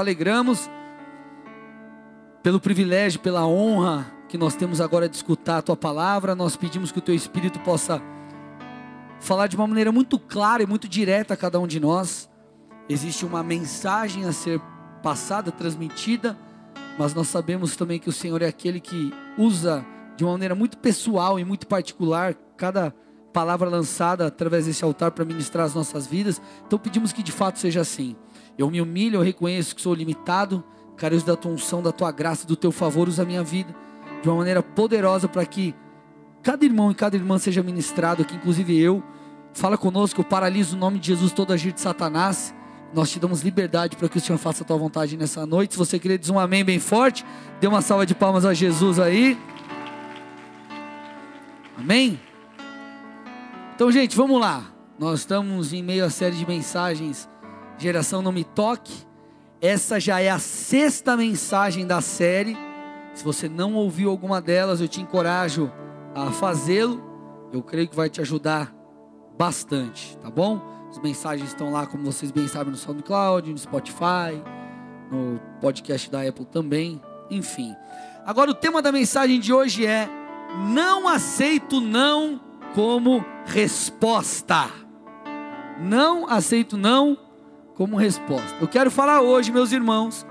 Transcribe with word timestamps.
alegramos 0.00 0.70
pelo 2.40 2.60
privilégio, 2.60 3.18
pela 3.18 3.44
honra 3.44 4.06
que 4.28 4.38
nós 4.38 4.54
temos 4.54 4.80
agora 4.80 5.08
de 5.08 5.16
escutar 5.16 5.58
a 5.58 5.62
tua 5.62 5.76
palavra. 5.76 6.36
Nós 6.36 6.54
pedimos 6.54 6.92
que 6.92 7.00
o 7.00 7.02
teu 7.02 7.16
Espírito 7.16 7.58
possa 7.58 8.00
falar 9.18 9.48
de 9.48 9.56
uma 9.56 9.66
maneira 9.66 9.90
muito 9.90 10.16
clara 10.16 10.62
e 10.62 10.66
muito 10.66 10.88
direta 10.88 11.34
a 11.34 11.36
cada 11.36 11.58
um 11.58 11.66
de 11.66 11.80
nós. 11.80 12.30
Existe 12.88 13.26
uma 13.26 13.42
mensagem 13.42 14.24
a 14.24 14.30
ser 14.30 14.60
passada, 15.02 15.50
transmitida, 15.50 16.38
mas 16.96 17.12
nós 17.12 17.26
sabemos 17.26 17.74
também 17.74 17.98
que 17.98 18.08
o 18.08 18.12
Senhor 18.12 18.40
é 18.40 18.46
aquele 18.46 18.78
que 18.78 19.12
usa 19.36 19.84
de 20.16 20.22
uma 20.22 20.34
maneira 20.34 20.54
muito 20.54 20.78
pessoal 20.78 21.40
e 21.40 21.44
muito 21.44 21.66
particular 21.66 22.34
cada 22.56 22.94
palavra 23.32 23.68
lançada 23.68 24.28
através 24.28 24.66
desse 24.66 24.84
altar 24.84 25.10
para 25.10 25.24
ministrar 25.24 25.66
as 25.66 25.74
nossas 25.74 26.06
vidas. 26.06 26.40
Então 26.64 26.78
pedimos 26.78 27.12
que 27.12 27.22
de 27.22 27.32
fato 27.32 27.58
seja 27.58 27.80
assim. 27.80 28.14
Eu 28.58 28.70
me 28.70 28.80
humilho, 28.82 29.16
eu 29.16 29.22
reconheço 29.22 29.74
que 29.74 29.80
sou 29.80 29.94
limitado, 29.94 30.64
careço 30.96 31.24
da 31.24 31.36
tua 31.36 31.52
unção, 31.52 31.80
da 31.80 31.92
tua 31.92 32.10
graça, 32.10 32.46
do 32.46 32.56
teu 32.56 32.72
favor, 32.72 33.08
usa 33.08 33.22
a 33.22 33.24
minha 33.24 33.42
vida 33.42 33.72
de 34.20 34.28
uma 34.28 34.38
maneira 34.38 34.62
poderosa 34.62 35.28
para 35.28 35.46
que 35.46 35.74
cada 36.42 36.64
irmão 36.64 36.90
e 36.90 36.94
cada 36.94 37.16
irmã 37.16 37.38
seja 37.38 37.62
ministrado 37.62 38.22
aqui, 38.22 38.34
inclusive 38.34 38.78
eu. 38.78 39.02
Fala 39.52 39.78
conosco, 39.78 40.20
eu 40.20 40.24
paraliso 40.24 40.76
o 40.76 40.78
nome 40.78 40.98
de 40.98 41.08
Jesus 41.08 41.32
todo 41.32 41.52
agir 41.52 41.72
de 41.72 41.80
Satanás. 41.80 42.54
Nós 42.92 43.10
te 43.10 43.20
damos 43.20 43.42
liberdade 43.42 43.96
para 43.96 44.08
que 44.08 44.18
o 44.18 44.20
Senhor 44.20 44.38
faça 44.38 44.62
a 44.62 44.66
tua 44.66 44.76
vontade 44.76 45.16
nessa 45.16 45.44
noite. 45.46 45.74
Se 45.74 45.78
você 45.78 45.98
querer 45.98 46.18
dizer 46.18 46.32
um 46.32 46.38
amém 46.38 46.64
bem 46.64 46.78
forte, 46.78 47.24
dê 47.60 47.66
uma 47.66 47.82
salva 47.82 48.06
de 48.06 48.14
palmas 48.14 48.44
a 48.44 48.54
Jesus 48.54 48.98
aí. 48.98 49.38
Amém? 51.76 52.18
Então, 53.74 53.92
gente, 53.92 54.16
vamos 54.16 54.40
lá. 54.40 54.64
Nós 54.98 55.20
estamos 55.20 55.72
em 55.72 55.82
meio 55.82 56.04
a 56.04 56.10
série 56.10 56.34
de 56.34 56.46
mensagens 56.46 57.28
Geração 57.78 58.20
Não 58.20 58.32
Me 58.32 58.42
Toque. 58.42 59.06
Essa 59.60 59.98
já 60.00 60.20
é 60.20 60.28
a 60.28 60.38
sexta 60.38 61.16
mensagem 61.16 61.86
da 61.86 62.00
série. 62.00 62.56
Se 63.14 63.24
você 63.24 63.48
não 63.48 63.74
ouviu 63.74 64.10
alguma 64.10 64.40
delas, 64.40 64.80
eu 64.80 64.88
te 64.88 65.00
encorajo 65.00 65.72
a 66.14 66.30
fazê-lo. 66.32 67.02
Eu 67.52 67.62
creio 67.62 67.88
que 67.88 67.96
vai 67.96 68.10
te 68.10 68.20
ajudar 68.20 68.74
bastante, 69.38 70.16
tá 70.18 70.28
bom? 70.28 70.60
As 70.90 70.98
mensagens 70.98 71.48
estão 71.48 71.70
lá, 71.70 71.86
como 71.86 72.04
vocês 72.04 72.30
bem 72.32 72.48
sabem, 72.48 72.72
no 72.72 72.76
SoundCloud, 72.76 73.50
no 73.50 73.58
Spotify, 73.58 74.42
no 75.10 75.40
podcast 75.60 76.10
da 76.10 76.22
Apple 76.22 76.46
também, 76.46 77.00
enfim. 77.30 77.74
Agora 78.26 78.50
o 78.50 78.54
tema 78.54 78.82
da 78.82 78.90
mensagem 78.90 79.38
de 79.38 79.52
hoje 79.52 79.86
é: 79.86 80.08
não 80.72 81.06
aceito 81.06 81.80
não 81.80 82.40
como 82.74 83.24
resposta. 83.46 84.68
Não 85.80 86.28
aceito 86.28 86.76
não 86.76 87.27
como 87.78 87.96
resposta. 87.96 88.56
Eu 88.60 88.66
quero 88.66 88.90
falar 88.90 89.20
hoje, 89.20 89.52
meus 89.52 89.70
irmãos, 89.70 90.26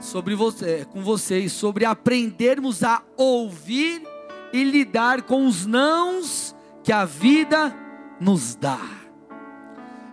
sobre 0.00 0.34
você, 0.34 0.86
com 0.90 1.02
vocês 1.02 1.52
sobre 1.52 1.84
aprendermos 1.84 2.82
a 2.82 3.02
ouvir 3.18 4.02
e 4.50 4.64
lidar 4.64 5.20
com 5.22 5.46
os 5.46 5.66
nãos 5.66 6.56
que 6.82 6.90
a 6.90 7.04
vida 7.04 7.76
nos 8.18 8.54
dá. 8.54 8.80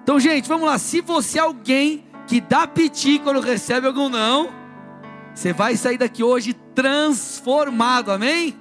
Então, 0.03 0.19
gente, 0.19 0.49
vamos 0.49 0.67
lá. 0.67 0.77
Se 0.77 0.99
você 0.99 1.39
é 1.39 1.41
alguém 1.41 2.03
que 2.27 2.41
dá 2.41 2.67
piti 2.67 3.17
quando 3.17 3.39
recebe 3.39 3.87
algum 3.87 4.09
não, 4.09 4.49
você 5.33 5.53
vai 5.53 5.77
sair 5.77 5.97
daqui 5.97 6.21
hoje 6.21 6.53
transformado, 6.75 8.11
amém? 8.11 8.53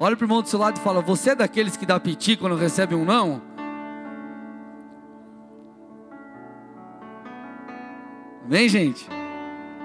Olha 0.00 0.16
para 0.16 0.24
o 0.24 0.26
irmão 0.26 0.42
do 0.42 0.48
seu 0.48 0.58
lado 0.58 0.78
e 0.78 0.82
fala: 0.82 1.00
Você 1.02 1.30
é 1.30 1.34
daqueles 1.36 1.76
que 1.76 1.86
dá 1.86 2.00
piti 2.00 2.36
quando 2.36 2.56
recebe 2.56 2.96
um 2.96 3.04
não? 3.04 3.40
Amém, 8.48 8.66
gente? 8.66 9.06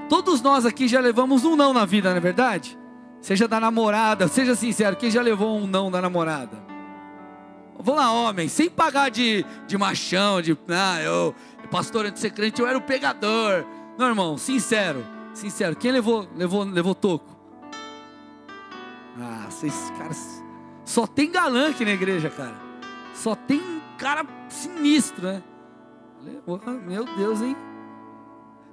Todos 0.08 0.42
nós 0.42 0.66
aqui 0.66 0.88
já 0.88 1.02
levamos 1.02 1.44
um 1.44 1.53
não 1.53 1.73
na 1.73 1.83
vida, 1.83 2.09
não 2.09 2.16
é 2.16 2.22
verdade? 2.22 2.80
Seja 3.19 3.45
da 3.45 3.59
namorada, 3.59 4.30
seja 4.30 4.56
sincero, 4.56 4.95
quem 4.95 5.11
já 5.11 5.22
levou 5.22 5.58
um 5.58 5.67
não 5.67 5.92
da 5.92 6.02
namorada? 6.02 6.64
Vamos 7.78 8.02
lá, 8.02 8.09
homem, 8.09 8.47
sem 8.47 8.69
pagar 8.69 9.12
de, 9.12 9.46
de 9.68 9.78
machão, 9.78 10.41
de 10.41 10.57
ah, 10.69 11.02
eu, 11.02 11.35
pastor 11.69 12.06
antes 12.06 12.22
de 12.22 12.29
ser 12.29 12.34
crente, 12.34 12.62
eu 12.62 12.68
era 12.68 12.78
o 12.78 12.81
pegador. 12.81 13.66
Não, 13.97 14.07
irmão, 14.07 14.38
sincero, 14.38 15.06
sincero, 15.34 15.75
quem 15.75 15.91
levou, 15.91 16.25
levou, 16.34 16.63
levou 16.63 16.96
toco? 16.96 17.38
Ah, 19.19 19.46
vocês 19.50 19.91
caras, 19.97 20.41
só 20.85 21.06
tem 21.06 21.29
galã 21.29 21.72
aqui 21.72 21.84
na 21.84 21.91
igreja, 21.91 22.29
cara. 22.29 22.56
Só 23.13 23.35
tem 23.35 23.62
cara 23.97 24.25
sinistro, 24.47 25.28
né? 25.28 25.44
Meu 26.88 27.03
Deus, 27.18 27.41
hein? 27.41 27.57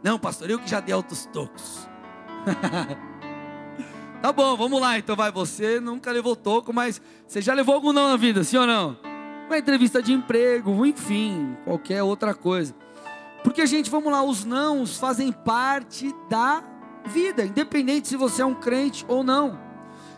Não, 0.02 0.18
pastor, 0.18 0.48
eu 0.48 0.58
que 0.58 0.68
já 0.68 0.80
dei 0.80 0.94
altos 0.94 1.26
tocos. 1.26 1.88
tá 4.22 4.32
bom, 4.32 4.56
vamos 4.56 4.80
lá. 4.80 4.98
Então 4.98 5.14
vai, 5.14 5.30
você 5.30 5.78
nunca 5.78 6.10
levou 6.10 6.34
toco, 6.34 6.72
mas 6.72 7.00
você 7.26 7.42
já 7.42 7.52
levou 7.52 7.74
algum 7.74 7.92
não 7.92 8.08
na 8.08 8.16
vida, 8.16 8.42
sim 8.42 8.56
ou 8.56 8.66
não? 8.66 8.96
Uma 9.46 9.58
entrevista 9.58 10.02
de 10.02 10.12
emprego, 10.12 10.86
enfim, 10.86 11.56
qualquer 11.64 12.02
outra 12.02 12.34
coisa. 12.34 12.74
Porque, 13.44 13.66
gente, 13.66 13.90
vamos 13.90 14.12
lá, 14.12 14.22
os 14.22 14.44
nãos 14.44 14.96
fazem 14.96 15.32
parte 15.32 16.14
da 16.28 16.62
vida, 17.06 17.44
independente 17.44 18.08
se 18.08 18.16
você 18.16 18.42
é 18.42 18.46
um 18.46 18.54
crente 18.54 19.04
ou 19.08 19.22
não. 19.22 19.58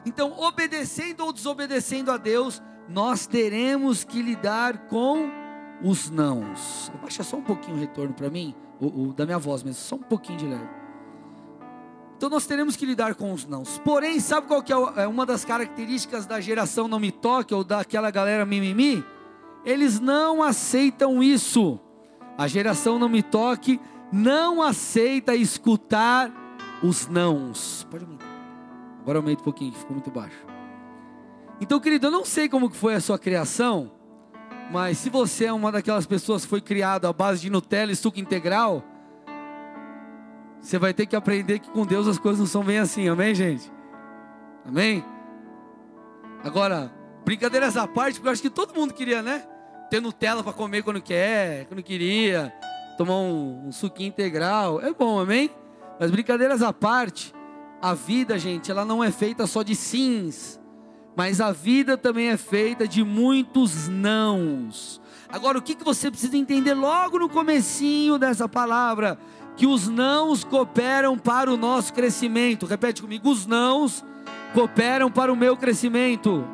Então, 0.04 0.32
obedecendo 0.38 1.24
ou 1.24 1.32
desobedecendo 1.32 2.10
a 2.10 2.16
Deus, 2.16 2.62
nós 2.88 3.26
teremos 3.26 4.04
que 4.04 4.20
lidar 4.20 4.86
com 4.86 5.30
os 5.82 6.10
nãos. 6.10 6.92
Baixa 7.00 7.22
só 7.22 7.36
um 7.36 7.42
pouquinho 7.42 7.76
o 7.76 7.80
retorno 7.80 8.12
para 8.12 8.28
mim 8.28 8.54
o, 8.82 9.10
o 9.10 9.12
da 9.12 9.24
minha 9.24 9.38
voz 9.38 9.62
mesmo, 9.62 9.80
só 9.80 9.94
um 9.94 10.02
pouquinho 10.02 10.38
de 10.38 10.46
leve. 10.46 10.68
Então 12.16 12.28
nós 12.28 12.46
teremos 12.46 12.76
que 12.76 12.84
lidar 12.84 13.14
com 13.14 13.32
os 13.32 13.46
nãos. 13.46 13.80
Porém, 13.84 14.18
sabe 14.20 14.46
qual 14.46 14.62
que 14.62 14.72
é, 14.72 14.76
é 14.96 15.06
uma 15.06 15.24
das 15.24 15.44
características 15.44 16.26
da 16.26 16.40
geração 16.40 16.88
não 16.88 16.98
me 16.98 17.12
toque 17.12 17.54
ou 17.54 17.64
daquela 17.64 18.10
galera 18.10 18.44
mimimi? 18.44 19.04
Eles 19.64 20.00
não 20.00 20.42
aceitam 20.42 21.22
isso. 21.22 21.78
A 22.36 22.48
geração 22.48 22.98
não 22.98 23.08
me 23.08 23.22
toque 23.22 23.80
não 24.12 24.60
aceita 24.60 25.34
escutar 25.34 26.30
os 26.82 27.06
nãos. 27.06 27.86
Pode 27.90 28.04
aumentar. 28.04 28.26
Agora 29.00 29.18
aumenta 29.18 29.40
um 29.40 29.44
pouquinho, 29.44 29.72
ficou 29.72 29.92
muito 29.92 30.10
baixo. 30.10 30.46
Então, 31.60 31.80
querido, 31.80 32.08
eu 32.08 32.10
não 32.10 32.24
sei 32.24 32.48
como 32.48 32.68
que 32.68 32.76
foi 32.76 32.94
a 32.94 33.00
sua 33.00 33.18
criação. 33.18 33.90
Mas 34.72 34.96
se 34.96 35.10
você 35.10 35.44
é 35.44 35.52
uma 35.52 35.70
daquelas 35.70 36.06
pessoas 36.06 36.44
que 36.44 36.48
foi 36.48 36.62
criado 36.62 37.04
à 37.04 37.12
base 37.12 37.42
de 37.42 37.50
Nutella 37.50 37.92
e 37.92 37.96
suco 37.96 38.18
integral, 38.18 38.82
você 40.58 40.78
vai 40.78 40.94
ter 40.94 41.04
que 41.04 41.14
aprender 41.14 41.58
que 41.58 41.68
com 41.68 41.84
Deus 41.84 42.08
as 42.08 42.18
coisas 42.18 42.40
não 42.40 42.46
são 42.46 42.64
bem 42.64 42.78
assim, 42.78 43.06
amém, 43.06 43.34
gente? 43.34 43.70
Amém? 44.64 45.04
Agora, 46.42 46.90
brincadeiras 47.22 47.76
à 47.76 47.86
parte, 47.86 48.14
porque 48.14 48.28
eu 48.28 48.32
acho 48.32 48.40
que 48.40 48.48
todo 48.48 48.74
mundo 48.74 48.94
queria, 48.94 49.20
né? 49.20 49.46
Ter 49.90 50.00
Nutella 50.00 50.42
para 50.42 50.54
comer 50.54 50.82
quando 50.82 51.02
quer, 51.02 51.66
quando 51.66 51.82
queria, 51.82 52.50
tomar 52.96 53.16
um, 53.16 53.66
um 53.66 53.72
suquinho 53.72 54.08
integral, 54.08 54.80
é 54.80 54.90
bom, 54.94 55.20
amém? 55.20 55.50
Mas 56.00 56.10
brincadeiras 56.10 56.62
à 56.62 56.72
parte, 56.72 57.34
a 57.82 57.92
vida, 57.92 58.38
gente, 58.38 58.70
ela 58.70 58.86
não 58.86 59.04
é 59.04 59.10
feita 59.10 59.46
só 59.46 59.62
de 59.62 59.76
sims, 59.76 60.58
mas 61.14 61.40
a 61.40 61.52
vida 61.52 61.96
também 61.96 62.28
é 62.28 62.36
feita 62.36 62.86
de 62.88 63.04
muitos 63.04 63.88
nãos. 63.88 65.00
Agora, 65.28 65.58
o 65.58 65.62
que, 65.62 65.76
você 65.82 66.10
precisa 66.10 66.36
entender 66.36 66.74
logo 66.74 67.18
no 67.18 67.28
comecinho 67.28 68.18
dessa 68.18 68.48
palavra? 68.48 69.18
Que 69.56 69.66
os 69.66 69.88
nãos 69.88 70.44
cooperam 70.44 71.18
para 71.18 71.52
o 71.52 71.56
nosso 71.56 71.92
crescimento. 71.92 72.66
Repete 72.66 73.02
comigo: 73.02 73.30
os 73.30 73.46
nãos 73.46 74.04
cooperam 74.54 75.10
para 75.10 75.32
o 75.32 75.36
meu 75.36 75.56
crescimento. 75.56 76.46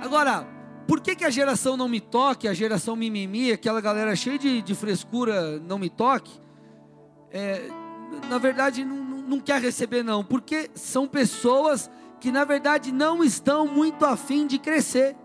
Agora, 0.00 0.46
por 0.86 1.00
que, 1.00 1.14
que 1.14 1.24
a 1.24 1.30
geração 1.30 1.76
não 1.76 1.88
me 1.88 2.00
toque, 2.00 2.48
a 2.48 2.54
geração 2.54 2.96
mimimi, 2.96 3.52
aquela 3.52 3.80
galera 3.80 4.14
cheia 4.16 4.38
de, 4.38 4.62
de 4.62 4.74
frescura 4.74 5.58
não 5.60 5.78
me 5.78 5.90
toque, 5.90 6.40
é, 7.30 7.68
na 8.28 8.38
verdade 8.38 8.84
não, 8.84 8.96
não 8.96 9.40
quer 9.40 9.60
receber 9.60 10.02
não, 10.02 10.24
porque 10.24 10.70
são 10.74 11.06
pessoas 11.06 11.90
que 12.20 12.32
na 12.32 12.44
verdade 12.44 12.92
não 12.92 13.22
estão 13.22 13.66
muito 13.66 14.04
afim 14.04 14.46
de 14.46 14.58
crescer. 14.58 15.16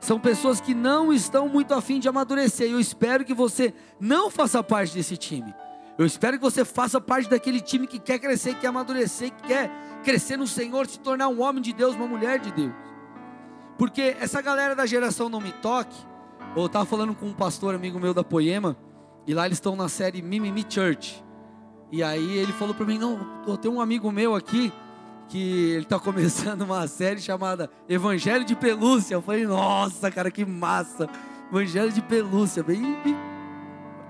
São 0.00 0.18
pessoas 0.18 0.60
que 0.60 0.74
não 0.74 1.12
estão 1.12 1.48
muito 1.48 1.72
afim 1.72 2.00
de 2.00 2.08
amadurecer. 2.08 2.68
E 2.68 2.72
eu 2.72 2.80
espero 2.80 3.24
que 3.24 3.34
você 3.34 3.72
não 4.00 4.30
faça 4.30 4.62
parte 4.62 4.94
desse 4.94 5.16
time. 5.16 5.54
Eu 5.96 6.06
espero 6.06 6.38
que 6.38 6.42
você 6.42 6.64
faça 6.64 7.00
parte 7.00 7.28
daquele 7.28 7.60
time 7.60 7.86
que 7.86 7.98
quer 7.98 8.18
crescer, 8.18 8.54
que 8.54 8.62
quer 8.62 8.68
amadurecer, 8.68 9.30
que 9.30 9.42
quer 9.44 9.70
crescer 10.02 10.36
no 10.36 10.46
Senhor, 10.46 10.86
se 10.86 10.98
tornar 10.98 11.28
um 11.28 11.40
homem 11.40 11.62
de 11.62 11.72
Deus, 11.72 11.94
uma 11.94 12.06
mulher 12.06 12.40
de 12.40 12.50
Deus. 12.50 12.72
Porque 13.78 14.16
essa 14.18 14.40
galera 14.40 14.74
da 14.74 14.86
geração 14.86 15.28
Não 15.28 15.40
Me 15.40 15.52
Toque, 15.52 15.96
eu 16.56 16.66
estava 16.66 16.84
falando 16.84 17.14
com 17.14 17.26
um 17.26 17.32
pastor 17.32 17.74
amigo 17.74 18.00
meu 18.00 18.12
da 18.12 18.24
Poema, 18.24 18.76
e 19.26 19.34
lá 19.34 19.46
eles 19.46 19.56
estão 19.56 19.76
na 19.76 19.88
série 19.88 20.20
Mimimi 20.20 20.64
Church. 20.68 21.22
E 21.92 22.02
aí 22.02 22.38
ele 22.38 22.52
falou 22.52 22.74
para 22.74 22.86
mim: 22.86 22.98
Não, 22.98 23.44
eu 23.46 23.56
tenho 23.56 23.74
um 23.74 23.80
amigo 23.80 24.10
meu 24.10 24.34
aqui 24.34 24.72
que 25.32 25.70
ele 25.70 25.84
está 25.84 25.98
começando 25.98 26.60
uma 26.60 26.86
série 26.86 27.18
chamada 27.18 27.70
Evangelho 27.88 28.44
de 28.44 28.54
Pelúcia. 28.54 29.14
Eu 29.14 29.22
falei, 29.22 29.46
nossa, 29.46 30.10
cara, 30.10 30.30
que 30.30 30.44
massa! 30.44 31.08
Evangelho 31.50 31.90
de 31.90 32.02
Pelúcia, 32.02 32.62
bem, 32.62 32.82
bem 33.02 33.16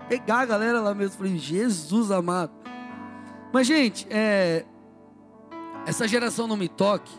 pegar 0.09 0.41
a 0.41 0.45
galera 0.45 0.81
lá 0.81 0.93
mesmo. 0.93 1.17
Falei, 1.17 1.39
Jesus 1.39 2.11
amado. 2.11 2.51
Mas, 3.53 3.69
gente, 3.69 4.05
é, 4.11 4.65
essa 5.87 6.09
geração 6.09 6.49
não 6.49 6.57
me 6.57 6.69
toque. 6.69 7.13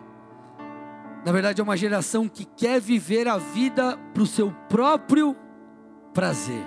Na 1.26 1.32
verdade, 1.32 1.62
é 1.62 1.64
uma 1.64 1.78
geração 1.78 2.28
que 2.28 2.44
quer 2.44 2.82
viver 2.82 3.26
a 3.30 3.38
vida 3.38 3.98
para 4.14 4.22
o 4.22 4.28
seu 4.28 4.52
próprio 4.68 5.34
prazer. 6.14 6.62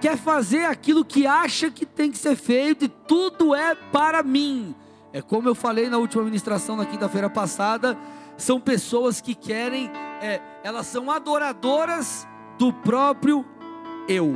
Quer 0.00 0.16
fazer 0.16 0.66
aquilo 0.66 1.04
que 1.04 1.26
acha 1.26 1.68
que 1.68 1.84
tem 1.84 2.12
que 2.12 2.18
ser 2.18 2.36
feito 2.36 2.84
e 2.84 2.88
tudo 2.88 3.56
é 3.56 3.74
para 3.74 4.22
mim. 4.22 4.72
É 5.14 5.22
como 5.22 5.48
eu 5.48 5.54
falei 5.54 5.88
na 5.88 5.96
última 5.96 6.24
ministração 6.24 6.74
na 6.74 6.84
quinta-feira 6.84 7.30
passada, 7.30 7.96
são 8.36 8.60
pessoas 8.60 9.20
que 9.20 9.32
querem, 9.32 9.88
é, 10.20 10.42
elas 10.64 10.88
são 10.88 11.08
adoradoras 11.08 12.26
do 12.58 12.72
próprio 12.72 13.46
eu. 14.08 14.34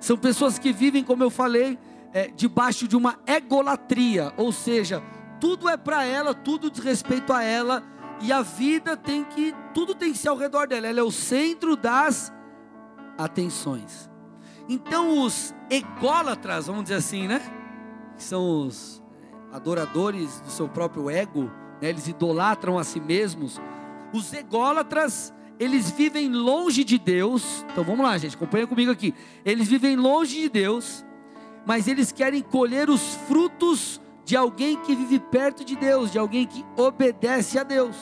São 0.00 0.16
pessoas 0.16 0.58
que 0.58 0.72
vivem, 0.72 1.04
como 1.04 1.22
eu 1.22 1.30
falei, 1.30 1.78
é, 2.12 2.32
debaixo 2.34 2.88
de 2.88 2.96
uma 2.96 3.16
egolatria, 3.28 4.34
ou 4.36 4.50
seja, 4.50 5.00
tudo 5.40 5.68
é 5.68 5.76
para 5.76 6.02
ela, 6.02 6.34
tudo 6.34 6.68
diz 6.68 6.82
respeito 6.82 7.32
a 7.32 7.40
ela, 7.40 7.80
e 8.20 8.32
a 8.32 8.42
vida 8.42 8.96
tem 8.96 9.22
que, 9.22 9.54
tudo 9.72 9.94
tem 9.94 10.10
que 10.10 10.18
ser 10.18 10.30
ao 10.30 10.36
redor 10.36 10.66
dela, 10.66 10.88
ela 10.88 10.98
é 10.98 11.02
o 11.04 11.12
centro 11.12 11.76
das 11.76 12.32
atenções. 13.16 14.10
Então 14.68 15.20
os 15.20 15.54
ególatras, 15.70 16.66
vamos 16.66 16.82
dizer 16.82 16.96
assim, 16.96 17.28
né? 17.28 17.40
Que 18.16 18.22
são 18.24 18.66
os 18.66 19.03
adoradores 19.54 20.40
do 20.40 20.50
seu 20.50 20.68
próprio 20.68 21.08
ego, 21.08 21.44
né? 21.80 21.88
eles 21.88 22.08
idolatram 22.08 22.76
a 22.76 22.82
si 22.82 23.00
mesmos. 23.00 23.60
Os 24.12 24.32
ególatras, 24.32 25.32
eles 25.60 25.92
vivem 25.92 26.28
longe 26.28 26.82
de 26.82 26.98
Deus. 26.98 27.64
Então 27.70 27.84
vamos 27.84 28.04
lá, 28.04 28.18
gente, 28.18 28.34
acompanha 28.34 28.66
comigo 28.66 28.90
aqui. 28.90 29.14
Eles 29.44 29.68
vivem 29.68 29.94
longe 29.94 30.40
de 30.40 30.48
Deus, 30.48 31.04
mas 31.64 31.86
eles 31.86 32.10
querem 32.10 32.42
colher 32.42 32.90
os 32.90 33.14
frutos 33.28 34.00
de 34.24 34.36
alguém 34.36 34.76
que 34.76 34.92
vive 34.96 35.20
perto 35.20 35.64
de 35.64 35.76
Deus, 35.76 36.10
de 36.10 36.18
alguém 36.18 36.48
que 36.48 36.64
obedece 36.76 37.56
a 37.56 37.62
Deus. 37.62 37.94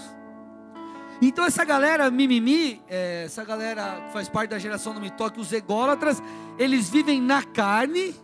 Então 1.21 1.45
essa 1.45 1.67
galera 1.67 2.11
mimimi, 2.11 2.81
é, 2.89 3.25
essa 3.27 3.45
galera 3.45 4.05
que 4.07 4.13
faz 4.15 4.27
parte 4.27 4.51
da 4.51 4.59
geração 4.59 4.95
do 4.95 5.01
me 5.01 5.11
toque, 5.11 5.39
os 5.39 5.53
ególatras, 5.53 6.23
eles 6.59 6.89
vivem 6.89 7.21
na 7.21 7.43
carne, 7.43 8.15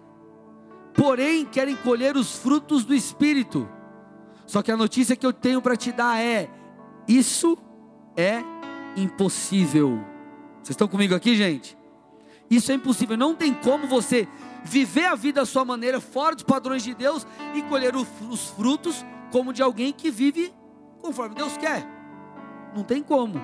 porém 0.99 1.45
querem 1.45 1.77
colher 1.77 2.17
os 2.17 2.35
frutos 2.35 2.85
do 2.85 2.93
Espírito. 2.93 3.69
Só 4.45 4.63
que 4.63 4.73
a 4.73 4.77
notícia 4.77 5.15
que 5.15 5.25
eu 5.25 5.33
tenho 5.33 5.63
para 5.63 5.77
te 5.77 5.93
dar 5.93 6.21
é: 6.21 6.51
isso 7.07 7.57
é 8.17 8.43
impossível. 8.97 10.05
Vocês 10.57 10.71
estão 10.71 10.89
comigo 10.89 11.15
aqui, 11.15 11.37
gente? 11.37 11.79
Isso 12.51 12.73
é 12.73 12.75
impossível. 12.75 13.17
Não 13.17 13.35
tem 13.35 13.55
como 13.55 13.87
você 13.87 14.27
viver 14.65 15.07
a 15.07 15.15
vida 15.15 15.43
à 15.43 15.47
sua 15.47 15.65
maneira, 15.65 16.01
fora 16.01 16.35
dos 16.35 16.43
padrões 16.43 16.83
de 16.83 16.95
Deus, 16.95 17.25
e 17.55 17.63
colher 17.63 17.95
os 17.95 18.49
frutos 18.51 19.05
como 19.31 19.53
de 19.53 19.63
alguém 19.63 19.93
que 19.93 20.11
vive 20.11 20.53
conforme 21.01 21.37
Deus 21.37 21.57
quer. 21.57 21.87
Não 22.75 22.83
tem 22.83 23.03
como. 23.03 23.41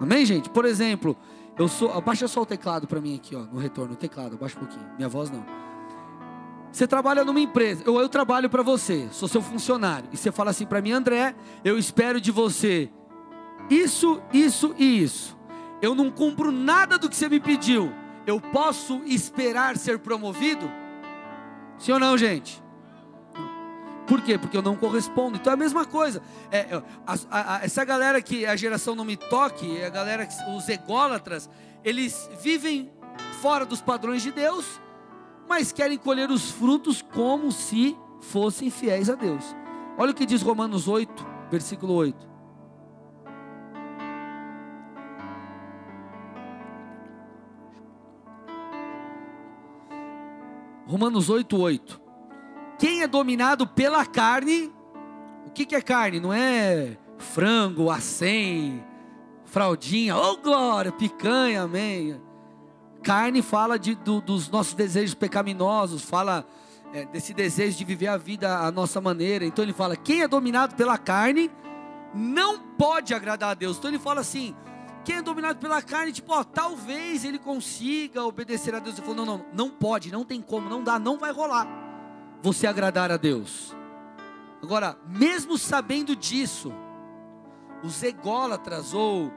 Amém, 0.00 0.24
gente? 0.24 0.48
Por 0.48 0.64
exemplo, 0.64 1.14
eu 1.58 1.68
sou. 1.68 1.92
Abaixa 1.92 2.26
só 2.26 2.40
o 2.40 2.46
teclado 2.46 2.86
para 2.86 3.00
mim 3.00 3.16
aqui, 3.16 3.36
ó, 3.36 3.40
no 3.40 3.58
retorno. 3.58 3.92
O 3.92 3.96
teclado, 3.96 4.36
abaixa 4.36 4.56
um 4.56 4.60
pouquinho. 4.60 4.86
Minha 4.96 5.08
voz 5.08 5.30
não. 5.30 5.44
Você 6.76 6.86
trabalha 6.86 7.24
numa 7.24 7.40
empresa, 7.40 7.90
ou 7.90 7.98
eu, 8.02 8.06
trabalho 8.06 8.50
para 8.50 8.62
você, 8.62 9.08
sou 9.10 9.26
seu 9.26 9.40
funcionário, 9.40 10.10
e 10.12 10.16
você 10.18 10.30
fala 10.30 10.50
assim 10.50 10.66
para 10.66 10.82
mim, 10.82 10.92
André, 10.92 11.34
eu 11.64 11.78
espero 11.78 12.20
de 12.20 12.30
você 12.30 12.90
isso, 13.70 14.20
isso 14.30 14.74
e 14.76 15.02
isso. 15.02 15.38
Eu 15.80 15.94
não 15.94 16.10
cumpro 16.10 16.52
nada 16.52 16.98
do 16.98 17.08
que 17.08 17.16
você 17.16 17.30
me 17.30 17.40
pediu. 17.40 17.90
Eu 18.26 18.38
posso 18.38 19.00
esperar 19.06 19.78
ser 19.78 20.00
promovido? 20.00 20.70
Sim 21.78 21.92
ou 21.92 21.98
não, 21.98 22.18
gente? 22.18 22.62
Por 24.06 24.20
quê? 24.20 24.36
Porque 24.36 24.58
eu 24.58 24.62
não 24.62 24.76
correspondo. 24.76 25.38
Então 25.38 25.50
é 25.50 25.54
a 25.54 25.56
mesma 25.56 25.86
coisa. 25.86 26.20
É, 26.50 26.58
é 26.58 26.82
a, 27.06 27.54
a, 27.54 27.64
essa 27.64 27.86
galera 27.86 28.20
que 28.20 28.44
a 28.44 28.54
geração 28.54 28.94
não 28.94 29.06
me 29.06 29.16
toque, 29.16 29.82
a 29.82 29.88
galera, 29.88 30.28
os 30.54 30.68
ególatras, 30.68 31.48
eles 31.82 32.28
vivem 32.42 32.92
fora 33.40 33.64
dos 33.64 33.80
padrões 33.80 34.22
de 34.22 34.30
Deus, 34.30 34.78
mas 35.48 35.72
querem 35.72 35.98
colher 35.98 36.30
os 36.30 36.50
frutos 36.50 37.02
como 37.02 37.50
se 37.52 37.96
fossem 38.20 38.70
fiéis 38.70 39.08
a 39.08 39.14
Deus. 39.14 39.44
Olha 39.98 40.10
o 40.10 40.14
que 40.14 40.26
diz 40.26 40.42
Romanos 40.42 40.88
8, 40.88 41.26
versículo 41.50 41.94
8. 41.94 42.36
Romanos 50.86 51.28
8, 51.28 51.60
8. 51.60 52.00
Quem 52.78 53.02
é 53.02 53.08
dominado 53.08 53.66
pela 53.66 54.06
carne, 54.06 54.72
o 55.46 55.50
que, 55.50 55.66
que 55.66 55.74
é 55.74 55.80
carne? 55.80 56.20
Não 56.20 56.32
é 56.32 56.96
frango, 57.18 57.90
acém, 57.90 58.84
fraldinha, 59.44 60.16
oh 60.16 60.36
glória, 60.36 60.92
picanha, 60.92 61.62
amém. 61.62 62.20
Carne 63.06 63.40
fala 63.40 63.78
de, 63.78 63.94
do, 63.94 64.20
dos 64.20 64.48
nossos 64.50 64.74
desejos 64.74 65.14
pecaminosos, 65.14 66.02
fala 66.02 66.44
é, 66.92 67.04
desse 67.04 67.32
desejo 67.32 67.78
de 67.78 67.84
viver 67.84 68.08
a 68.08 68.16
vida 68.16 68.58
à 68.58 68.68
nossa 68.72 69.00
maneira. 69.00 69.44
Então 69.44 69.64
ele 69.64 69.72
fala: 69.72 69.96
quem 69.96 70.22
é 70.22 70.28
dominado 70.28 70.74
pela 70.74 70.98
carne 70.98 71.48
não 72.12 72.58
pode 72.58 73.14
agradar 73.14 73.50
a 73.50 73.54
Deus. 73.54 73.76
Então 73.76 73.88
ele 73.88 74.00
fala 74.00 74.22
assim: 74.22 74.56
quem 75.04 75.18
é 75.18 75.22
dominado 75.22 75.60
pela 75.60 75.80
carne, 75.80 76.10
tipo, 76.10 76.32
ó, 76.32 76.42
talvez 76.42 77.24
ele 77.24 77.38
consiga 77.38 78.24
obedecer 78.24 78.74
a 78.74 78.80
Deus. 78.80 78.98
Ele 78.98 79.06
falou: 79.06 79.24
não, 79.24 79.38
não, 79.38 79.46
não 79.52 79.70
pode, 79.70 80.10
não 80.10 80.24
tem 80.24 80.42
como, 80.42 80.68
não 80.68 80.82
dá, 80.82 80.98
não 80.98 81.16
vai 81.16 81.30
rolar 81.30 81.68
você 82.42 82.66
agradar 82.66 83.12
a 83.12 83.16
Deus. 83.16 83.72
Agora, 84.60 84.98
mesmo 85.06 85.56
sabendo 85.56 86.16
disso, 86.16 86.72
os 87.84 88.02
ególatras 88.02 88.92
ou 88.92 89.32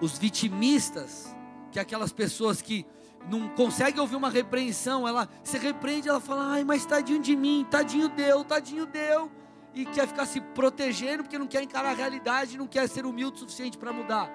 os 0.00 0.16
vitimistas, 0.16 1.36
que 1.70 1.78
é 1.78 1.82
aquelas 1.82 2.14
pessoas 2.14 2.62
que 2.62 2.86
não 3.28 3.48
conseguem 3.48 4.00
ouvir 4.00 4.16
uma 4.16 4.30
repreensão, 4.30 5.06
ela 5.06 5.28
se 5.42 5.58
repreende, 5.58 6.08
ela 6.08 6.20
fala: 6.20 6.52
"Ai, 6.52 6.64
mas 6.64 6.86
tadinho 6.86 7.20
de 7.20 7.36
mim, 7.36 7.66
tadinho 7.70 8.08
deu, 8.08 8.44
tadinho 8.44 8.86
deu", 8.86 9.30
e 9.74 9.84
quer 9.84 10.06
ficar 10.06 10.26
se 10.26 10.40
protegendo 10.40 11.22
porque 11.22 11.38
não 11.38 11.46
quer 11.46 11.62
encarar 11.62 11.90
a 11.90 11.94
realidade, 11.94 12.58
não 12.58 12.66
quer 12.66 12.88
ser 12.88 13.06
humilde 13.06 13.36
o 13.36 13.40
suficiente 13.40 13.78
para 13.78 13.92
mudar. 13.92 14.30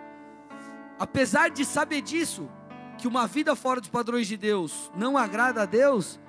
Apesar 0.98 1.50
de 1.50 1.66
saber 1.66 2.02
disso, 2.02 2.50
que 2.98 3.08
uma 3.08 3.28
vida 3.28 3.56
fora 3.56 3.82
dos 3.82 3.90
padrões 3.90 4.28
de 4.28 4.38
Deus 4.38 4.92
não 4.96 5.18
agrada 5.18 5.64
a 5.64 5.66
Deus, 5.66 6.20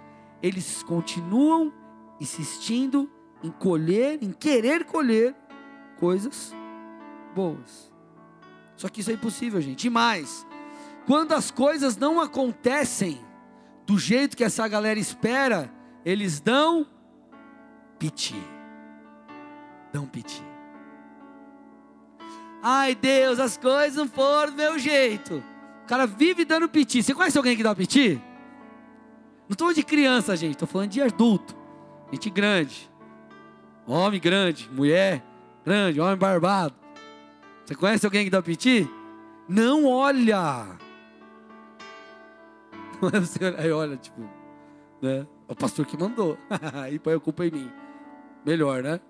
eles 0.43 0.83
continuam 0.83 1.73
insistindo 2.21 3.11
em 3.43 3.51
colher, 3.51 4.19
em 4.23 4.33
querer 4.33 4.85
colher 4.85 5.35
coisas 5.99 6.55
boas. 7.35 7.93
Só 8.77 8.89
que 8.89 9.01
isso 9.01 9.11
é 9.11 9.15
impossível, 9.15 9.61
gente. 9.61 9.87
E 9.87 9.91
mais, 9.91 10.47
quando 11.07 11.33
as 11.33 11.51
coisas 11.51 11.97
não 11.97 12.21
acontecem 12.21 13.21
do 13.87 13.99
jeito 13.99 14.37
que 14.37 14.43
essa 14.43 14.67
galera 14.67 14.99
espera, 14.99 15.73
eles 16.05 16.41
dão 16.41 16.87
piti. 17.99 18.43
Dão 19.93 20.07
piti. 20.07 20.43
Ai 22.63 22.97
Deus, 22.97 23.39
as 23.39 23.57
coisas 23.57 23.97
não 23.97 24.09
foram 24.09 24.51
do 24.51 24.57
meu 24.57 24.79
jeito. 24.79 25.43
O 25.85 25.87
cara 25.87 26.07
vive 26.07 26.45
dando 26.45 26.69
piti. 26.69 27.03
Você 27.03 27.15
conhece 27.15 27.39
alguém 27.39 27.57
que 27.57 27.63
dá 27.63 27.73
piti? 27.75 28.21
Não 29.49 29.53
estou 29.53 29.73
de 29.73 29.85
criança, 29.85 30.37
gente, 30.37 30.55
estou 30.55 30.67
falando 30.67 30.91
de 30.91 31.01
adulto. 31.01 31.57
Gente 32.13 32.29
grande. 32.29 32.91
Homem 33.87 34.21
grande, 34.21 34.69
mulher 34.73 35.23
grande, 35.65 36.01
homem 36.01 36.17
barbado. 36.17 36.75
Você 37.65 37.77
conhece 37.77 38.05
alguém 38.05 38.25
que 38.25 38.31
dá 38.31 38.43
piti? 38.43 38.89
Não 39.49 39.87
olha. 39.87 40.67
Aí 43.59 43.71
olha, 43.71 43.97
tipo, 43.97 44.21
né? 45.01 45.27
É 45.49 45.53
o 45.53 45.57
pastor 45.57 45.87
que 45.87 45.97
mandou. 45.97 46.37
Aí 46.75 46.99
põe 47.01 47.15
a 47.15 47.21
culpa 47.21 47.47
em 47.47 47.51
mim. 47.51 47.73
Melhor, 48.45 48.83
né? 48.83 49.01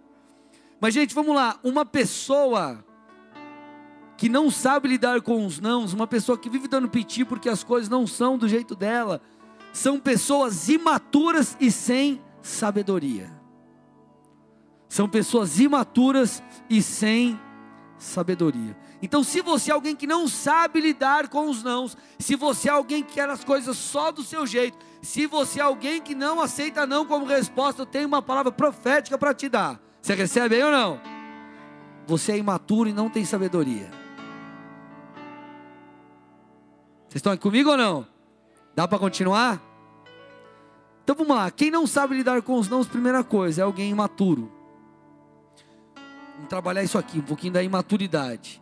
Mas, 0.80 0.94
gente, 0.94 1.14
vamos 1.14 1.34
lá. 1.34 1.58
Uma 1.62 1.84
pessoa 1.84 2.84
que 4.16 4.28
não 4.28 4.50
sabe 4.50 4.88
lidar 4.88 5.20
com 5.20 5.44
os 5.44 5.60
nãos, 5.60 5.92
uma 5.92 6.06
pessoa 6.06 6.38
que 6.38 6.48
vive 6.48 6.68
dando 6.68 6.88
piti 6.88 7.24
porque 7.24 7.48
as 7.48 7.62
coisas 7.62 7.88
não 7.88 8.06
são 8.06 8.38
do 8.38 8.48
jeito 8.48 8.74
dela, 8.74 9.20
são 9.72 10.00
pessoas 10.00 10.68
imaturas 10.68 11.56
e 11.60 11.70
sem 11.70 12.20
sabedoria. 12.40 13.30
São 14.88 15.08
pessoas 15.08 15.60
imaturas 15.60 16.42
e 16.70 16.80
sem 16.80 17.38
sabedoria. 17.98 18.76
Então, 19.02 19.22
se 19.22 19.42
você 19.42 19.70
é 19.70 19.74
alguém 19.74 19.94
que 19.94 20.06
não 20.06 20.26
sabe 20.26 20.80
lidar 20.80 21.28
com 21.28 21.48
os 21.48 21.62
nãos, 21.62 21.96
se 22.18 22.34
você 22.34 22.68
é 22.68 22.72
alguém 22.72 23.02
que 23.02 23.14
quer 23.14 23.28
as 23.28 23.44
coisas 23.44 23.76
só 23.76 24.10
do 24.10 24.22
seu 24.22 24.46
jeito, 24.46 24.78
se 25.02 25.26
você 25.26 25.60
é 25.60 25.62
alguém 25.62 26.00
que 26.00 26.14
não 26.14 26.40
aceita 26.40 26.86
não 26.86 27.04
como 27.04 27.26
resposta, 27.26 27.82
eu 27.82 27.86
tenho 27.86 28.08
uma 28.08 28.22
palavra 28.22 28.50
profética 28.50 29.18
para 29.18 29.34
te 29.34 29.48
dar. 29.48 29.80
Você 30.00 30.14
recebe 30.14 30.56
aí 30.56 30.62
ou 30.62 30.70
não? 30.70 31.00
Você 32.06 32.32
é 32.32 32.38
imaturo 32.38 32.88
e 32.88 32.92
não 32.92 33.10
tem 33.10 33.24
sabedoria. 33.24 33.90
Vocês 37.08 37.16
estão 37.16 37.32
aqui 37.32 37.42
comigo 37.42 37.70
ou 37.70 37.76
não? 37.76 38.06
Dá 38.74 38.88
para 38.88 38.98
continuar? 38.98 39.60
Então 41.02 41.14
vamos 41.14 41.36
lá, 41.36 41.50
quem 41.50 41.70
não 41.70 41.86
sabe 41.86 42.16
lidar 42.16 42.42
com 42.42 42.58
os 42.58 42.68
nãos, 42.68 42.88
primeira 42.88 43.22
coisa, 43.22 43.60
é 43.60 43.64
alguém 43.64 43.90
imaturo. 43.90 44.50
Vamos 46.34 46.48
trabalhar 46.48 46.82
isso 46.82 46.98
aqui, 46.98 47.18
um 47.18 47.22
pouquinho 47.22 47.52
da 47.52 47.62
imaturidade. 47.62 48.60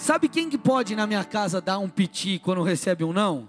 Sabe 0.00 0.30
quem 0.30 0.48
que 0.48 0.56
pode 0.56 0.96
na 0.96 1.06
minha 1.06 1.22
casa 1.22 1.60
dar 1.60 1.78
um 1.78 1.86
piti 1.86 2.38
quando 2.38 2.62
recebe 2.62 3.04
um 3.04 3.12
não? 3.12 3.46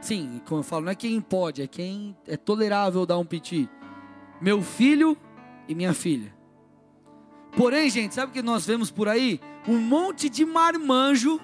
Sim, 0.00 0.42
como 0.44 0.58
eu 0.58 0.64
falo, 0.64 0.86
não 0.86 0.90
é 0.90 0.94
quem 0.96 1.20
pode, 1.20 1.62
é 1.62 1.68
quem 1.68 2.16
é 2.26 2.36
tolerável 2.36 3.06
dar 3.06 3.16
um 3.16 3.24
piti. 3.24 3.70
Meu 4.40 4.60
filho 4.60 5.16
e 5.68 5.74
minha 5.74 5.94
filha. 5.94 6.34
Porém, 7.56 7.88
gente, 7.88 8.12
sabe 8.12 8.30
o 8.30 8.32
que 8.32 8.42
nós 8.42 8.66
vemos 8.66 8.90
por 8.90 9.08
aí? 9.08 9.40
Um 9.68 9.78
monte 9.78 10.28
de 10.28 10.44
marmanjo 10.44 11.40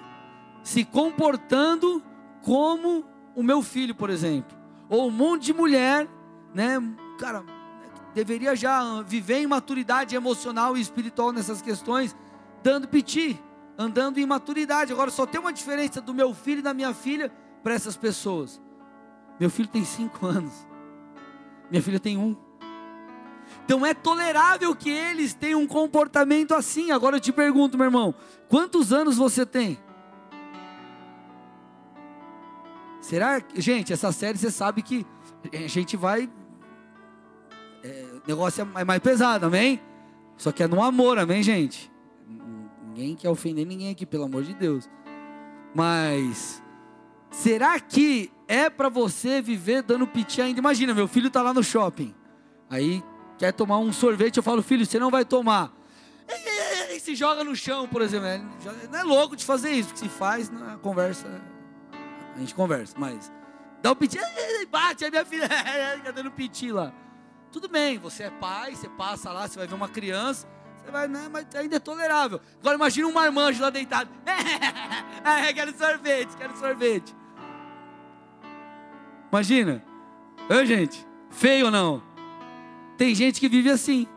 se 0.61 0.83
comportando 0.83 2.03
como 2.43 3.05
o 3.37 3.41
meu 3.41 3.61
filho, 3.61 3.95
por 3.95 4.09
exemplo. 4.09 4.55
Ou 4.89 5.07
um 5.07 5.11
monte 5.11 5.45
de 5.45 5.53
mulher, 5.53 6.09
né? 6.53 6.77
Cara, 7.17 7.41
deveria 8.13 8.53
já 8.53 9.01
viver 9.03 9.37
em 9.37 9.47
maturidade 9.47 10.13
emocional 10.13 10.75
e 10.75 10.81
espiritual 10.81 11.31
nessas 11.31 11.61
questões, 11.61 12.13
dando 12.61 12.85
piti, 12.85 13.41
andando 13.77 14.17
em 14.17 14.25
maturidade. 14.25 14.91
Agora 14.91 15.11
só 15.11 15.25
tem 15.25 15.39
uma 15.39 15.53
diferença 15.53 16.01
do 16.01 16.13
meu 16.13 16.33
filho 16.33 16.59
e 16.59 16.63
da 16.63 16.73
minha 16.73 16.93
filha 16.93 17.31
para 17.63 17.73
essas 17.73 17.95
pessoas. 17.95 18.61
Meu 19.39 19.49
filho 19.49 19.69
tem 19.69 19.85
cinco 19.85 20.25
anos, 20.25 20.53
minha 21.69 21.81
filha 21.81 21.99
tem 21.99 22.17
um. 22.17 22.35
Então 23.63 23.85
é 23.85 23.93
tolerável 23.93 24.75
que 24.75 24.89
eles 24.89 25.33
tenham 25.33 25.61
um 25.61 25.67
comportamento 25.67 26.53
assim. 26.53 26.91
Agora 26.91 27.17
eu 27.17 27.19
te 27.19 27.31
pergunto, 27.31 27.77
meu 27.77 27.85
irmão, 27.85 28.15
quantos 28.47 28.91
anos 28.91 29.17
você 29.17 29.45
tem? 29.45 29.77
Será 33.01 33.39
que, 33.39 33.61
gente, 33.61 33.93
essa 33.93 34.11
série 34.11 34.37
você 34.37 34.51
sabe 34.51 34.81
que 34.81 35.05
a 35.53 35.67
gente 35.67 35.95
vai. 35.95 36.29
É, 37.83 38.05
o 38.25 38.27
negócio 38.27 38.67
é 38.75 38.83
mais 38.83 38.99
pesado, 38.99 39.45
amém? 39.45 39.79
Só 40.35 40.51
que 40.51 40.63
é 40.63 40.67
no 40.67 40.81
amor, 40.83 41.17
amém, 41.17 41.41
gente? 41.41 41.91
Ninguém 42.97 43.15
quer 43.15 43.29
ofender 43.29 43.63
ninguém 43.63 43.91
aqui, 43.91 44.07
pelo 44.07 44.23
amor 44.23 44.43
de 44.43 44.55
Deus. 44.55 44.89
Mas, 45.75 46.63
será 47.29 47.79
que 47.79 48.31
é 48.47 48.71
para 48.71 48.89
você 48.89 49.39
viver 49.39 49.83
dando 49.83 50.07
piti 50.07 50.41
ainda? 50.41 50.59
Imagina, 50.59 50.95
meu 50.95 51.07
filho 51.07 51.27
está 51.27 51.43
lá 51.43 51.53
no 51.53 51.63
shopping. 51.63 52.15
Aí 52.67 53.03
quer 53.37 53.53
tomar 53.53 53.77
um 53.77 53.93
sorvete, 53.93 54.37
eu 54.37 54.43
falo, 54.43 54.63
filho, 54.63 54.83
você 54.83 54.97
não 54.97 55.11
vai 55.11 55.23
tomar. 55.23 55.71
E 56.91 56.99
se 56.99 57.13
joga 57.13 57.43
no 57.43 57.55
chão, 57.55 57.87
por 57.87 58.01
exemplo. 58.01 58.49
Não 58.89 58.99
é 58.99 59.03
louco 59.03 59.35
de 59.35 59.45
fazer 59.45 59.69
isso, 59.69 59.89
porque 59.89 59.99
se 59.99 60.09
faz, 60.09 60.49
na 60.49 60.73
é 60.73 60.77
conversa, 60.77 61.27
a 62.35 62.39
gente 62.39 62.55
conversa, 62.55 62.95
mas 62.97 63.31
dá 63.79 63.91
um 63.91 63.95
piti, 63.95 64.17
bate, 64.71 65.05
a 65.05 65.11
minha 65.11 65.23
filha 65.23 65.47
fica 65.97 66.11
dando 66.11 66.31
piti 66.31 66.71
lá. 66.71 66.91
Tudo 67.51 67.69
bem, 67.69 67.99
você 67.99 68.23
é 68.23 68.31
pai, 68.31 68.75
você 68.75 68.89
passa 68.89 69.31
lá, 69.31 69.47
você 69.47 69.59
vai 69.59 69.67
ver 69.67 69.75
uma 69.75 69.87
criança, 69.87 70.47
você 70.87 70.91
vai, 70.91 71.07
né, 71.07 71.27
mas 71.29 71.45
ainda 71.55 71.75
é 71.75 71.79
tolerável. 71.79 72.39
Agora 72.59 72.75
imagina 72.75 73.07
um 73.07 73.13
marmanjo 73.13 73.61
lá 73.61 73.69
deitado. 73.69 74.09
é, 74.25 75.53
quero 75.53 75.77
sorvete, 75.77 76.35
quero 76.37 76.57
sorvete. 76.57 77.15
Imagina. 79.29 79.83
Oi, 80.49 80.65
gente, 80.65 81.05
feio 81.29 81.65
ou 81.65 81.71
não? 81.71 82.01
Tem 82.97 83.13
gente 83.13 83.39
que 83.39 83.49
vive 83.49 83.69
assim. 83.69 84.07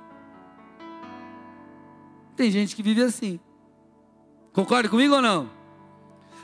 Tem 2.37 2.51
gente 2.51 2.77
que 2.77 2.83
vive 2.83 3.03
assim. 3.03 3.41
Concorda 4.53 4.89
comigo 4.89 5.17
ou 5.17 5.23
não? 5.23 5.51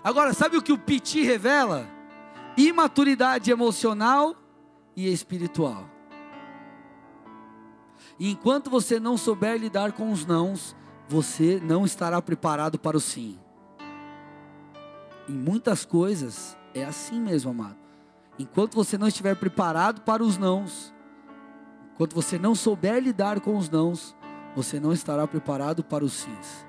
Agora, 0.02 0.34
sabe 0.34 0.56
o 0.56 0.62
que 0.62 0.72
o 0.72 0.78
piti 0.78 1.22
revela? 1.22 1.88
Imaturidade 2.56 3.50
emocional 3.50 4.36
e 4.96 5.10
espiritual. 5.12 5.88
E 8.18 8.30
enquanto 8.30 8.70
você 8.70 8.98
não 8.98 9.16
souber 9.16 9.58
lidar 9.58 9.92
com 9.92 10.10
os 10.10 10.24
nãos, 10.24 10.74
você 11.08 11.60
não 11.62 11.84
estará 11.84 12.20
preparado 12.20 12.78
para 12.78 12.96
o 12.96 13.00
sim. 13.00 13.38
Em 15.28 15.34
muitas 15.34 15.84
coisas 15.84 16.56
é 16.74 16.84
assim 16.84 17.20
mesmo, 17.20 17.50
amado. 17.50 17.76
Enquanto 18.38 18.74
você 18.74 18.96
não 18.98 19.08
estiver 19.08 19.34
preparado 19.36 20.02
para 20.02 20.22
os 20.22 20.38
nãos, 20.38 20.94
Enquanto 21.96 22.14
você 22.14 22.38
não 22.38 22.54
souber 22.54 23.02
lidar 23.02 23.40
com 23.40 23.56
os 23.56 23.70
nãos, 23.70 24.14
você 24.54 24.78
não 24.78 24.92
estará 24.92 25.26
preparado 25.26 25.82
para 25.82 26.04
os 26.04 26.12
sims. 26.12 26.66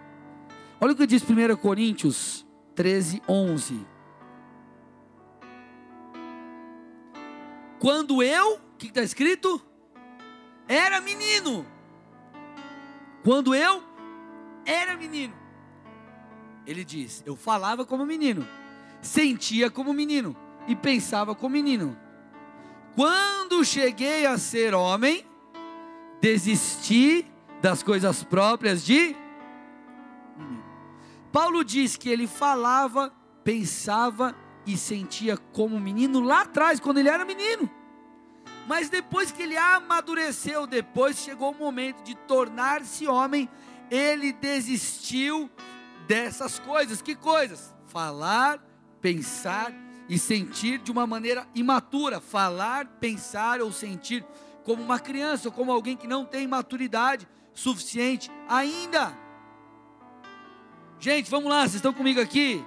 Olha 0.80 0.94
o 0.94 0.96
que 0.96 1.06
diz 1.06 1.22
1 1.22 1.58
Coríntios 1.58 2.48
13, 2.74 3.22
11. 3.28 3.86
Quando 7.78 8.24
eu, 8.24 8.54
o 8.54 8.78
que 8.78 8.88
está 8.88 9.04
escrito? 9.04 9.62
Era 10.68 11.00
menino. 11.02 11.66
Quando 13.24 13.56
eu 13.56 13.84
era 14.66 14.96
menino. 14.96 15.34
Ele 16.66 16.84
diz: 16.84 17.24
Eu 17.26 17.36
falava 17.36 17.86
como 17.86 18.06
menino, 18.06 18.48
sentia 19.02 19.70
como 19.70 19.94
menino 19.94 20.36
e 20.68 20.76
pensava 20.76 21.34
como 21.34 21.54
menino. 21.54 21.98
Quando 22.96 23.64
cheguei 23.64 24.26
a 24.26 24.38
ser 24.38 24.74
homem, 24.74 25.26
desisti 26.20 27.26
das 27.62 27.82
coisas 27.84 28.24
próprias 28.24 28.84
de 28.84 29.16
Paulo 31.38 31.64
diz 31.64 31.96
que 31.96 32.10
ele 32.10 32.26
falava, 32.26 33.14
pensava 33.44 34.36
e 34.66 34.76
sentia 34.76 35.38
como 35.38 35.80
menino 35.80 36.20
lá 36.20 36.42
atrás, 36.42 36.80
quando 36.80 36.98
ele 36.98 37.10
era 37.10 37.24
menino. 37.24 37.70
Mas 38.68 38.90
depois 38.90 39.32
que 39.32 39.44
ele 39.44 39.58
amadureceu, 39.58 40.68
depois 40.68 41.18
chegou 41.18 41.52
o 41.52 41.58
momento 41.58 42.04
de 42.04 42.14
tornar-se 42.16 43.08
homem, 43.08 43.50
ele 43.90 44.34
desistiu 44.34 45.50
dessas 46.06 46.60
coisas. 46.60 47.02
Que 47.02 47.16
coisas? 47.16 47.74
Falar, 47.86 48.62
pensar 49.00 49.74
e 50.10 50.20
sentir 50.20 50.80
de 50.80 50.92
uma 50.92 51.08
maneira 51.08 51.48
imatura, 51.56 52.20
falar, 52.20 52.86
pensar 53.00 53.62
ou 53.62 53.72
sentir 53.72 54.26
como 54.64 54.84
uma 54.84 55.00
criança, 55.00 55.48
ou 55.48 55.52
como 55.54 55.72
alguém 55.72 55.96
que 55.96 56.08
não 56.08 56.26
tem 56.26 56.46
maturidade 56.46 57.26
suficiente 57.54 58.30
ainda. 58.50 59.18
Gente, 61.00 61.32
vamos 61.32 61.50
lá, 61.50 61.62
vocês 61.62 61.76
estão 61.76 61.94
comigo 61.94 62.20
aqui? 62.20 62.64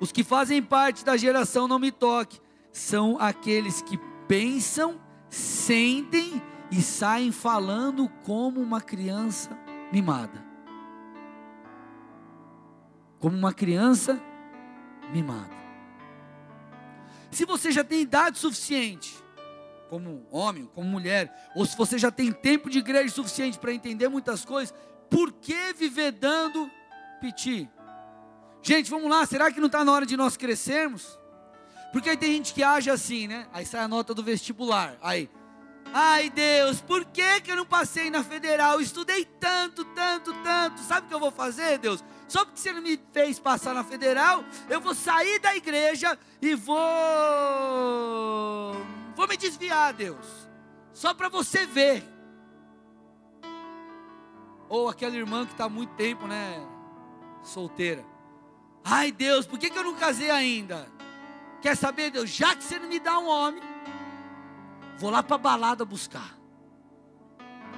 Os 0.00 0.10
que 0.10 0.24
fazem 0.24 0.62
parte 0.62 1.04
da 1.04 1.16
geração 1.16 1.68
não 1.68 1.78
me 1.78 1.92
toque 1.92 2.40
são 2.72 3.18
aqueles 3.20 3.82
que 3.82 3.98
pensam, 4.26 4.98
sentem 5.30 6.42
e 6.70 6.82
saem 6.82 7.32
falando 7.32 8.08
como 8.24 8.60
uma 8.60 8.80
criança 8.80 9.50
mimada. 9.92 10.44
Como 13.18 13.36
uma 13.36 13.52
criança 13.52 14.20
mimada. 15.12 15.56
Se 17.30 17.44
você 17.44 17.70
já 17.70 17.84
tem 17.84 18.00
idade 18.00 18.38
suficiente, 18.38 19.14
como 19.88 20.26
homem, 20.30 20.68
como 20.74 20.88
mulher, 20.88 21.32
ou 21.54 21.64
se 21.66 21.76
você 21.76 21.98
já 21.98 22.10
tem 22.10 22.32
tempo 22.32 22.70
de 22.70 22.78
igreja 22.78 23.14
suficiente 23.14 23.58
para 23.58 23.72
entender 23.72 24.08
muitas 24.08 24.44
coisas, 24.44 24.74
por 25.10 25.32
que 25.32 25.72
viver 25.72 26.12
dando 26.12 26.70
piti? 27.20 27.68
Gente, 28.62 28.90
vamos 28.90 29.10
lá, 29.10 29.24
será 29.26 29.50
que 29.50 29.60
não 29.60 29.66
está 29.66 29.84
na 29.84 29.92
hora 29.92 30.06
de 30.06 30.16
nós 30.16 30.36
crescermos? 30.36 31.17
Porque 31.92 32.10
aí 32.10 32.16
tem 32.16 32.32
gente 32.32 32.52
que 32.52 32.62
age 32.62 32.90
assim, 32.90 33.26
né? 33.26 33.46
Aí 33.52 33.64
sai 33.64 33.82
a 33.82 33.88
nota 33.88 34.12
do 34.14 34.22
vestibular. 34.22 34.96
Aí, 35.00 35.30
ai 35.92 36.28
Deus, 36.30 36.80
por 36.80 37.04
que, 37.06 37.40
que 37.40 37.50
eu 37.50 37.56
não 37.56 37.66
passei 37.66 38.10
na 38.10 38.22
federal? 38.22 38.80
estudei 38.80 39.24
tanto, 39.24 39.84
tanto, 39.86 40.32
tanto. 40.42 40.80
Sabe 40.80 41.06
o 41.06 41.08
que 41.08 41.14
eu 41.14 41.20
vou 41.20 41.30
fazer, 41.30 41.78
Deus? 41.78 42.04
Só 42.28 42.44
porque 42.44 42.60
você 42.60 42.72
não 42.72 42.82
me 42.82 43.00
fez 43.10 43.38
passar 43.38 43.74
na 43.74 43.82
federal, 43.82 44.44
eu 44.68 44.80
vou 44.80 44.94
sair 44.94 45.38
da 45.40 45.56
igreja 45.56 46.18
e 46.42 46.54
vou. 46.54 46.76
Vou 49.16 49.26
me 49.26 49.36
desviar, 49.36 49.94
Deus. 49.94 50.26
Só 50.92 51.14
para 51.14 51.28
você 51.28 51.64
ver. 51.64 52.04
Ou 54.68 54.88
aquela 54.88 55.16
irmã 55.16 55.46
que 55.46 55.52
está 55.52 55.64
há 55.64 55.68
muito 55.68 55.94
tempo, 55.94 56.26
né? 56.26 56.60
Solteira. 57.42 58.04
Ai, 58.84 59.10
Deus, 59.10 59.46
por 59.46 59.58
que, 59.58 59.70
que 59.70 59.78
eu 59.78 59.84
não 59.84 59.94
casei 59.94 60.30
ainda? 60.30 60.97
Quer 61.60 61.76
saber, 61.76 62.10
Deus? 62.10 62.30
Já 62.30 62.54
que 62.54 62.62
você 62.62 62.78
não 62.78 62.88
me 62.88 63.00
dá 63.00 63.18
um 63.18 63.28
homem, 63.28 63.62
vou 64.98 65.10
lá 65.10 65.22
para 65.22 65.36
a 65.36 65.38
balada 65.38 65.84
buscar. 65.84 66.36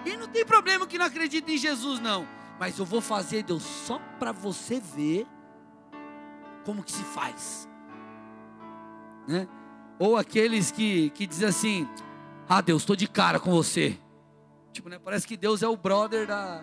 E 0.04 0.16
não 0.16 0.28
tem 0.28 0.44
problema 0.44 0.86
que 0.86 0.98
não 0.98 1.06
acredita 1.06 1.50
em 1.50 1.58
Jesus, 1.58 2.00
não 2.00 2.40
mas 2.60 2.78
eu 2.78 2.84
vou 2.84 3.00
fazer, 3.00 3.42
Deus, 3.42 3.62
só 3.62 3.98
para 4.18 4.32
você 4.32 4.78
ver 4.78 5.26
como 6.62 6.82
que 6.82 6.92
se 6.92 7.02
faz. 7.04 7.66
Né? 9.26 9.48
Ou 9.98 10.14
aqueles 10.14 10.70
que, 10.70 11.08
que 11.10 11.26
dizem 11.26 11.48
assim, 11.48 11.88
ah 12.46 12.60
Deus, 12.60 12.82
estou 12.82 12.94
de 12.94 13.08
cara 13.08 13.40
com 13.40 13.50
você. 13.50 13.98
Tipo, 14.74 14.90
né? 14.90 14.98
Parece 14.98 15.26
que 15.26 15.38
Deus 15.38 15.62
é 15.62 15.68
o 15.68 15.74
brother 15.74 16.26
da. 16.26 16.62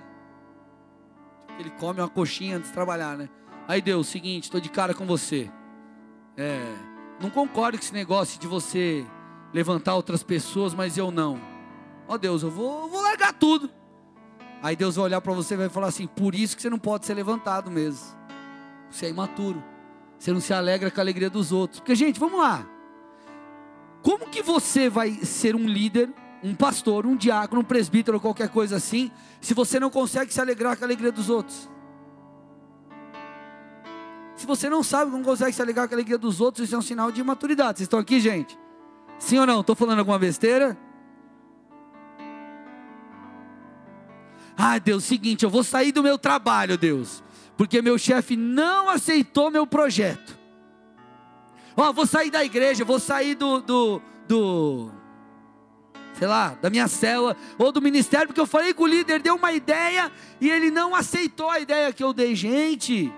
Ele 1.57 1.71
come 1.71 1.99
uma 1.99 2.07
coxinha 2.07 2.57
antes 2.57 2.69
de 2.69 2.73
trabalhar, 2.75 3.17
né? 3.17 3.27
Aí 3.67 3.81
Deus, 3.81 4.05
seguinte, 4.05 4.43
estou 4.43 4.61
de 4.61 4.69
cara 4.69 4.93
com 4.93 5.07
você. 5.07 5.51
É, 6.37 6.61
não 7.19 7.29
concordo 7.29 7.77
com 7.77 7.83
esse 7.83 7.93
negócio 7.93 8.39
de 8.39 8.47
você 8.47 9.05
levantar 9.53 9.95
outras 9.95 10.23
pessoas, 10.23 10.73
mas 10.73 10.97
eu 10.97 11.11
não. 11.11 11.39
Ó 12.07 12.13
oh, 12.13 12.17
Deus, 12.17 12.43
eu 12.43 12.51
vou, 12.51 12.83
eu 12.83 12.87
vou 12.89 13.01
largar 13.01 13.33
tudo. 13.33 13.69
Aí 14.61 14.75
Deus 14.75 14.95
vai 14.95 15.05
olhar 15.05 15.21
para 15.21 15.33
você 15.33 15.53
e 15.53 15.57
vai 15.57 15.69
falar 15.69 15.87
assim: 15.87 16.07
por 16.07 16.33
isso 16.33 16.55
que 16.55 16.61
você 16.61 16.69
não 16.69 16.79
pode 16.79 17.05
ser 17.05 17.13
levantado 17.13 17.69
mesmo. 17.69 18.17
Você 18.89 19.07
é 19.07 19.09
imaturo. 19.09 19.63
Você 20.17 20.31
não 20.31 20.39
se 20.39 20.53
alegra 20.53 20.89
com 20.89 20.99
a 20.99 21.03
alegria 21.03 21.29
dos 21.29 21.51
outros. 21.51 21.79
Porque, 21.79 21.95
gente, 21.95 22.19
vamos 22.19 22.39
lá. 22.39 22.67
Como 24.01 24.29
que 24.29 24.41
você 24.41 24.89
vai 24.89 25.11
ser 25.11 25.55
um 25.55 25.67
líder, 25.67 26.09
um 26.43 26.55
pastor, 26.55 27.05
um 27.05 27.15
diácono, 27.15 27.61
um 27.61 27.63
presbítero, 27.63 28.19
qualquer 28.19 28.49
coisa 28.49 28.77
assim, 28.77 29.11
se 29.41 29.53
você 29.53 29.79
não 29.79 29.89
consegue 29.89 30.33
se 30.33 30.39
alegrar 30.39 30.77
com 30.77 30.83
a 30.83 30.87
alegria 30.87 31.11
dos 31.11 31.29
outros? 31.29 31.69
Se 34.37 34.45
você 34.45 34.69
não 34.69 34.83
sabe, 34.83 35.11
não 35.11 35.23
consegue 35.23 35.51
se 35.51 35.61
alegrar 35.61 35.87
com 35.87 35.95
a 35.95 35.97
alegria 35.97 36.17
dos 36.17 36.39
outros, 36.39 36.67
isso 36.67 36.75
é 36.75 36.77
um 36.77 36.81
sinal 36.81 37.11
de 37.11 37.19
imaturidade. 37.19 37.79
Vocês 37.79 37.87
estão 37.87 37.99
aqui, 37.99 38.19
gente? 38.19 38.57
Sim 39.17 39.39
ou 39.39 39.47
não? 39.47 39.61
Estou 39.61 39.75
falando 39.75 39.97
alguma 39.97 40.19
besteira? 40.19 40.77
Ah, 44.55 44.77
Deus, 44.77 45.03
seguinte, 45.03 45.43
eu 45.43 45.49
vou 45.49 45.63
sair 45.63 45.91
do 45.91 46.03
meu 46.03 46.19
trabalho, 46.19 46.77
Deus, 46.77 47.23
porque 47.57 47.81
meu 47.81 47.97
chefe 47.97 48.35
não 48.35 48.89
aceitou 48.89 49.49
meu 49.49 49.65
projeto. 49.65 50.37
Ó, 51.75 51.89
oh, 51.89 51.93
vou 51.93 52.05
sair 52.05 52.29
da 52.29 52.43
igreja, 52.43 52.85
vou 52.85 52.99
sair 52.99 53.35
do, 53.35 53.59
do, 53.61 54.01
do, 54.27 54.91
sei 56.13 56.27
lá, 56.27 56.57
da 56.59 56.69
minha 56.69 56.87
célula 56.87 57.35
ou 57.57 57.71
do 57.71 57.81
ministério, 57.81 58.27
porque 58.27 58.41
eu 58.41 58.47
falei 58.47 58.73
com 58.73 58.83
o 58.83 58.87
líder, 58.87 59.19
deu 59.19 59.35
uma 59.35 59.51
ideia 59.51 60.11
e 60.41 60.49
ele 60.49 60.71
não 60.71 60.95
aceitou 60.95 61.49
a 61.49 61.59
ideia 61.59 61.93
que 61.93 62.03
eu 62.03 62.13
dei. 62.13 62.35
Gente, 62.35 63.13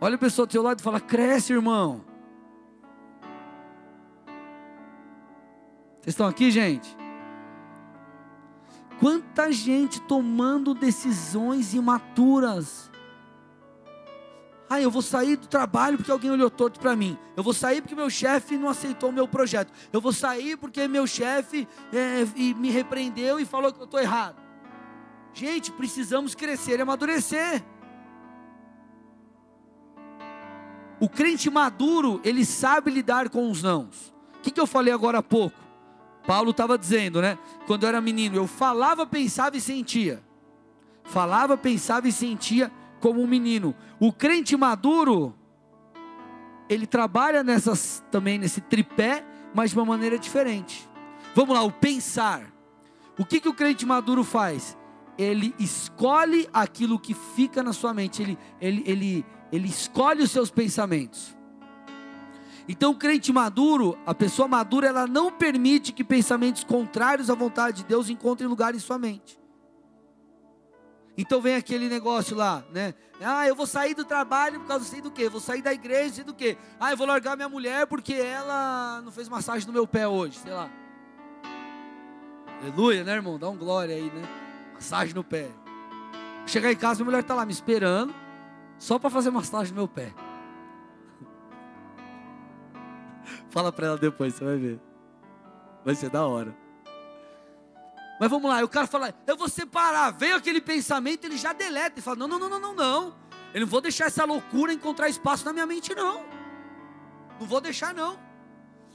olha 0.00 0.14
a 0.16 0.18
pessoa 0.18 0.46
do 0.46 0.52
seu 0.52 0.62
lado 0.62 0.80
e 0.80 0.82
fala: 0.82 1.00
cresce, 1.00 1.52
irmão. 1.52 2.04
Vocês 6.00 6.14
estão 6.14 6.26
aqui, 6.28 6.50
gente? 6.50 6.96
Quanta 9.00 9.52
gente 9.52 10.00
tomando 10.02 10.72
decisões 10.72 11.74
imaturas. 11.74 12.90
Ah, 14.68 14.80
eu 14.80 14.90
vou 14.90 15.02
sair 15.02 15.36
do 15.36 15.46
trabalho 15.46 15.96
porque 15.96 16.10
alguém 16.10 16.30
olhou 16.30 16.50
torto 16.50 16.80
para 16.80 16.96
mim. 16.96 17.16
Eu 17.36 17.42
vou 17.42 17.52
sair 17.52 17.80
porque 17.80 17.94
meu 17.94 18.10
chefe 18.10 18.56
não 18.56 18.68
aceitou 18.68 19.10
o 19.10 19.12
meu 19.12 19.28
projeto. 19.28 19.72
Eu 19.92 20.00
vou 20.00 20.12
sair 20.12 20.56
porque 20.56 20.88
meu 20.88 21.06
chefe 21.06 21.68
é, 21.92 22.24
me 22.54 22.70
repreendeu 22.70 23.38
e 23.38 23.44
falou 23.44 23.72
que 23.72 23.80
eu 23.80 23.84
estou 23.84 24.00
errado. 24.00 24.42
Gente, 25.32 25.70
precisamos 25.70 26.34
crescer 26.34 26.78
e 26.78 26.82
amadurecer. 26.82 27.62
O 30.98 31.08
crente 31.08 31.50
maduro, 31.50 32.20
ele 32.24 32.44
sabe 32.44 32.90
lidar 32.90 33.28
com 33.28 33.50
os 33.50 33.62
nãos. 33.62 34.14
O 34.38 34.42
que, 34.42 34.50
que 34.50 34.60
eu 34.60 34.66
falei 34.66 34.92
agora 34.92 35.18
há 35.18 35.22
pouco? 35.22 35.56
Paulo 36.26 36.50
estava 36.50 36.76
dizendo, 36.76 37.22
né? 37.22 37.38
Quando 37.66 37.84
eu 37.84 37.88
era 37.88 38.00
menino, 38.00 38.36
eu 38.36 38.46
falava, 38.46 39.06
pensava 39.06 39.56
e 39.56 39.60
sentia. 39.60 40.22
Falava, 41.04 41.56
pensava 41.56 42.08
e 42.08 42.12
sentia 42.12 42.70
como 43.00 43.22
um 43.22 43.26
menino. 43.26 43.74
O 44.00 44.12
crente 44.12 44.56
maduro, 44.56 45.34
ele 46.68 46.86
trabalha 46.86 47.44
nessas 47.44 48.04
também 48.10 48.38
nesse 48.38 48.60
tripé, 48.60 49.24
mas 49.54 49.70
de 49.70 49.76
uma 49.76 49.84
maneira 49.84 50.18
diferente. 50.18 50.88
Vamos 51.34 51.54
lá, 51.54 51.62
o 51.62 51.70
pensar. 51.70 52.52
O 53.18 53.24
que, 53.24 53.40
que 53.40 53.48
o 53.48 53.54
crente 53.54 53.86
maduro 53.86 54.24
faz? 54.24 54.76
Ele 55.16 55.54
escolhe 55.58 56.48
aquilo 56.52 56.98
que 56.98 57.14
fica 57.14 57.62
na 57.62 57.72
sua 57.72 57.94
mente. 57.94 58.22
Ele, 58.22 58.38
ele, 58.60 58.82
ele, 58.86 59.26
ele 59.52 59.68
escolhe 59.68 60.22
os 60.22 60.30
seus 60.30 60.50
pensamentos. 60.50 61.36
Então, 62.68 62.90
o 62.90 62.96
crente 62.96 63.32
maduro, 63.32 63.96
a 64.04 64.12
pessoa 64.12 64.48
madura, 64.48 64.88
ela 64.88 65.06
não 65.06 65.30
permite 65.30 65.92
que 65.92 66.02
pensamentos 66.02 66.64
contrários 66.64 67.30
à 67.30 67.34
vontade 67.34 67.78
de 67.78 67.84
Deus 67.84 68.10
encontrem 68.10 68.48
lugar 68.48 68.74
em 68.74 68.78
sua 68.78 68.98
mente. 68.98 69.38
Então 71.16 71.40
vem 71.40 71.54
aquele 71.54 71.88
negócio 71.88 72.36
lá, 72.36 72.62
né? 72.70 72.94
Ah, 73.22 73.46
eu 73.48 73.54
vou 73.56 73.66
sair 73.66 73.94
do 73.94 74.04
trabalho 74.04 74.60
por 74.60 74.66
causa 74.66 74.84
sei 74.84 75.00
do 75.00 75.10
quê? 75.10 75.30
Vou 75.30 75.40
sair 75.40 75.62
da 75.62 75.72
igreja 75.72 76.16
sei 76.16 76.24
do 76.24 76.34
quê? 76.34 76.58
Ah, 76.78 76.90
eu 76.90 76.96
vou 76.96 77.06
largar 77.06 77.36
minha 77.36 77.48
mulher 77.48 77.86
porque 77.86 78.12
ela 78.12 79.00
não 79.02 79.10
fez 79.10 79.26
massagem 79.26 79.66
no 79.66 79.72
meu 79.72 79.86
pé 79.86 80.06
hoje, 80.06 80.36
sei 80.36 80.52
lá. 80.52 80.70
Aleluia, 82.60 83.02
né, 83.02 83.14
irmão? 83.14 83.38
Dá 83.38 83.48
um 83.48 83.56
glória 83.56 83.94
aí, 83.94 84.10
né? 84.10 84.22
Massagem 84.74 85.14
no 85.14 85.24
pé. 85.24 85.48
Chegar 86.46 86.70
em 86.70 86.76
casa, 86.76 86.96
minha 86.96 87.06
mulher 87.06 87.20
está 87.20 87.34
lá 87.34 87.46
me 87.46 87.52
esperando, 87.52 88.14
só 88.78 88.98
para 88.98 89.10
fazer 89.10 89.30
massagem 89.30 89.72
no 89.72 89.80
meu 89.80 89.88
pé. 89.88 90.12
Fala 93.50 93.72
para 93.72 93.86
ela 93.86 93.98
depois, 93.98 94.34
você 94.34 94.44
vai 94.44 94.56
ver. 94.56 94.80
Vai 95.84 95.94
ser 95.94 96.10
da 96.10 96.26
hora. 96.26 96.54
Mas 98.18 98.30
vamos 98.30 98.50
lá, 98.50 98.62
o 98.64 98.68
cara 98.68 98.86
fala, 98.86 99.14
eu 99.26 99.36
vou 99.36 99.48
separar. 99.48 100.10
Veio 100.10 100.36
aquele 100.36 100.60
pensamento, 100.60 101.24
ele 101.24 101.36
já 101.36 101.52
deleta 101.52 101.98
e 101.98 102.02
fala: 102.02 102.16
não, 102.16 102.28
não, 102.28 102.38
não, 102.38 102.48
não, 102.48 102.60
não, 102.60 102.74
não. 102.74 103.16
Eu 103.52 103.60
não 103.60 103.66
vou 103.66 103.80
deixar 103.80 104.06
essa 104.06 104.24
loucura 104.24 104.72
encontrar 104.72 105.08
espaço 105.08 105.44
na 105.44 105.52
minha 105.52 105.66
mente, 105.66 105.94
não. 105.94 106.24
Não 107.38 107.46
vou 107.46 107.60
deixar, 107.60 107.94
não. 107.94 108.18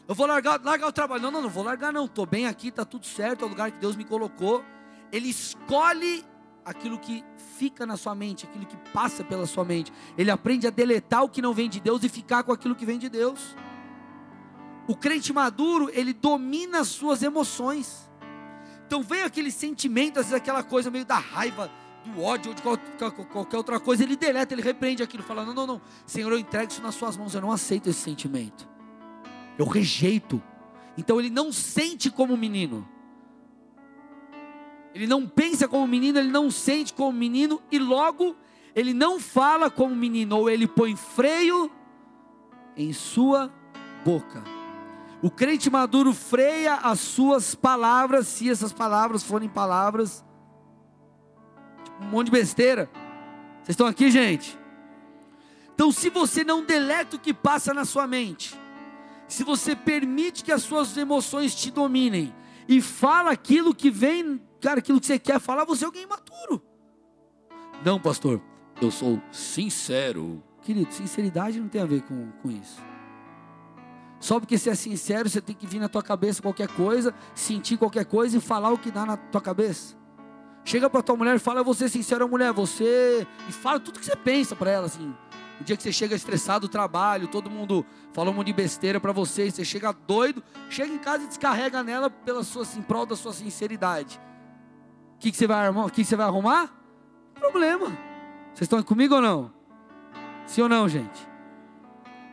Eu 0.07 0.15
vou 0.15 0.25
largar, 0.25 0.59
largar 0.61 0.87
o 0.87 0.91
trabalho. 0.91 1.21
Não, 1.21 1.31
não, 1.31 1.41
não 1.43 1.49
vou 1.49 1.63
largar, 1.63 1.93
não. 1.93 2.05
Estou 2.05 2.25
bem 2.25 2.47
aqui, 2.47 2.69
está 2.69 2.83
tudo 2.83 3.05
certo, 3.05 3.43
é 3.43 3.45
o 3.45 3.49
lugar 3.49 3.71
que 3.71 3.77
Deus 3.77 3.95
me 3.95 4.03
colocou. 4.03 4.63
Ele 5.11 5.29
escolhe 5.29 6.25
aquilo 6.65 6.97
que 6.97 7.23
fica 7.57 7.85
na 7.85 7.97
sua 7.97 8.13
mente, 8.15 8.45
aquilo 8.45 8.65
que 8.65 8.77
passa 8.91 9.23
pela 9.23 9.45
sua 9.45 9.65
mente. 9.65 9.91
Ele 10.17 10.31
aprende 10.31 10.67
a 10.67 10.69
deletar 10.69 11.23
o 11.23 11.29
que 11.29 11.41
não 11.41 11.53
vem 11.53 11.69
de 11.69 11.79
Deus 11.79 12.03
e 12.03 12.09
ficar 12.09 12.43
com 12.43 12.51
aquilo 12.51 12.75
que 12.75 12.85
vem 12.85 12.99
de 12.99 13.09
Deus. 13.09 13.55
O 14.87 14.95
crente 14.95 15.31
maduro, 15.31 15.89
ele 15.93 16.13
domina 16.13 16.79
as 16.79 16.87
suas 16.87 17.23
emoções. 17.23 18.09
Então 18.85 19.01
vem 19.01 19.23
aquele 19.23 19.51
sentimento, 19.51 20.19
às 20.19 20.25
vezes 20.25 20.33
aquela 20.33 20.63
coisa 20.63 20.91
meio 20.91 21.05
da 21.05 21.17
raiva, 21.17 21.71
do 22.03 22.21
ódio 22.21 22.49
ou 22.49 22.55
de 22.55 22.61
qualquer, 22.61 23.11
qualquer 23.11 23.57
outra 23.57 23.79
coisa, 23.79 24.03
ele 24.03 24.15
deleta, 24.15 24.53
ele 24.53 24.61
repreende 24.61 25.01
aquilo, 25.01 25.23
falando: 25.23 25.47
não, 25.47 25.53
não, 25.53 25.75
não, 25.75 25.81
Senhor, 26.05 26.31
eu 26.31 26.39
entrego 26.39 26.71
isso 26.71 26.81
nas 26.81 26.95
suas 26.95 27.15
mãos, 27.15 27.33
eu 27.33 27.41
não 27.41 27.51
aceito 27.51 27.89
esse 27.89 27.99
sentimento. 27.99 28.67
Eu 29.57 29.65
rejeito. 29.65 30.41
Então 30.97 31.19
ele 31.19 31.29
não 31.29 31.51
sente 31.53 32.09
como 32.09 32.35
menino. 32.35 32.87
Ele 34.93 35.07
não 35.07 35.27
pensa 35.27 35.67
como 35.67 35.87
menino, 35.87 36.19
ele 36.19 36.31
não 36.31 36.51
sente 36.51 36.93
como 36.93 37.17
menino 37.17 37.61
e 37.71 37.79
logo 37.79 38.35
ele 38.75 38.93
não 38.93 39.19
fala 39.19 39.69
como 39.69 39.95
menino, 39.95 40.37
ou 40.37 40.49
ele 40.49 40.67
põe 40.67 40.95
freio 40.95 41.71
em 42.75 42.93
sua 42.93 43.51
boca. 44.03 44.43
O 45.21 45.29
crente 45.29 45.69
maduro 45.69 46.13
freia 46.13 46.75
as 46.75 46.99
suas 46.99 47.53
palavras, 47.53 48.27
se 48.27 48.49
essas 48.49 48.73
palavras 48.73 49.23
forem 49.23 49.49
palavras, 49.49 50.23
tipo, 51.83 52.03
um 52.03 52.07
monte 52.07 52.27
de 52.27 52.31
besteira. 52.31 52.89
Vocês 53.57 53.69
estão 53.69 53.87
aqui, 53.87 54.09
gente? 54.09 54.57
Então, 55.73 55.91
se 55.91 56.09
você 56.09 56.43
não 56.43 56.63
deleta 56.63 57.15
o 57.15 57.19
que 57.19 57.33
passa 57.33 57.73
na 57.73 57.85
sua 57.85 58.07
mente, 58.07 58.59
se 59.27 59.43
você 59.43 59.75
permite 59.75 60.43
que 60.43 60.51
as 60.51 60.63
suas 60.63 60.97
emoções 60.97 61.53
te 61.53 61.69
dominem 61.69 62.33
e 62.67 62.81
fala 62.81 63.31
aquilo 63.31 63.75
que 63.75 63.91
vem, 63.91 64.41
cara, 64.61 64.79
aquilo 64.79 64.99
que 64.99 65.07
você 65.07 65.19
quer 65.19 65.39
falar, 65.39 65.65
você 65.65 65.83
é 65.83 65.87
alguém 65.87 66.03
imaturo. 66.03 66.61
Não, 67.83 67.99
pastor, 67.99 68.41
eu 68.81 68.91
sou 68.91 69.21
sincero. 69.31 70.43
Querido, 70.61 70.93
sinceridade 70.93 71.59
não 71.59 71.67
tem 71.67 71.81
a 71.81 71.85
ver 71.85 72.03
com, 72.03 72.31
com 72.43 72.51
isso. 72.51 72.79
Só 74.19 74.39
porque 74.39 74.57
você 74.57 74.69
é 74.69 74.75
sincero, 74.75 75.27
você 75.27 75.41
tem 75.41 75.55
que 75.55 75.65
vir 75.65 75.79
na 75.79 75.89
tua 75.89 76.03
cabeça 76.03 76.43
qualquer 76.43 76.67
coisa, 76.67 77.11
sentir 77.33 77.75
qualquer 77.75 78.05
coisa 78.05 78.37
e 78.37 78.39
falar 78.39 78.71
o 78.71 78.77
que 78.77 78.91
dá 78.91 79.03
na 79.03 79.17
tua 79.17 79.41
cabeça. 79.41 79.95
Chega 80.63 80.87
para 80.87 81.01
tua 81.01 81.15
mulher 81.15 81.35
e 81.35 81.39
fala, 81.39 81.63
você 81.63 81.89
sincero, 81.89 82.29
mulher, 82.29 82.53
você 82.53 83.25
e 83.49 83.51
fala 83.51 83.79
tudo 83.79 83.99
que 83.99 84.05
você 84.05 84.15
pensa 84.15 84.55
para 84.55 84.69
ela 84.69 84.85
assim. 84.85 85.11
O 85.59 85.63
dia 85.63 85.75
que 85.75 85.81
você 85.81 85.91
chega 85.91 86.15
estressado 86.15 86.67
do 86.67 86.71
trabalho, 86.71 87.27
todo 87.27 87.49
mundo 87.49 87.83
fala 88.13 88.29
um 88.29 88.33
monte 88.33 88.47
de 88.47 88.53
besteira 88.53 88.99
para 88.99 89.11
você, 89.11 89.49
você 89.49 89.65
chega 89.65 89.91
doido, 89.91 90.43
chega 90.69 90.93
em 90.93 90.99
casa 90.99 91.23
e 91.23 91.27
descarrega 91.27 91.81
nela 91.83 92.09
pela 92.09 92.43
sua 92.43 92.63
em 92.77 92.81
prol 92.83 93.07
da 93.07 93.15
sua 93.15 93.33
sinceridade. 93.33 94.21
Que, 95.21 95.31
que 95.31 95.37
você 95.37 95.45
vai 95.45 95.67
arrumar? 95.67 95.85
O 95.85 95.89
que, 95.91 96.01
que 96.01 96.03
você 96.03 96.15
vai 96.15 96.25
arrumar? 96.25 96.73
Problema. 97.35 97.85
Vocês 98.55 98.61
estão 98.61 98.81
comigo 98.81 99.13
ou 99.13 99.21
não? 99.21 99.53
Sim 100.47 100.63
ou 100.63 100.69
não, 100.69 100.89
gente? 100.89 101.29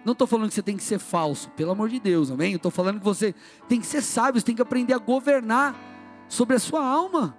Não 0.07 0.15
estou 0.15 0.27
falando 0.27 0.49
que 0.49 0.55
você 0.55 0.63
tem 0.63 0.75
que 0.75 0.83
ser 0.83 0.99
falso, 0.99 1.51
pelo 1.51 1.73
amor 1.73 1.91
de 1.91 2.01
Deus, 2.01 2.31
amém? 2.31 2.55
Estou 2.55 2.71
falando 2.71 2.99
que 2.99 3.05
você 3.05 3.35
tem 3.69 3.79
que 3.79 3.87
ser 3.87 4.01
sábio, 4.01 4.41
você 4.41 4.47
tem 4.47 4.55
que 4.55 4.63
aprender 4.63 4.95
a 4.95 4.99
governar 4.99 5.77
sobre 6.29 6.57
a 6.57 6.59
sua 6.59 6.83
alma. 6.83 7.37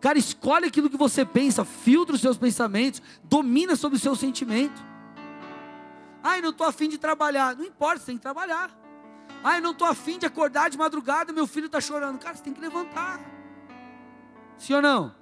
Cara, 0.00 0.18
escolhe 0.18 0.66
aquilo 0.66 0.90
que 0.90 0.96
você 0.96 1.24
pensa, 1.24 1.64
filtra 1.64 2.16
os 2.16 2.20
seus 2.20 2.36
pensamentos, 2.36 3.00
domina 3.22 3.76
sobre 3.76 3.96
o 3.96 4.00
seu 4.00 4.16
sentimento. 4.16 4.84
Ai, 6.20 6.40
não 6.40 6.50
estou 6.50 6.66
afim 6.66 6.88
de 6.88 6.98
trabalhar. 6.98 7.54
Não 7.54 7.64
importa, 7.64 8.00
você 8.00 8.06
tem 8.06 8.16
que 8.16 8.22
trabalhar. 8.22 8.76
Ai, 9.44 9.60
não 9.60 9.70
estou 9.70 9.86
afim 9.86 10.18
de 10.18 10.26
acordar 10.26 10.68
de 10.68 10.76
madrugada, 10.76 11.32
meu 11.32 11.46
filho 11.46 11.66
está 11.66 11.80
chorando. 11.80 12.18
Cara, 12.18 12.34
você 12.34 12.42
tem 12.42 12.52
que 12.52 12.60
levantar. 12.60 13.37
Sim 14.58 14.74
ou 14.74 14.82
não? 14.82 15.14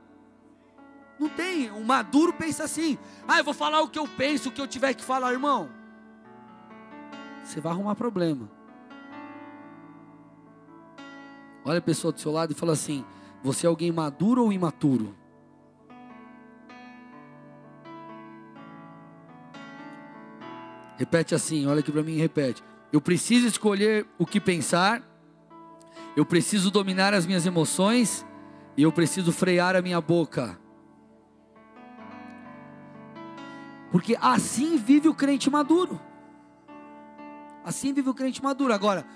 Não 1.19 1.29
tem. 1.29 1.71
Um 1.71 1.85
maduro 1.85 2.33
pensa 2.33 2.65
assim. 2.65 2.99
Ah, 3.29 3.39
eu 3.39 3.45
vou 3.45 3.55
falar 3.55 3.81
o 3.83 3.89
que 3.89 3.99
eu 3.99 4.09
penso, 4.09 4.49
o 4.49 4.53
que 4.53 4.61
eu 4.61 4.67
tiver 4.67 4.95
que 4.95 5.05
falar, 5.05 5.33
irmão 5.33 5.71
você 7.47 7.61
vai 7.61 7.73
arrumar 7.73 7.95
problema. 7.95 8.51
Olha 11.65 11.79
a 11.79 11.83
pessoa 11.83 12.13
do 12.13 12.21
seu 12.21 12.33
lado 12.33 12.53
e 12.53 12.55
fala 12.55 12.73
assim: 12.73 13.05
Você 13.43 13.67
é 13.67 13.69
alguém 13.69 13.93
maduro 13.93 14.43
ou 14.43 14.53
imaturo? 14.53 15.15
Repete 20.99 21.35
assim, 21.35 21.67
olha 21.67 21.81
aqui 21.81 21.93
para 21.93 22.03
mim 22.03 22.15
e 22.15 22.19
repete. 22.19 22.65
Eu 22.91 23.03
preciso 23.03 23.47
escolher 23.47 24.07
o 24.19 24.25
que 24.25 24.41
pensar, 24.41 25.03
eu 26.17 26.25
preciso 26.25 26.71
dominar 26.71 27.13
as 27.13 27.27
minhas 27.27 27.45
emoções 27.45 28.25
e 28.77 28.83
eu 28.83 28.93
preciso 28.93 29.33
frear 29.33 29.75
a 29.75 29.83
minha 29.83 30.01
boca. 30.01 30.59
Porque 33.91 34.17
assim 34.21 34.77
vive 34.77 35.09
o 35.09 35.15
crente 35.15 35.49
maduro. 35.49 36.01
Assim 37.65 37.93
vive 37.93 38.11
o 38.11 38.15
crente 38.15 38.43
maduro. 38.43 38.73
Agora, 38.73 39.07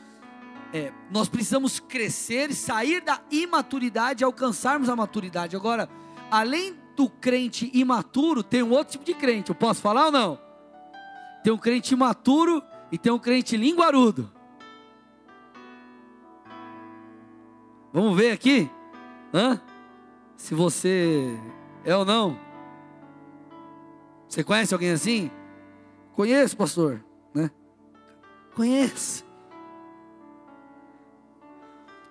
é, 0.72 0.92
nós 1.10 1.28
precisamos 1.28 1.78
crescer, 1.78 2.54
sair 2.54 3.00
da 3.00 3.20
imaturidade 3.30 4.24
alcançarmos 4.24 4.88
a 4.88 4.96
maturidade. 4.96 5.54
Agora, 5.54 5.88
além 6.30 6.74
do 6.96 7.08
crente 7.10 7.70
imaturo, 7.74 8.42
tem 8.42 8.62
um 8.62 8.70
outro 8.70 8.92
tipo 8.92 9.04
de 9.04 9.14
crente. 9.14 9.50
Eu 9.50 9.54
posso 9.54 9.82
falar 9.82 10.06
ou 10.06 10.12
não? 10.12 10.40
Tem 11.44 11.52
um 11.52 11.58
crente 11.58 11.92
imaturo 11.92 12.62
e 12.90 12.96
tem 12.96 13.12
um 13.12 13.18
crente 13.18 13.56
linguarudo. 13.56 14.32
Vamos 17.92 18.16
ver 18.16 18.30
aqui? 18.30 18.70
Hã? 19.32 19.60
Se 20.36 20.54
você 20.54 21.38
é 21.84 21.96
ou 21.96 22.04
não. 22.04 22.38
Você 24.28 24.44
conhece 24.44 24.72
alguém 24.72 24.90
assim? 24.90 25.30
Conheço, 26.12 26.56
pastor, 26.56 27.04
né? 27.34 27.50
Conheço. 28.54 29.24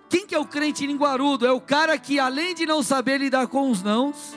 Quem 0.10 0.25
que 0.25 0.34
é 0.34 0.39
o 0.39 0.45
crente 0.45 0.88
linguarudo? 0.88 1.45
É 1.45 1.51
o 1.51 1.62
cara 1.62 1.97
que 1.97 2.19
além 2.19 2.55
de 2.55 2.65
não 2.65 2.82
saber 2.82 3.19
lidar 3.19 3.47
com 3.47 3.69
os 3.69 3.84
nãos, 3.84 4.36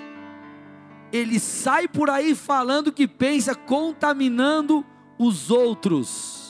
ele 1.12 1.40
sai 1.40 1.88
por 1.88 2.11
aí 2.11 2.35
falando 2.35 2.92
que 2.92 3.09
pensa, 3.09 3.55
contaminando 3.55 4.85
os 5.18 5.51
outros. 5.51 6.42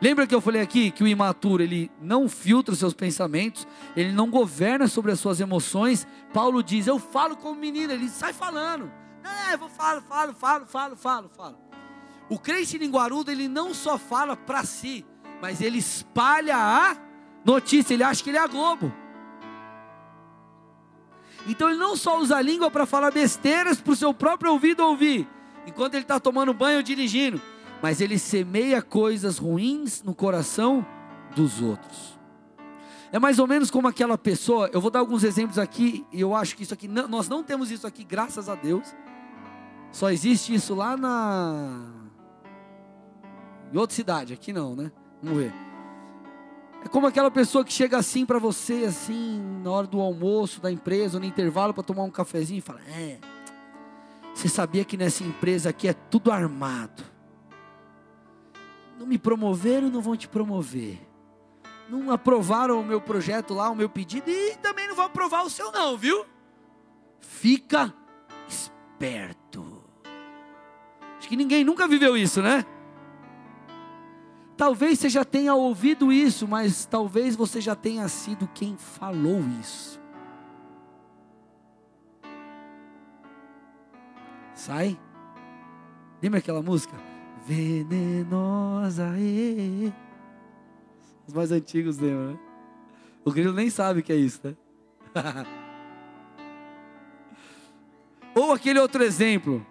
Lembra 0.00 0.26
que 0.26 0.34
eu 0.34 0.40
falei 0.40 0.62
aqui 0.62 0.90
que 0.90 1.04
o 1.04 1.06
imaturo 1.06 1.62
ele 1.62 1.90
não 2.00 2.28
filtra 2.28 2.72
os 2.72 2.78
seus 2.78 2.94
pensamentos, 2.94 3.68
ele 3.94 4.12
não 4.12 4.30
governa 4.30 4.88
sobre 4.88 5.12
as 5.12 5.20
suas 5.20 5.40
emoções. 5.40 6.06
Paulo 6.32 6.62
diz: 6.62 6.86
Eu 6.86 6.98
falo 6.98 7.36
como 7.36 7.60
menino, 7.60 7.92
ele 7.92 8.08
sai 8.08 8.32
falando. 8.32 8.90
É, 9.50 9.56
vou 9.56 9.68
falo, 9.68 10.00
falo, 10.00 10.32
falo, 10.32 10.66
falo, 10.66 10.96
falo, 10.96 11.28
falo. 11.28 11.58
O 12.30 12.38
crente 12.38 12.78
linguarudo 12.78 13.30
ele 13.30 13.48
não 13.48 13.74
só 13.74 13.98
fala 13.98 14.36
para 14.36 14.64
si, 14.64 15.04
mas 15.42 15.60
ele 15.60 15.78
espalha 15.78 16.56
a 16.56 16.96
notícia, 17.44 17.92
ele 17.92 18.04
acha 18.04 18.22
que 18.22 18.30
ele 18.30 18.38
é 18.38 18.40
a 18.40 18.46
Globo. 18.46 18.92
Então 21.46 21.68
ele 21.68 21.78
não 21.78 21.96
só 21.96 22.18
usa 22.18 22.36
a 22.36 22.42
língua 22.42 22.70
para 22.70 22.86
falar 22.86 23.10
besteiras 23.10 23.80
para 23.80 23.92
o 23.92 23.96
seu 23.96 24.14
próprio 24.14 24.52
ouvido 24.52 24.84
ouvir, 24.84 25.28
enquanto 25.66 25.94
ele 25.94 26.04
está 26.04 26.20
tomando 26.20 26.54
banho 26.54 26.78
ou 26.78 26.82
dirigindo, 26.82 27.40
mas 27.82 28.00
ele 28.00 28.18
semeia 28.18 28.82
coisas 28.82 29.38
ruins 29.38 30.02
no 30.02 30.14
coração 30.14 30.84
dos 31.34 31.60
outros. 31.62 32.18
É 33.12 33.18
mais 33.18 33.38
ou 33.38 33.46
menos 33.46 33.70
como 33.70 33.88
aquela 33.88 34.16
pessoa, 34.16 34.70
eu 34.72 34.80
vou 34.80 34.90
dar 34.90 35.00
alguns 35.00 35.24
exemplos 35.24 35.58
aqui, 35.58 36.06
e 36.12 36.20
eu 36.20 36.34
acho 36.34 36.56
que 36.56 36.62
isso 36.62 36.74
aqui, 36.74 36.86
nós 36.86 37.28
não 37.28 37.42
temos 37.42 37.70
isso 37.70 37.86
aqui, 37.86 38.04
graças 38.04 38.48
a 38.48 38.54
Deus. 38.54 38.94
Só 39.90 40.10
existe 40.10 40.54
isso 40.54 40.74
lá 40.74 40.96
na. 40.96 41.90
em 43.72 43.76
outra 43.76 43.96
cidade, 43.96 44.32
aqui 44.32 44.52
não, 44.52 44.76
né? 44.76 44.92
Vamos 45.20 45.38
ver. 45.38 45.52
É 46.84 46.88
como 46.88 47.06
aquela 47.06 47.30
pessoa 47.30 47.64
que 47.64 47.72
chega 47.72 47.98
assim 47.98 48.24
para 48.24 48.38
você, 48.38 48.84
assim, 48.86 49.42
na 49.62 49.70
hora 49.70 49.86
do 49.86 50.00
almoço 50.00 50.60
da 50.60 50.70
empresa, 50.70 51.16
ou 51.16 51.20
no 51.20 51.26
intervalo 51.26 51.74
para 51.74 51.82
tomar 51.82 52.04
um 52.04 52.10
cafezinho 52.10 52.58
e 52.58 52.62
fala: 52.62 52.80
É, 52.88 53.18
você 54.32 54.48
sabia 54.48 54.84
que 54.84 54.96
nessa 54.96 55.24
empresa 55.24 55.70
aqui 55.70 55.88
é 55.88 55.92
tudo 55.92 56.30
armado. 56.30 57.09
Não 59.00 59.06
me 59.06 59.16
promoveram, 59.16 59.88
não 59.88 60.02
vão 60.02 60.14
te 60.14 60.28
promover. 60.28 61.00
Não 61.88 62.12
aprovaram 62.12 62.78
o 62.78 62.84
meu 62.84 63.00
projeto 63.00 63.54
lá, 63.54 63.70
o 63.70 63.74
meu 63.74 63.88
pedido, 63.88 64.28
e 64.28 64.56
também 64.56 64.86
não 64.86 64.94
vão 64.94 65.06
aprovar 65.06 65.42
o 65.42 65.48
seu, 65.48 65.72
não, 65.72 65.96
viu? 65.96 66.26
Fica 67.18 67.94
esperto. 68.46 69.82
Acho 71.16 71.26
que 71.30 71.34
ninguém 71.34 71.64
nunca 71.64 71.88
viveu 71.88 72.14
isso, 72.14 72.42
né? 72.42 72.66
Talvez 74.54 74.98
você 74.98 75.08
já 75.08 75.24
tenha 75.24 75.54
ouvido 75.54 76.12
isso, 76.12 76.46
mas 76.46 76.84
talvez 76.84 77.34
você 77.34 77.58
já 77.58 77.74
tenha 77.74 78.06
sido 78.06 78.46
quem 78.52 78.76
falou 78.76 79.40
isso. 79.58 79.98
Sai. 84.54 85.00
Lembra 86.22 86.40
aquela 86.40 86.60
música? 86.60 87.09
Venenosa 87.50 89.18
e 89.18 89.92
Os 91.26 91.34
mais 91.34 91.50
antigos 91.50 91.98
lembram, 91.98 92.34
né? 92.34 92.38
O 93.24 93.32
grilo 93.32 93.52
nem 93.52 93.68
sabe 93.68 93.98
o 93.98 94.02
que 94.04 94.12
é 94.12 94.16
isso, 94.16 94.40
né? 94.44 94.54
Ou 98.36 98.52
aquele 98.52 98.78
outro 98.78 99.02
exemplo. 99.02 99.66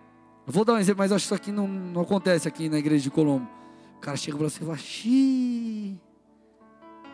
Eu 0.46 0.52
vou 0.52 0.65
dar 0.65 0.74
um 0.74 0.78
exemplo, 0.78 1.00
mas 1.00 1.13
acho 1.13 1.24
que 1.24 1.28
isso 1.28 1.36
aqui 1.42 1.54
não, 1.54 1.70
não 1.70 2.02
acontece 2.02 2.50
aqui 2.50 2.68
na 2.68 2.78
igreja 2.78 3.04
de 3.04 3.12
Colombo. 3.12 3.50
O 3.96 4.00
cara 4.02 4.18
chega 4.18 4.38
para 4.38 4.50
você 4.50 4.62
e 4.62 4.65
fala: 4.65 4.78
Xiii, 4.78 6.02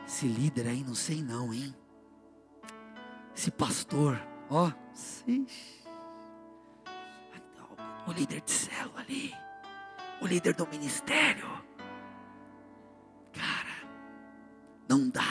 esse 0.07 0.25
líder 0.25 0.67
aí 0.67 0.83
não 0.83 0.95
sei 0.95 1.21
não, 1.21 1.53
hein? 1.53 1.75
Esse 3.37 3.51
pastor, 3.51 4.19
ó, 4.49 4.71
o 8.07 8.11
líder 8.11 8.41
de 8.41 8.51
célula 8.51 9.01
ali, 9.01 9.31
o 10.25 10.27
líder 10.27 10.55
do 10.55 10.67
ministério. 10.67 11.45
Cara, 13.31 13.87
não 14.89 15.07
dá. 15.07 15.21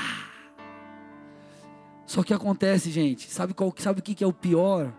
Só 2.06 2.22
que 2.22 2.32
acontece, 2.32 2.90
gente, 2.90 3.30
sabe, 3.30 3.52
qual, 3.52 3.74
sabe 3.76 3.98
o 3.98 4.02
que 4.02 4.22
é 4.22 4.26
o 4.26 4.32
pior? 4.32 4.94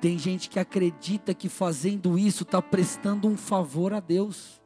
Tem 0.00 0.18
gente 0.18 0.50
que 0.50 0.58
acredita 0.58 1.32
que 1.32 1.48
fazendo 1.48 2.18
isso 2.18 2.42
está 2.42 2.60
prestando 2.60 3.28
um 3.28 3.36
favor 3.36 3.94
a 3.94 4.00
Deus 4.00 4.60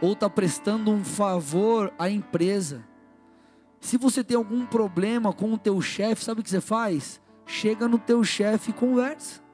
ou 0.00 0.12
está 0.12 0.30
prestando 0.30 0.92
um 0.92 1.02
favor 1.02 1.92
à 1.98 2.08
empresa. 2.08 2.86
Se 3.80 3.96
você 3.96 4.22
tem 4.22 4.36
algum 4.36 4.64
problema 4.64 5.32
com 5.32 5.52
o 5.52 5.58
teu 5.58 5.80
chefe, 5.80 6.22
sabe 6.22 6.40
o 6.40 6.44
que 6.44 6.50
você 6.50 6.60
faz? 6.60 7.20
Chega 7.44 7.88
no 7.88 7.98
teu 7.98 8.22
chefe 8.22 8.70
e 8.70 8.74
conversa. 8.74 9.45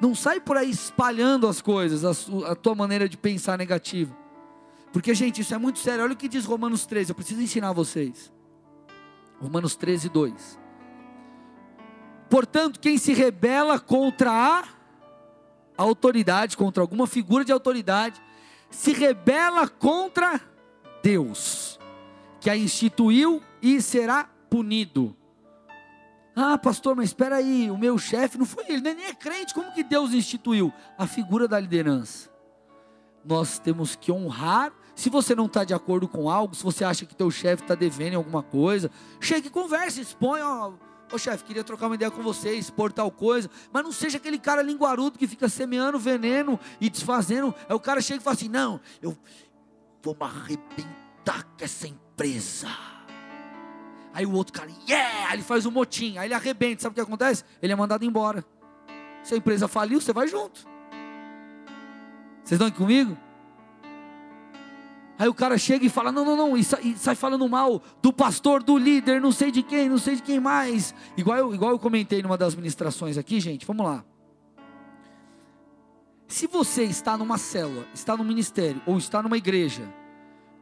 Não 0.00 0.14
sai 0.14 0.40
por 0.40 0.56
aí 0.56 0.70
espalhando 0.70 1.46
as 1.46 1.60
coisas, 1.60 2.04
a, 2.04 2.52
a 2.52 2.54
tua 2.54 2.74
maneira 2.74 3.08
de 3.08 3.16
pensar 3.16 3.58
negativa. 3.58 4.16
Porque, 4.92 5.14
gente, 5.14 5.40
isso 5.40 5.54
é 5.54 5.58
muito 5.58 5.78
sério. 5.78 6.04
Olha 6.04 6.12
o 6.12 6.16
que 6.16 6.28
diz 6.28 6.44
Romanos 6.44 6.86
13. 6.86 7.10
Eu 7.10 7.14
preciso 7.14 7.40
ensinar 7.40 7.72
vocês. 7.72 8.32
Romanos 9.40 9.76
13, 9.76 10.08
2. 10.08 10.58
Portanto, 12.28 12.78
quem 12.80 12.98
se 12.98 13.12
rebela 13.12 13.78
contra 13.78 14.30
a 14.30 14.64
autoridade, 15.76 16.56
contra 16.56 16.82
alguma 16.82 17.06
figura 17.06 17.44
de 17.44 17.52
autoridade, 17.52 18.20
se 18.70 18.92
rebela 18.92 19.68
contra 19.68 20.40
Deus, 21.02 21.78
que 22.40 22.50
a 22.50 22.56
instituiu 22.56 23.42
e 23.62 23.80
será 23.80 24.28
punido. 24.50 25.16
Ah, 26.40 26.56
pastor, 26.56 26.94
mas 26.94 27.06
espera 27.06 27.34
aí, 27.34 27.68
o 27.68 27.76
meu 27.76 27.98
chefe 27.98 28.38
não 28.38 28.46
foi 28.46 28.64
ele, 28.68 28.80
nem 28.80 29.06
é 29.06 29.12
crente, 29.12 29.52
como 29.52 29.72
que 29.72 29.82
Deus 29.82 30.12
instituiu? 30.12 30.72
A 30.96 31.04
figura 31.04 31.48
da 31.48 31.58
liderança. 31.58 32.30
Nós 33.24 33.58
temos 33.58 33.96
que 33.96 34.12
honrar. 34.12 34.72
Se 34.94 35.10
você 35.10 35.34
não 35.34 35.46
está 35.46 35.64
de 35.64 35.74
acordo 35.74 36.06
com 36.06 36.30
algo, 36.30 36.54
se 36.54 36.62
você 36.62 36.84
acha 36.84 37.04
que 37.04 37.16
teu 37.16 37.28
chefe 37.28 37.64
está 37.64 37.74
devendo 37.74 38.14
alguma 38.14 38.40
coisa, 38.40 38.88
chegue 39.20 39.48
e 39.48 39.50
converse, 39.50 40.00
expõe, 40.00 40.40
ó, 40.40 40.74
Ô 41.10 41.18
chefe, 41.18 41.42
queria 41.42 41.64
trocar 41.64 41.86
uma 41.86 41.96
ideia 41.96 42.10
com 42.10 42.22
você, 42.22 42.54
expor 42.54 42.92
tal 42.92 43.10
coisa, 43.10 43.50
mas 43.72 43.82
não 43.82 43.90
seja 43.90 44.18
aquele 44.18 44.38
cara 44.38 44.62
linguarudo 44.62 45.18
que 45.18 45.26
fica 45.26 45.48
semeando 45.48 45.98
veneno 45.98 46.60
e 46.80 46.88
desfazendo. 46.88 47.52
É 47.68 47.74
o 47.74 47.80
cara 47.80 48.00
chega 48.00 48.20
e 48.20 48.22
fala 48.22 48.36
assim: 48.36 48.48
não, 48.48 48.78
eu 49.00 49.16
vou 50.02 50.14
me 50.14 50.24
arrebentar 50.24 51.44
com 51.44 51.64
essa 51.64 51.88
empresa. 51.88 52.68
Aí 54.12 54.26
o 54.26 54.32
outro 54.32 54.52
cara, 54.52 54.70
yeah! 54.88 55.32
Ele 55.32 55.42
faz 55.42 55.66
um 55.66 55.70
motim, 55.70 56.18
aí 56.18 56.26
ele 56.26 56.34
arrebenta. 56.34 56.82
Sabe 56.82 56.92
o 56.92 56.94
que 56.94 57.00
acontece? 57.00 57.44
Ele 57.62 57.72
é 57.72 57.76
mandado 57.76 58.04
embora. 58.04 58.44
Se 59.22 59.34
a 59.34 59.36
empresa 59.36 59.68
faliu, 59.68 60.00
você 60.00 60.12
vai 60.12 60.26
junto. 60.26 60.60
Vocês 62.42 62.52
estão 62.52 62.66
aqui 62.66 62.78
comigo? 62.78 63.16
Aí 65.18 65.28
o 65.28 65.34
cara 65.34 65.58
chega 65.58 65.84
e 65.84 65.88
fala: 65.88 66.12
não, 66.12 66.24
não, 66.24 66.36
não, 66.36 66.56
e 66.56 66.62
sai, 66.62 66.80
e 66.82 66.96
sai, 66.96 67.14
falando 67.14 67.46
mal 67.48 67.82
do 68.00 68.12
pastor, 68.12 68.62
do 68.62 68.78
líder, 68.78 69.20
não 69.20 69.32
sei 69.32 69.50
de 69.50 69.62
quem, 69.62 69.88
não 69.88 69.98
sei 69.98 70.16
de 70.16 70.22
quem 70.22 70.38
mais. 70.38 70.94
Igual 71.16 71.36
eu, 71.38 71.54
igual 71.54 71.72
eu 71.72 71.78
comentei 71.78 72.22
numa 72.22 72.38
das 72.38 72.54
ministrações 72.54 73.18
aqui, 73.18 73.40
gente, 73.40 73.66
vamos 73.66 73.84
lá. 73.84 74.04
Se 76.28 76.46
você 76.46 76.84
está 76.84 77.16
numa 77.18 77.36
célula, 77.36 77.86
está 77.92 78.16
no 78.16 78.22
ministério 78.22 78.80
ou 78.86 78.96
está 78.96 79.22
numa 79.22 79.36
igreja, 79.36 79.82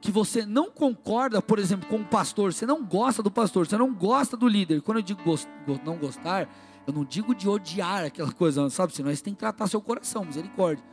que 0.01 0.11
você 0.11 0.45
não 0.45 0.71
concorda, 0.71 1.41
por 1.41 1.59
exemplo, 1.59 1.89
com 1.89 1.97
o 1.97 2.05
pastor, 2.05 2.53
você 2.53 2.67
não 2.67 2.85
gosta 2.85 3.23
do 3.23 3.31
pastor, 3.31 3.67
você 3.67 3.77
não 3.77 3.93
gosta 3.93 4.37
do 4.37 4.47
líder. 4.47 4.83
Quando 4.83 4.99
eu 4.99 5.03
digo 5.03 5.23
gost, 5.23 5.49
não 5.85 5.97
gostar, 5.97 6.49
eu 6.87 6.93
não 6.93 7.05
digo 7.05 7.35
de 7.35 7.49
odiar 7.49 8.05
aquela 8.05 8.31
coisa, 8.35 8.69
sabe? 8.71 8.95
Senão 8.95 9.15
você 9.15 9.23
tem 9.23 9.35
que 9.35 9.41
tratar 9.41 9.67
seu 9.67 9.81
coração, 9.81 10.25
misericórdia. 10.25 10.85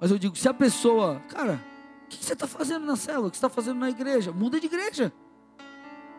Mas 0.00 0.10
eu 0.10 0.18
digo, 0.18 0.36
se 0.36 0.48
a 0.48 0.54
pessoa, 0.54 1.20
cara, 1.28 1.60
o 2.04 2.08
que 2.08 2.24
você 2.24 2.32
está 2.32 2.46
fazendo 2.46 2.84
na 2.84 2.96
célula? 2.96 3.28
O 3.28 3.30
que 3.30 3.36
você 3.36 3.46
está 3.46 3.48
fazendo 3.48 3.78
na 3.78 3.88
igreja? 3.88 4.32
Muda 4.32 4.60
de 4.60 4.66
igreja. 4.66 5.12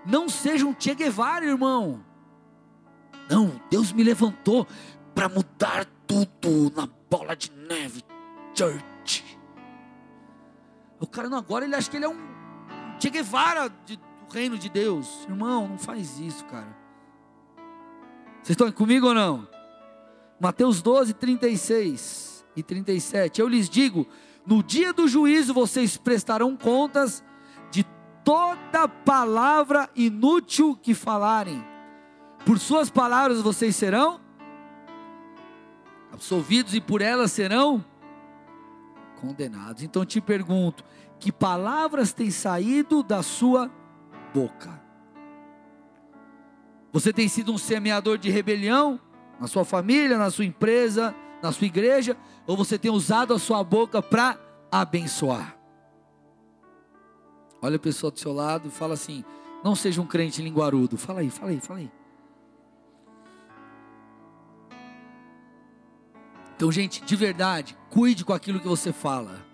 Não 0.06 0.30
seja 0.30 0.65
um 0.65 0.75
Che 0.78 0.95
Guevara, 0.95 1.45
irmão. 1.45 2.04
Não, 3.30 3.60
Deus 3.69 3.91
me 3.91 4.04
levantou 4.04 4.67
para 5.13 5.28
mudar 5.28 5.86
tudo 6.08 6.71
na 6.75 6.88
bola 7.10 7.36
de 7.36 7.51
neve, 7.51 8.04
church. 8.54 8.95
O 11.00 11.08
cara 11.08 11.30
não 11.30 11.38
agora 11.38 11.66
ele 11.66 11.76
acha 11.76 11.90
que 11.90 11.98
ele 11.98 12.06
é 12.06 12.10
um 12.10 12.18
Che 13.00 13.10
Guevara 13.10 13.70
de, 13.86 13.98
do 13.98 14.34
reino 14.34 14.58
de 14.58 14.70
Deus. 14.70 15.26
Irmão, 15.30 15.68
não 15.68 15.78
faz 15.78 16.20
isso, 16.20 16.46
cara. 16.46 16.76
Vocês 18.42 18.52
estão 18.52 18.72
comigo 18.72 19.08
ou 19.08 19.14
não? 19.14 19.48
Mateus 20.40 20.82
12, 20.82 21.14
36 21.14 22.46
e 22.56 22.64
37. 22.64 23.42
Eu 23.42 23.48
lhes 23.48 23.70
digo: 23.70 24.08
no 24.46 24.62
dia 24.62 24.94
do 24.94 25.08
juízo 25.08 25.54
vocês 25.54 25.98
prestarão 25.98 26.56
contas 26.56 27.24
de 27.72 27.84
toda 28.24 28.88
palavra 28.88 29.90
inútil 29.96 30.76
que 30.76 30.94
falarem. 30.94 31.64
Por 32.46 32.60
suas 32.60 32.90
palavras 32.90 33.42
vocês 33.42 33.76
serão 33.76 34.22
absolvidos 36.14 36.76
e 36.76 36.80
por 36.80 37.02
elas 37.02 37.32
serão 37.32 37.84
condenados. 39.26 39.82
Então 39.84 40.06
te 40.06 40.22
pergunto: 40.22 40.84
que 41.20 41.32
palavras 41.32 42.14
têm 42.14 42.30
saído 42.30 43.02
da 43.02 43.24
sua 43.24 43.72
boca? 44.34 44.82
Você 46.94 47.12
tem 47.12 47.28
sido 47.28 47.52
um 47.52 47.58
semeador 47.58 48.18
de 48.18 48.30
rebelião 48.30 49.00
na 49.40 49.48
sua 49.48 49.66
família, 49.66 50.18
na 50.18 50.30
sua 50.30 50.46
empresa, 50.46 51.14
na 51.42 51.52
sua 51.52 51.68
igreja, 51.68 52.16
ou 52.48 52.56
você 52.56 52.78
tem 52.78 52.92
usado 52.92 53.34
a 53.34 53.40
sua 53.40 53.64
boca 53.64 54.02
para 54.02 54.38
abençoar? 54.72 55.58
Olha 57.62 57.76
a 57.76 57.80
pessoa 57.80 58.12
do 58.12 58.20
seu 58.20 58.32
lado 58.32 58.68
e 58.68 58.72
fala 58.72 58.94
assim: 58.94 59.26
não 59.64 59.76
seja 59.76 60.02
um 60.02 60.06
crente 60.06 60.42
linguarudo. 60.42 60.98
Fala 60.98 61.22
aí, 61.22 61.30
fala 61.30 61.52
aí, 61.52 61.60
fala 61.60 61.80
aí. 61.80 61.92
Então, 66.56 66.72
gente, 66.72 67.04
de 67.04 67.15
verdade, 67.15 67.78
cuide 67.89 68.24
com 68.24 68.34
aquilo 68.34 68.60
que 68.60 68.68
você 68.68 68.94
fala. 68.94 69.46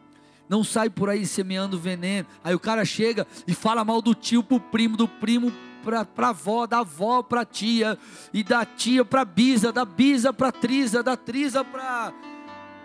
Não 0.47 0.63
sai 0.63 0.89
por 0.89 1.09
aí 1.09 1.25
semeando 1.25 1.79
veneno. 1.79 2.27
Aí 2.43 2.53
o 2.53 2.59
cara 2.59 2.83
chega 2.85 3.25
e 3.47 3.53
fala 3.53 3.85
mal 3.85 4.01
do 4.01 4.13
tio 4.13 4.43
pro 4.43 4.59
primo, 4.59 4.97
do 4.97 5.07
primo 5.07 5.51
para 5.81 6.05
a 6.27 6.29
avó, 6.29 6.67
da 6.67 6.79
avó 6.79 7.23
para 7.23 7.43
tia, 7.43 7.97
e 8.33 8.43
da 8.43 8.63
tia 8.65 9.03
para 9.03 9.25
bisa, 9.25 9.71
da 9.71 9.83
bisa 9.83 10.31
para 10.31 10.51
trisa, 10.51 11.01
da 11.01 11.17
trisa 11.17 11.63
para 11.63 12.13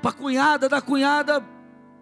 a 0.03 0.13
cunhada, 0.13 0.69
da 0.69 0.81
cunhada 0.81 1.45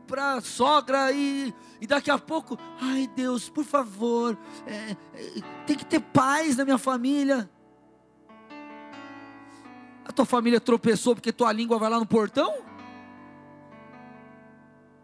para 0.07 0.41
sogra, 0.41 1.11
e, 1.13 1.53
e 1.81 1.87
daqui 1.87 2.11
a 2.11 2.19
pouco, 2.19 2.59
ai 2.81 3.11
Deus, 3.17 3.49
por 3.49 3.65
favor, 3.65 4.39
é, 4.67 4.97
é, 5.15 5.43
tem 5.67 5.77
que 5.77 5.85
ter 5.85 6.01
paz 6.01 6.57
na 6.57 6.65
minha 6.65 6.79
família. 6.79 7.51
Tua 10.15 10.25
família 10.25 10.61
tropeçou 10.61 11.15
porque 11.15 11.33
tua 11.33 11.53
língua 11.53 11.79
vai 11.79 11.91
lá 11.91 11.99
no 11.99 12.07
portão? 12.07 12.53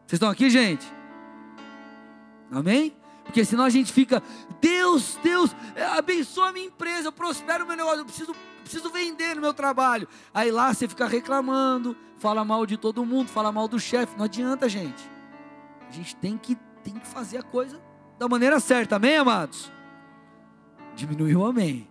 Vocês 0.06 0.18
estão 0.18 0.30
aqui, 0.30 0.48
gente? 0.50 0.86
Amém? 2.50 2.96
Porque 3.24 3.44
senão 3.44 3.64
a 3.64 3.70
gente 3.70 3.92
fica, 3.92 4.22
Deus, 4.60 5.16
Deus, 5.22 5.54
é, 5.76 5.84
abençoa 5.84 6.48
a 6.48 6.52
minha 6.52 6.66
empresa, 6.66 7.12
prospera 7.12 7.62
o 7.62 7.66
meu 7.66 7.76
negócio, 7.76 8.00
eu 8.00 8.04
preciso, 8.04 8.34
preciso 8.62 8.90
vender 8.90 9.36
no 9.36 9.40
meu 9.40 9.54
trabalho. 9.54 10.08
Aí 10.34 10.50
lá 10.50 10.74
você 10.74 10.88
fica 10.88 11.06
reclamando, 11.06 11.96
fala 12.18 12.44
mal 12.44 12.66
de 12.66 12.76
todo 12.76 13.04
mundo, 13.04 13.28
fala 13.28 13.52
mal 13.52 13.68
do 13.68 13.78
chefe. 13.78 14.16
Não 14.16 14.24
adianta, 14.24 14.68
gente. 14.68 15.08
A 15.88 15.92
gente 15.92 16.14
tem 16.16 16.36
que, 16.36 16.56
tem 16.82 16.94
que 16.94 17.06
fazer 17.06 17.38
a 17.38 17.42
coisa 17.42 17.80
da 18.18 18.28
maneira 18.28 18.60
certa, 18.60 18.96
amém, 18.96 19.16
amados? 19.16 19.72
Diminuiu 20.94 21.44
amém. 21.44 21.89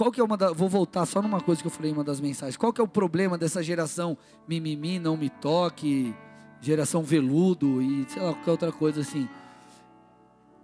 Qual 0.00 0.10
que 0.10 0.18
é 0.18 0.24
uma 0.24 0.34
da, 0.34 0.50
vou 0.50 0.66
voltar 0.66 1.04
só 1.04 1.20
numa 1.20 1.42
coisa 1.42 1.60
que 1.60 1.66
eu 1.66 1.70
falei 1.70 1.90
em 1.90 1.92
uma 1.92 2.02
das 2.02 2.22
mensagens. 2.22 2.56
Qual 2.56 2.72
que 2.72 2.80
é 2.80 2.84
o 2.84 2.88
problema 2.88 3.36
dessa 3.36 3.62
geração 3.62 4.16
mimimi, 4.48 4.98
não 4.98 5.14
me 5.14 5.28
toque, 5.28 6.14
geração 6.58 7.02
veludo 7.02 7.82
e 7.82 8.06
sei 8.08 8.22
lá 8.22 8.32
qualquer 8.32 8.50
outra 8.50 8.72
coisa 8.72 9.02
assim? 9.02 9.28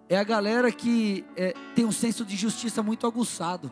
É 0.08 0.16
a 0.16 0.24
galera 0.24 0.72
que 0.72 1.22
é, 1.36 1.52
tem 1.74 1.84
um 1.84 1.92
senso 1.92 2.24
de 2.24 2.34
justiça 2.34 2.82
muito 2.82 3.06
aguçado. 3.06 3.70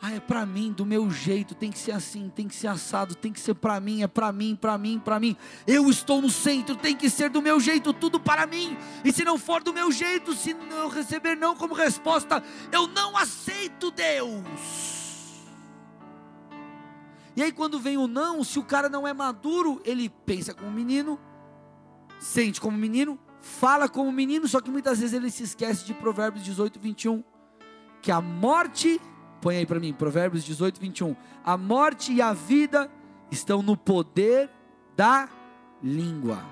Ah, 0.00 0.12
é 0.12 0.20
para 0.20 0.46
mim, 0.46 0.70
do 0.70 0.86
meu 0.86 1.10
jeito, 1.10 1.56
tem 1.56 1.72
que 1.72 1.78
ser 1.78 1.90
assim, 1.90 2.30
tem 2.32 2.46
que 2.46 2.54
ser 2.54 2.68
assado, 2.68 3.16
tem 3.16 3.32
que 3.32 3.40
ser 3.40 3.54
para 3.54 3.80
mim, 3.80 4.02
é 4.02 4.06
para 4.06 4.30
mim, 4.30 4.54
para 4.54 4.78
mim, 4.78 5.00
para 5.04 5.18
mim. 5.18 5.36
Eu 5.66 5.90
estou 5.90 6.22
no 6.22 6.30
centro, 6.30 6.76
tem 6.76 6.94
que 6.94 7.10
ser 7.10 7.28
do 7.28 7.42
meu 7.42 7.58
jeito, 7.58 7.92
tudo 7.92 8.20
para 8.20 8.46
mim. 8.46 8.76
E 9.04 9.12
se 9.12 9.24
não 9.24 9.36
for 9.36 9.60
do 9.60 9.74
meu 9.74 9.90
jeito, 9.90 10.34
se 10.34 10.50
eu 10.50 10.88
receber 10.88 11.36
não 11.36 11.56
como 11.56 11.74
resposta, 11.74 12.42
eu 12.70 12.86
não 12.86 13.16
aceito 13.16 13.90
Deus. 13.90 14.44
E 17.34 17.42
aí 17.42 17.50
quando 17.50 17.80
vem 17.80 17.96
o 17.96 18.06
não, 18.06 18.44
se 18.44 18.58
o 18.58 18.64
cara 18.64 18.88
não 18.88 19.06
é 19.06 19.12
maduro, 19.12 19.80
ele 19.84 20.08
pensa 20.08 20.54
como 20.54 20.70
menino, 20.70 21.18
sente 22.20 22.60
como 22.60 22.78
menino, 22.78 23.18
fala 23.40 23.88
como 23.88 24.12
menino, 24.12 24.46
só 24.46 24.60
que 24.60 24.70
muitas 24.70 25.00
vezes 25.00 25.14
ele 25.14 25.30
se 25.30 25.42
esquece 25.42 25.84
de 25.84 25.94
Provérbios 25.94 26.44
18, 26.44 26.78
21, 26.78 27.22
que 28.00 28.12
a 28.12 28.20
morte 28.20 29.00
Põe 29.40 29.58
aí 29.58 29.66
para 29.66 29.78
mim, 29.78 29.92
Provérbios 29.92 30.44
18, 30.44 30.80
21. 30.80 31.16
A 31.44 31.56
morte 31.56 32.12
e 32.12 32.20
a 32.20 32.32
vida 32.32 32.90
estão 33.30 33.62
no 33.62 33.76
poder 33.76 34.50
da 34.96 35.28
língua. 35.82 36.44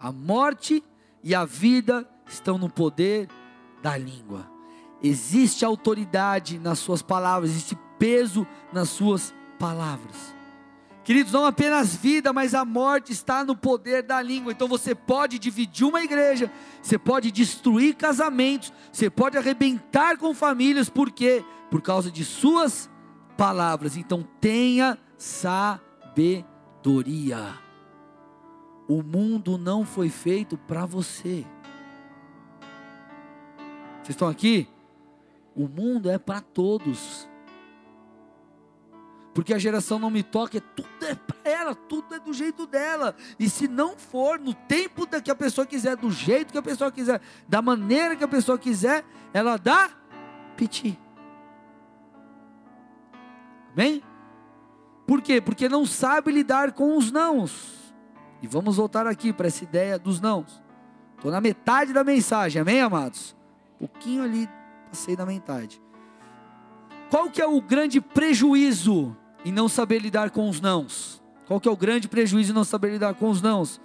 A 0.00 0.10
morte 0.10 0.82
e 1.22 1.34
a 1.34 1.44
vida 1.44 2.08
estão 2.26 2.58
no 2.58 2.70
poder 2.70 3.28
da 3.82 3.96
língua. 3.96 4.50
Existe 5.02 5.64
autoridade 5.64 6.58
nas 6.58 6.78
suas 6.78 7.02
palavras, 7.02 7.50
existe 7.50 7.78
peso 7.98 8.46
nas 8.72 8.88
suas 8.88 9.34
palavras. 9.58 10.34
Queridos, 11.04 11.32
não 11.32 11.44
apenas 11.44 11.94
vida, 11.94 12.32
mas 12.32 12.54
a 12.54 12.64
morte 12.64 13.12
está 13.12 13.44
no 13.44 13.54
poder 13.54 14.02
da 14.02 14.22
língua. 14.22 14.52
Então 14.52 14.66
você 14.66 14.94
pode 14.94 15.38
dividir 15.38 15.86
uma 15.86 16.02
igreja, 16.02 16.50
você 16.80 16.98
pode 16.98 17.30
destruir 17.30 17.94
casamentos, 17.94 18.72
você 18.90 19.10
pode 19.10 19.36
arrebentar 19.36 20.16
com 20.16 20.32
famílias, 20.34 20.88
por 20.88 21.10
quê? 21.12 21.44
Por 21.70 21.82
causa 21.82 22.10
de 22.10 22.24
suas 22.24 22.90
palavras. 23.36 23.98
Então 23.98 24.26
tenha 24.40 24.96
sabedoria. 25.18 26.42
O 28.88 29.02
mundo 29.02 29.58
não 29.58 29.84
foi 29.84 30.08
feito 30.08 30.56
para 30.56 30.86
você. 30.86 31.44
Vocês 33.96 34.10
estão 34.10 34.28
aqui? 34.28 34.66
O 35.54 35.68
mundo 35.68 36.10
é 36.10 36.18
para 36.18 36.40
todos 36.40 37.28
porque 39.34 39.52
a 39.52 39.58
geração 39.58 39.98
não 39.98 40.10
me 40.10 40.22
toca, 40.22 40.58
é 40.58 40.60
tudo 40.60 40.88
é 41.04 41.14
para 41.14 41.50
ela, 41.50 41.74
tudo 41.74 42.14
é 42.14 42.20
do 42.20 42.32
jeito 42.32 42.66
dela. 42.66 43.16
E 43.38 43.50
se 43.50 43.66
não 43.66 43.96
for 43.98 44.38
no 44.38 44.54
tempo 44.54 45.06
que 45.20 45.30
a 45.30 45.34
pessoa 45.34 45.66
quiser, 45.66 45.96
do 45.96 46.10
jeito 46.10 46.52
que 46.52 46.58
a 46.58 46.62
pessoa 46.62 46.92
quiser, 46.92 47.20
da 47.48 47.60
maneira 47.60 48.14
que 48.14 48.22
a 48.22 48.28
pessoa 48.28 48.56
quiser, 48.56 49.04
ela 49.32 49.56
dá 49.56 49.90
piti. 50.56 50.96
Bem? 53.74 54.02
Por 55.04 55.20
quê? 55.20 55.40
Porque 55.40 55.68
não 55.68 55.84
sabe 55.84 56.30
lidar 56.30 56.72
com 56.72 56.96
os 56.96 57.10
nãos. 57.10 57.92
E 58.40 58.46
vamos 58.46 58.76
voltar 58.76 59.06
aqui 59.06 59.32
para 59.32 59.48
essa 59.48 59.64
ideia 59.64 59.98
dos 59.98 60.20
nãos. 60.20 60.62
Estou 61.16 61.32
na 61.32 61.40
metade 61.40 61.92
da 61.92 62.04
mensagem, 62.04 62.62
amém, 62.62 62.80
amados? 62.80 63.34
Um 63.80 63.86
pouquinho 63.88 64.22
ali, 64.22 64.48
passei 64.88 65.16
da 65.16 65.26
metade. 65.26 65.82
Qual 67.10 67.28
que 67.30 67.42
é 67.42 67.46
o 67.46 67.60
grande 67.60 68.00
prejuízo 68.00 69.16
em 69.44 69.52
não 69.52 69.68
saber 69.68 70.00
lidar 70.00 70.30
com 70.30 70.48
os 70.48 70.60
nãos. 70.60 71.22
Qual 71.46 71.60
que 71.60 71.68
é 71.68 71.72
o 71.72 71.76
grande 71.76 72.08
prejuízo 72.08 72.52
em 72.52 72.54
não 72.54 72.64
saber 72.64 72.92
lidar 72.92 73.14
com 73.14 73.28
os 73.28 73.42
nãos? 73.42 73.80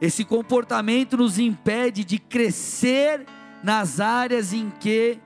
Esse 0.00 0.24
comportamento 0.24 1.16
nos 1.16 1.38
impede 1.38 2.04
de 2.04 2.18
crescer 2.18 3.24
nas 3.62 4.00
áreas 4.00 4.52
em 4.52 4.70
que 4.70 5.18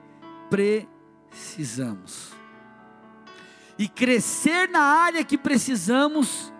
precisamos. 0.49 2.31
E 3.77 3.87
crescer 3.87 4.69
na 4.69 4.81
área 4.81 5.23
que 5.23 5.37
precisamos 5.37 6.53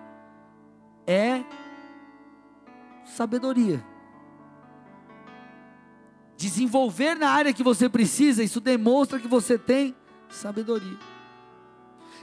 é 1.06 1.44
sabedoria. 3.06 3.84
Desenvolver 6.38 7.16
na 7.16 7.30
área 7.30 7.54
que 7.54 7.62
você 7.62 7.90
precisa, 7.90 8.42
isso 8.42 8.62
demonstra 8.62 9.20
que 9.20 9.28
você 9.28 9.58
tem 9.58 9.96
sabedoria. 10.30 11.09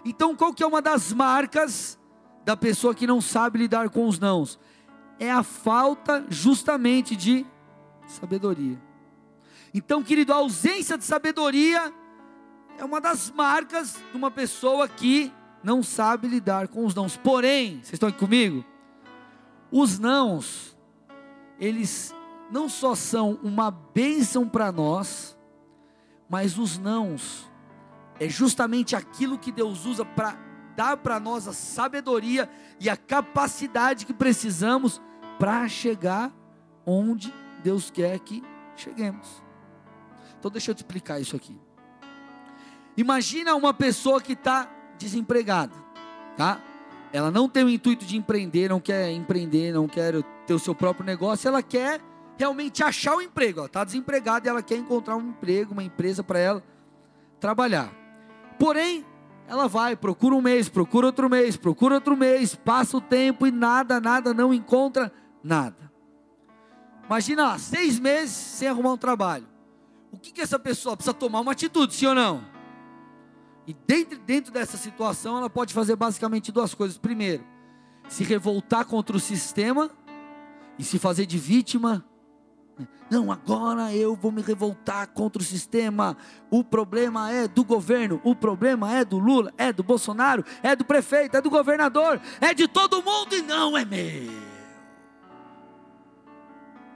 Então, 0.09 0.37
qual 0.37 0.55
que 0.55 0.63
é 0.63 0.67
uma 0.67 0.81
das 0.81 1.13
marcas 1.13 1.99
da 2.45 2.57
pessoa 2.57 2.95
que 2.95 3.09
não 3.09 3.21
sabe 3.21 3.59
lidar 3.59 3.91
com 3.91 4.07
os 4.07 4.21
nãos? 4.21 4.57
É 5.19 5.29
a 5.29 5.43
falta 5.43 6.25
justamente 6.29 7.17
de 7.17 7.45
sabedoria. 8.07 8.81
Então, 9.75 10.05
querido, 10.05 10.33
a 10.33 10.37
ausência 10.37 10.97
de 10.97 11.05
sabedoria 11.05 11.93
é 12.79 12.85
uma 12.85 13.01
das 13.01 13.33
marcas 13.33 14.01
de 14.13 14.17
uma 14.17 14.31
pessoa 14.31 14.87
que 14.87 15.33
não 15.61 15.83
sabe 15.83 16.29
lidar 16.29 16.69
com 16.69 16.87
os 16.87 16.95
nãos. 16.95 17.17
Porém, 17.17 17.79
vocês 17.79 17.95
estão 17.95 18.09
aqui 18.09 18.21
comigo? 18.21 18.65
Os 19.73 19.99
nãos, 19.99 20.79
eles 21.59 22.15
não 22.49 22.69
só 22.69 22.95
são 22.95 23.41
uma 23.43 23.73
bênção 23.73 24.49
para 24.49 24.71
nós, 24.71 25.37
mas 26.29 26.57
os 26.59 26.79
nãos 26.79 27.51
é 28.19 28.29
justamente 28.29 28.97
aquilo 28.97 29.39
que 29.39 29.53
Deus 29.53 29.85
usa 29.87 30.05
para 30.05 30.37
dar 30.77 30.97
para 30.99 31.19
nós 31.19 31.49
a 31.49 31.53
sabedoria 31.53 32.49
e 32.79 32.89
a 32.91 32.97
capacidade 32.97 34.05
que 34.05 34.13
precisamos 34.13 35.01
para 35.39 35.67
chegar 35.69 36.33
onde 36.85 37.33
Deus 37.63 37.91
quer 37.91 38.19
que 38.21 38.43
cheguemos. 38.77 39.43
Então 40.39 40.51
deixa 40.51 40.71
eu 40.71 40.75
te 40.75 40.79
explicar 40.79 41.19
isso 41.19 41.35
aqui. 41.35 41.59
Imagina 42.97 43.55
uma 43.55 43.75
pessoa 43.75 44.21
que 44.21 44.33
está 44.33 44.71
desempregada, 44.99 45.75
tá? 46.37 46.61
Ela 47.13 47.31
não 47.31 47.49
tem 47.49 47.65
o 47.65 47.69
intuito 47.71 48.05
de 48.05 48.17
empreender, 48.17 48.69
não 48.69 48.81
quer 48.81 49.11
empreender, 49.11 49.73
não 49.73 49.87
quer 49.87 50.23
ter 50.47 50.55
o 50.55 50.59
seu 50.59 50.75
próprio 50.75 51.05
negócio, 51.05 51.49
ela 51.49 51.63
quer 51.63 52.01
realmente 52.37 52.83
achar 52.83 53.15
o 53.15 53.19
um 53.19 53.23
emprego. 53.23 53.61
Ela 53.61 53.67
está 53.67 53.85
desempregada 53.85 54.47
e 54.47 54.51
ela 54.51 54.63
quer 54.63 54.77
encontrar 54.77 55.17
um 55.17 55.31
emprego, 55.31 55.73
uma 55.73 55.83
empresa 55.83 56.23
para 56.23 56.39
ela 56.39 56.63
trabalhar. 57.41 58.06
Porém, 58.59 59.05
ela 59.49 59.69
vai, 59.69 59.95
procura 59.97 60.35
um 60.35 60.41
mês, 60.41 60.69
procura 60.69 61.07
outro 61.07 61.29
mês, 61.29 61.57
procura 61.57 61.97
outro 61.97 62.17
mês, 62.17 62.55
passa 62.55 62.97
o 62.97 63.01
tempo 63.01 63.47
e 63.47 63.51
nada, 63.51 64.01
nada, 64.01 64.35
não 64.35 64.53
encontra 64.53 65.13
nada. 65.43 65.93
Imagina 67.05 67.45
lá, 67.45 67.59
seis 67.59 67.99
meses 68.01 68.35
sem 68.35 68.69
arrumar 68.69 68.93
um 68.93 68.97
trabalho. 68.97 69.47
O 70.11 70.19
que, 70.19 70.33
que 70.33 70.41
essa 70.41 70.59
pessoa 70.59 70.97
precisa 70.97 71.15
tomar 71.15 71.41
uma 71.41 71.53
atitude, 71.53 71.95
sim 71.95 72.07
ou 72.07 72.15
não? 72.15 72.45
E 73.67 73.75
dentro, 73.87 74.19
dentro 74.19 74.53
dessa 74.53 74.77
situação, 74.77 75.37
ela 75.37 75.51
pode 75.51 75.75
fazer 75.75 75.95
basicamente 75.95 76.51
duas 76.51 76.75
coisas. 76.75 76.99
Primeiro, 76.99 77.45
se 78.09 78.25
revoltar 78.25 78.85
contra 78.87 79.17
o 79.17 79.21
sistema 79.21 79.91
e 80.79 80.85
se 80.85 80.99
fazer 80.99 81.27
de 81.27 81.39
vítima 81.39 82.05
não, 83.09 83.31
agora 83.31 83.95
eu 83.95 84.17
vou 84.17 84.33
me 84.33 84.43
revoltar 84.43 85.07
contra 85.09 85.41
o 85.41 85.45
sistema. 85.45 86.17
O 86.51 86.65
problema 86.65 87.31
é 87.31 87.47
do 87.47 87.65
governo, 87.65 88.21
o 88.25 88.35
problema 88.35 88.93
é 88.93 89.05
do 89.05 89.19
Lula, 89.19 89.53
é 89.57 89.73
do 89.73 89.83
Bolsonaro, 89.83 90.45
é 90.63 90.75
do 90.75 90.85
prefeito, 90.85 91.37
é 91.37 91.41
do 91.41 91.49
governador, 91.49 92.21
é 92.41 92.53
de 92.53 92.67
todo 92.67 93.03
mundo 93.03 93.35
e 93.35 93.43
não 93.43 93.77
é 93.77 93.85
meu. 93.85 94.57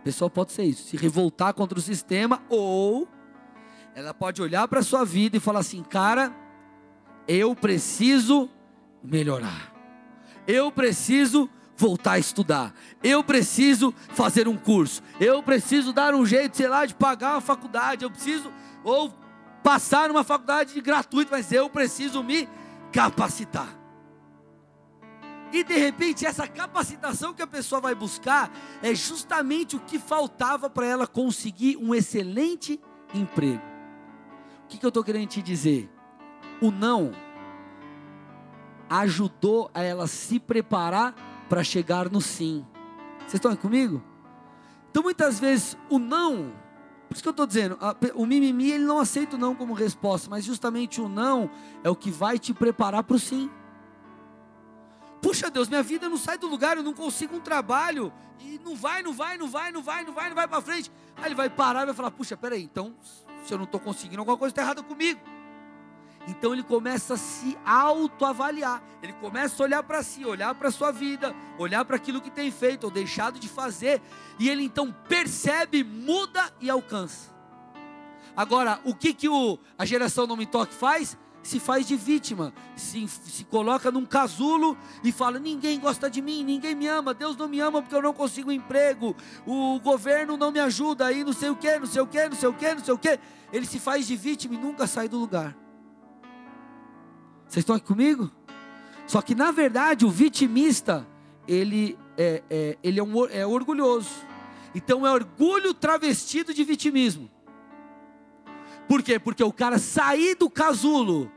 A 0.01 0.03
pessoa 0.03 0.29
pode 0.29 0.53
ser 0.53 0.65
isso, 0.65 0.89
se 0.89 0.97
revoltar 0.97 1.55
contra 1.55 1.79
o 1.79 1.83
sistema, 1.83 2.43
ou 2.49 3.07
ela 3.95 4.13
pode 4.13 4.43
olhar 4.43 4.67
para 4.67 4.81
a 4.81 4.83
sua 4.85 5.05
vida 5.05 5.37
e 5.37 5.41
falar 5.41 5.61
assim: 5.61 5.83
cara, 5.83 6.35
eu 7.29 7.55
preciso 7.55 8.51
melhorar, 9.03 9.73
eu 10.47 10.73
preciso 10.73 11.49
voltar 11.81 12.13
a 12.13 12.19
estudar. 12.19 12.75
Eu 13.03 13.25
preciso 13.25 13.95
fazer 14.11 14.47
um 14.47 14.57
curso. 14.57 15.03
Eu 15.19 15.43
preciso 15.43 15.93
dar 15.93 16.15
um 16.15 16.27
jeito, 16.27 16.57
sei 16.57 16.69
lá, 16.69 16.85
de 16.85 16.95
pagar 16.95 17.33
uma 17.33 17.41
faculdade. 17.41 18.05
Eu 18.05 18.11
preciso 18.11 18.53
ou 18.85 19.13
passar 19.63 20.09
numa 20.09 20.23
faculdade 20.23 20.79
gratuita, 20.81 21.31
mas 21.33 21.51
eu 21.51 21.71
preciso 21.71 22.23
me 22.23 22.47
capacitar. 22.93 23.79
E 25.53 25.65
de 25.65 25.77
repente, 25.77 26.27
essa 26.27 26.47
capacitação 26.47 27.33
que 27.35 27.43
a 27.43 27.47
pessoa 27.47 27.81
vai 27.81 27.95
buscar 27.95 28.53
é 28.83 28.95
justamente 28.95 29.75
o 29.75 29.81
que 29.81 29.99
faltava 29.99 30.69
para 30.69 30.87
ela 30.87 31.07
conseguir 31.07 31.77
um 31.79 31.95
excelente 31.95 32.79
emprego. 33.13 33.63
O 34.65 34.69
que, 34.69 34.79
que 34.79 34.85
eu 34.85 34.91
estou 34.91 35.03
querendo 35.03 35.29
te 35.29 35.43
dizer? 35.43 35.91
O 36.61 36.71
não 36.71 37.13
ajudou 38.89 39.71
a 39.73 39.83
ela 39.83 40.07
se 40.07 40.39
preparar 40.39 41.15
para 41.51 41.65
chegar 41.65 42.09
no 42.09 42.21
sim. 42.21 42.65
Vocês 43.19 43.35
estão 43.35 43.55
comigo? 43.57 44.01
Então 44.89 45.03
muitas 45.03 45.41
vezes 45.41 45.77
o 45.91 45.99
não, 45.99 46.53
por 47.09 47.15
isso 47.15 47.23
que 47.23 47.29
eu 47.29 47.33
estou 47.33 47.47
dizendo, 47.47 47.77
o 48.15 48.25
mimimi 48.25 48.71
ele 48.71 48.85
não 48.85 49.01
aceita 49.01 49.35
o 49.35 49.39
não 49.39 49.55
como 49.55 49.75
resposta, 49.75 50.31
mas 50.31 50.45
justamente 50.45 51.01
o 51.01 51.09
não 51.09 51.51
é 51.83 51.91
o 51.91 51.97
que 51.97 52.11
vai 52.11 52.39
te 52.39 52.55
preparar 52.55 53.03
para 53.03 53.17
o 53.17 53.19
sim. 53.19 53.51
Puxa 55.21 55.51
Deus, 55.51 55.69
minha 55.69 55.83
vida 55.83 56.09
não 56.09 56.17
sai 56.17 56.39
do 56.39 56.47
lugar, 56.47 56.77
eu 56.77 56.83
não 56.85 56.95
consigo 56.95 57.37
um 57.37 57.41
trabalho, 57.41 58.13
e 58.39 58.59
não 58.65 58.75
vai, 58.75 59.03
não 59.03 59.13
vai, 59.13 59.37
não 59.37 59.49
vai, 59.49 59.73
não 59.73 59.83
vai, 59.83 60.05
não 60.05 60.13
vai, 60.13 60.29
não 60.29 60.37
vai 60.37 60.49
para 60.49 60.63
frente. 60.63 60.91
Aí 61.17 61.27
ele 61.27 61.35
vai 61.35 61.51
parar 61.51 61.83
e 61.83 61.87
vai 61.87 61.95
falar: 61.95 62.11
Puxa, 62.11 62.37
peraí, 62.37 62.63
então, 62.63 62.95
se 63.45 63.53
eu 63.53 63.59
não 63.59 63.65
estou 63.65 63.79
conseguindo, 63.79 64.21
alguma 64.21 64.39
coisa 64.39 64.53
está 64.53 64.63
errada 64.63 64.83
comigo. 64.83 65.21
Então 66.29 66.53
ele 66.53 66.63
começa 66.63 67.15
a 67.15 67.17
se 67.17 67.57
autoavaliar. 67.65 68.83
Ele 69.03 69.13
começa 69.15 69.63
a 69.63 69.65
olhar 69.65 69.83
para 69.83 70.03
si, 70.03 70.25
olhar 70.25 70.55
para 70.55 70.69
a 70.69 70.73
sua 70.73 70.91
vida, 70.91 71.35
olhar 71.59 71.85
para 71.85 71.97
aquilo 71.97 72.21
que 72.21 72.31
tem 72.31 72.51
feito 72.51 72.85
ou 72.85 72.91
deixado 72.91 73.39
de 73.39 73.49
fazer. 73.49 74.03
E 74.39 74.49
ele 74.49 74.63
então 74.63 74.95
percebe, 75.09 75.83
muda 75.83 76.53
e 76.61 76.69
alcança. 76.69 77.31
Agora, 78.37 78.81
o 78.85 78.95
que, 78.95 79.13
que 79.13 79.29
o, 79.29 79.59
a 79.77 79.85
geração 79.85 80.27
não 80.27 80.37
me 80.37 80.47
toque 80.47 80.75
faz? 80.75 81.17
Se 81.43 81.59
faz 81.59 81.87
de 81.87 81.97
vítima, 81.97 82.53
se, 82.77 83.09
se 83.09 83.45
coloca 83.45 83.91
num 83.91 84.05
casulo 84.05 84.77
e 85.03 85.11
fala: 85.11 85.39
ninguém 85.39 85.81
gosta 85.81 86.11
de 86.11 86.21
mim, 86.21 86.45
ninguém 86.45 86.75
me 86.75 86.87
ama, 86.87 87.15
Deus 87.15 87.35
não 87.35 87.49
me 87.49 87.59
ama 87.61 87.81
porque 87.81 87.95
eu 87.95 88.03
não 88.03 88.13
consigo 88.13 88.51
um 88.51 88.53
emprego, 88.53 89.17
o 89.47 89.81
governo 89.81 90.37
não 90.37 90.53
me 90.53 90.61
ajuda 90.61 91.07
aí, 91.07 91.25
não 91.25 91.33
sei 91.33 91.49
o 91.49 91.57
que, 91.57 91.79
não 91.79 91.87
sei 91.87 92.03
o 92.03 92.07
que, 92.07 92.29
não 92.29 92.37
sei 92.37 92.49
o 92.51 92.53
que, 92.53 92.75
não 92.75 92.85
sei 92.85 92.95
o 92.95 92.99
que. 92.99 93.19
Ele 93.51 93.65
se 93.65 93.79
faz 93.79 94.07
de 94.07 94.17
vítima 94.17 94.55
e 94.55 94.59
nunca 94.59 94.87
sai 94.87 95.09
do 95.09 95.19
lugar. 95.19 95.57
Vocês 97.51 97.65
estão 97.65 97.75
aqui 97.75 97.87
comigo? 97.87 98.31
Só 99.09 99.21
que 99.21 99.35
na 99.35 99.51
verdade 99.51 100.07
o 100.07 100.11
vitimista, 100.11 101.05
ele 101.49 101.99
é, 102.17 102.45
é 102.49 102.79
ele 102.81 103.01
é, 103.01 103.03
um, 103.03 103.27
é 103.27 103.45
orgulhoso. 103.45 104.09
Então 104.73 105.05
é 105.05 105.11
orgulho 105.11 105.75
travestido 105.75 106.55
de 106.55 106.63
vitimismo. 106.63 107.29
Por 108.89 109.03
quê? 109.03 109.19
Porque 109.19 109.43
o 109.43 109.53
cara 109.53 109.81
sair 109.81 110.37
do 110.37 110.49
casulo, 110.49 111.31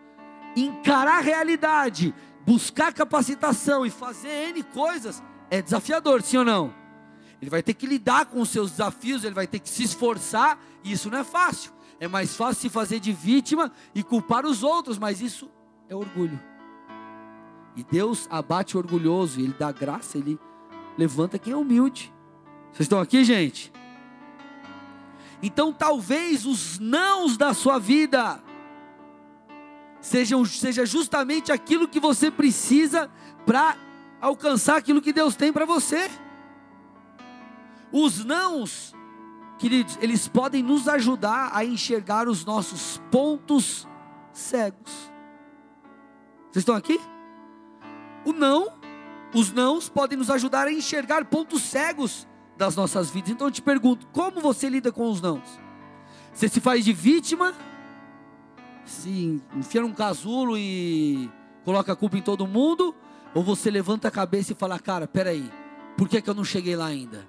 encarar 0.56 1.18
a 1.18 1.22
realidade, 1.22 2.14
buscar 2.46 2.94
capacitação 2.94 3.84
e 3.84 3.90
fazer 3.90 4.50
N 4.50 4.62
coisas, 4.62 5.24
é 5.50 5.64
desafiador, 5.64 6.22
sim 6.22 6.38
ou 6.38 6.46
não? 6.46 6.72
Ele 7.42 7.50
vai 7.50 7.64
ter 7.64 7.74
que 7.74 7.88
lidar 7.88 8.28
com 8.28 8.40
os 8.40 8.50
seus 8.50 8.70
desafios, 8.70 9.24
ele 9.24 9.34
vai 9.34 9.48
ter 9.48 9.58
que 9.58 9.70
se 9.70 9.82
esforçar, 9.82 10.60
e 10.84 10.92
isso 10.92 11.10
não 11.10 11.18
é 11.18 11.24
fácil. 11.24 11.72
É 12.00 12.08
mais 12.08 12.36
fácil 12.36 12.62
se 12.62 12.70
fazer 12.70 13.00
de 13.00 13.12
vítima 13.12 13.72
e 13.96 14.04
culpar 14.04 14.46
os 14.46 14.62
outros, 14.62 15.00
mas 15.00 15.20
isso 15.20 15.50
é 15.94 15.96
orgulho. 15.96 16.40
E 17.76 17.84
Deus 17.84 18.28
abate 18.30 18.76
o 18.76 18.80
orgulhoso, 18.80 19.40
Ele 19.40 19.56
dá 19.58 19.72
graça, 19.72 20.18
Ele 20.18 20.40
levanta 20.98 21.40
quem 21.40 21.54
é 21.54 21.56
humilde. 21.58 22.14
Vocês 22.72 22.86
estão 22.86 23.00
aqui, 23.00 23.24
gente? 23.24 23.72
Então 25.42 25.74
talvez 25.74 26.46
os 26.46 26.80
nãos 26.80 27.38
da 27.38 27.54
sua 27.54 27.78
vida 27.78 28.42
sejam 30.02 30.44
seja 30.46 30.86
justamente 30.86 31.52
aquilo 31.52 31.88
que 31.88 32.00
você 32.00 32.32
precisa 32.32 33.10
para 33.46 33.78
alcançar 34.22 34.78
aquilo 34.78 35.02
que 35.02 35.14
Deus 35.14 35.36
tem 35.36 35.52
para 35.52 35.66
você. 35.66 36.10
Os 37.92 38.24
nãos, 38.24 38.94
queridos, 39.60 39.98
eles 40.02 40.28
podem 40.28 40.64
nos 40.64 40.88
ajudar 40.88 41.52
a 41.54 41.64
enxergar 41.64 42.28
os 42.28 42.46
nossos 42.46 43.02
pontos 43.12 43.88
cegos. 44.32 45.13
Vocês 46.54 46.62
estão 46.62 46.76
aqui? 46.76 47.02
O 48.24 48.32
não, 48.32 48.74
os 49.34 49.52
nãos 49.52 49.90
podem 49.90 50.16
nos 50.16 50.30
ajudar 50.30 50.68
a 50.68 50.72
enxergar 50.72 51.26
pontos 51.26 51.64
cegos 51.64 52.28
das 52.56 52.76
nossas 52.76 53.10
vidas. 53.10 53.32
Então 53.32 53.48
eu 53.48 53.52
te 53.52 53.60
pergunto, 53.60 54.06
como 54.14 54.40
você 54.40 54.70
lida 54.70 54.92
com 54.92 55.10
os 55.10 55.20
nãos? 55.20 55.60
Você 56.32 56.48
se 56.48 56.62
faz 56.62 56.86
de 56.86 56.94
vítima? 56.94 57.56
Se 58.86 59.42
enfia 59.56 59.82
num 59.82 59.94
casulo 59.94 60.56
e 60.56 61.28
coloca 61.66 61.92
a 61.92 61.96
culpa 61.96 62.20
em 62.20 62.22
todo 62.22 62.46
mundo? 62.46 62.94
Ou 63.34 63.42
você 63.42 63.72
levanta 63.72 64.08
a 64.08 64.12
cabeça 64.12 64.52
e 64.52 64.56
fala, 64.56 64.78
cara, 64.78 65.08
peraí, 65.08 65.52
por 65.98 66.08
que, 66.08 66.22
que 66.22 66.30
eu 66.30 66.36
não 66.36 66.44
cheguei 66.44 66.76
lá 66.76 66.86
ainda? 66.86 67.28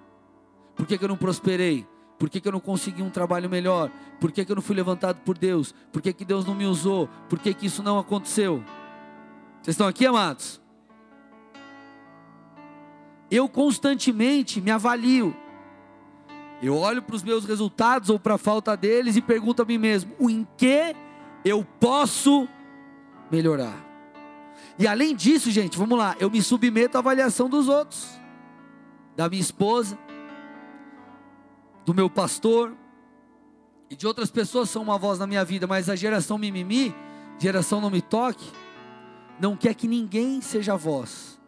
Por 0.77 0.85
que, 0.85 0.99
que 0.99 1.05
eu 1.05 1.09
não 1.09 1.17
prosperei? 1.17 1.87
Por 2.19 2.29
que, 2.29 2.43
que 2.43 2.49
eu 2.49 2.53
não 2.53 2.61
consegui 2.61 3.03
um 3.03 3.09
trabalho 3.09 3.49
melhor? 3.49 3.91
Por 4.21 4.31
que, 4.31 4.45
que 4.45 4.53
eu 4.53 4.57
não 4.57 4.63
fui 4.63 4.77
levantado 4.77 5.23
por 5.25 5.39
Deus? 5.39 5.75
Por 5.91 6.03
que, 6.03 6.13
que 6.13 6.27
Deus 6.27 6.45
não 6.45 6.55
me 6.55 6.67
usou? 6.67 7.09
Por 7.27 7.39
que, 7.39 7.55
que 7.55 7.65
isso 7.65 7.83
não 7.83 7.99
aconteceu? 7.99 8.63
Vocês 9.65 9.77
estão 9.77 9.89
aqui, 9.89 10.05
amados? 10.05 10.61
Eu 13.31 13.49
constantemente 13.49 14.61
me 14.61 14.71
avalio. 14.71 15.35
Eu 16.63 16.77
olho 16.77 17.01
para 17.01 17.17
os 17.17 17.23
meus 17.23 17.47
resultados 17.47 18.11
ou 18.11 18.21
para 18.21 18.35
a 18.35 18.39
falta 18.39 18.77
deles 18.77 19.17
e 19.17 19.23
pergunto 19.23 19.63
a 19.63 19.65
mim 19.65 19.79
mesmo: 19.79 20.15
o 20.19 20.29
em 20.29 20.47
que 20.59 20.95
eu 21.43 21.67
posso 21.81 22.47
melhorar? 23.31 23.83
E 24.79 24.87
além 24.87 25.17
disso, 25.17 25.51
gente, 25.51 25.79
vamos 25.79 25.99
lá, 25.99 26.15
eu 26.21 26.31
me 26.31 26.43
submeto 26.43 26.99
à 26.99 27.01
avaliação 27.01 27.49
dos 27.49 27.67
outros, 27.67 28.07
da 29.17 29.31
minha 29.31 29.41
esposa, 29.41 29.99
do 31.87 31.95
meu 31.95 32.11
pastor 32.11 32.77
e 33.89 33.97
de 33.97 34.07
outras 34.07 34.31
pessoas 34.31 34.69
são 34.69 34.83
uma 34.83 34.99
voz 34.99 35.19
na 35.19 35.27
minha 35.27 35.43
vida, 35.43 35.67
mas 35.67 35.89
a 35.89 35.97
geração 35.97 36.37
mimimi, 36.37 36.95
geração 37.39 37.81
não 37.81 37.89
me 37.89 38.03
toque, 38.03 38.45
não 39.41 39.57
quer 39.57 39.75
que 39.75 39.89
ninguém 39.89 40.41
seja 40.41 40.77
voz 40.77 41.41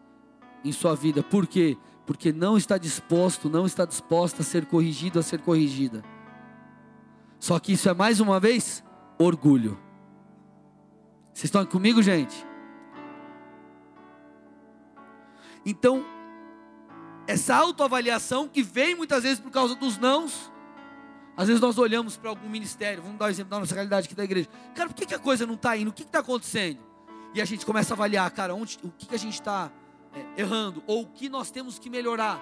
em 0.64 0.72
sua 0.72 0.95
vida. 0.95 1.22
Por 1.22 1.47
quê? 1.47 1.76
Porque 2.05 2.32
não 2.32 2.57
está 2.57 2.78
disposto, 2.78 3.49
não 3.49 3.66
está 3.66 3.84
disposta 3.84 4.43
a 4.43 4.45
ser 4.45 4.66
corrigido, 4.66 5.18
a 5.18 5.22
ser 5.22 5.41
corrigida. 5.41 6.03
Só 7.39 7.59
que 7.59 7.72
isso 7.72 7.89
é 7.89 7.95
mais 7.95 8.20
uma 8.20 8.41
vez 8.41 8.82
orgulho. 9.18 9.78
Vocês 11.32 11.45
estão 11.45 11.64
comigo, 11.66 12.03
gente? 12.03 12.47
Então, 15.64 16.05
essa 17.26 17.55
autoavaliação 17.57 18.49
que 18.49 18.62
vem 18.62 18.95
muitas 18.95 19.22
vezes 19.22 19.41
por 19.41 19.51
causa 19.51 19.74
dos 19.74 19.99
nãos, 19.99 20.51
às 21.37 21.49
vezes 21.49 21.61
nós 21.61 21.76
olhamos 21.76 22.16
para 22.16 22.30
algum 22.30 22.49
ministério, 22.49 23.03
vamos 23.03 23.18
dar 23.18 23.26
um 23.26 23.28
exemplo 23.28 23.51
da 23.51 23.61
nossa 23.61 23.74
realidade 23.74 24.07
aqui 24.07 24.14
da 24.14 24.24
igreja. 24.24 24.49
Cara, 24.74 24.89
por 24.89 24.95
que, 24.95 25.07
que 25.07 25.14
a 25.14 25.18
coisa 25.18 25.45
não 25.45 25.55
está 25.55 25.76
indo? 25.76 25.91
O 25.91 25.93
que 25.93 26.05
está 26.05 26.20
acontecendo? 26.20 26.86
E 27.37 27.41
a 27.43 27.45
gente 27.45 27.66
começa 27.66 27.93
a 27.93 27.95
avaliar, 27.95 28.30
cara, 28.30 28.55
onde, 28.55 28.78
o 28.82 28.89
que, 28.89 29.05
que 29.05 29.14
a 29.14 29.18
gente 29.18 29.34
está 29.34 29.70
é, 30.14 30.41
errando, 30.41 30.82
ou 30.87 31.03
o 31.03 31.07
que 31.07 31.28
nós 31.28 31.51
temos 31.51 31.78
que 31.78 31.91
melhorar. 31.91 32.41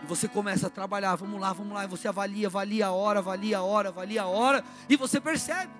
E 0.00 0.06
você 0.06 0.28
começa 0.28 0.68
a 0.68 0.70
trabalhar, 0.70 1.16
vamos 1.16 1.40
lá, 1.40 1.52
vamos 1.52 1.72
lá, 1.74 1.82
e 1.82 1.88
você 1.88 2.06
avalia, 2.06 2.46
avalia 2.46 2.86
a 2.86 2.92
hora, 2.92 3.18
avalia 3.18 3.58
a 3.58 3.62
hora, 3.62 3.88
avalia 3.88 4.22
a 4.22 4.26
hora, 4.28 4.64
e 4.88 4.96
você 4.96 5.20
percebe. 5.20 5.72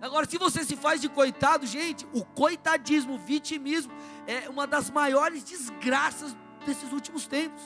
Agora, 0.00 0.26
se 0.26 0.38
você 0.38 0.64
se 0.64 0.74
faz 0.74 1.02
de 1.02 1.08
coitado, 1.10 1.66
gente, 1.66 2.06
o 2.14 2.24
coitadismo, 2.24 3.16
o 3.16 3.18
vitimismo, 3.18 3.92
é 4.26 4.48
uma 4.48 4.66
das 4.66 4.90
maiores 4.90 5.44
desgraças 5.44 6.34
desses 6.64 6.90
últimos 6.92 7.26
tempos. 7.26 7.62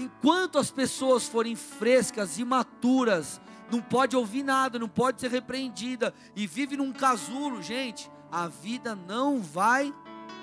Enquanto 0.00 0.58
as 0.58 0.68
pessoas 0.68 1.28
forem 1.28 1.54
frescas, 1.54 2.40
imaturas, 2.40 3.40
não 3.70 3.80
pode 3.80 4.16
ouvir 4.16 4.42
nada, 4.42 4.78
não 4.78 4.88
pode 4.88 5.20
ser 5.20 5.30
repreendida 5.30 6.14
e 6.34 6.46
vive 6.46 6.76
num 6.76 6.92
casulo, 6.92 7.62
gente, 7.62 8.10
a 8.30 8.48
vida 8.48 8.94
não 8.94 9.40
vai 9.40 9.94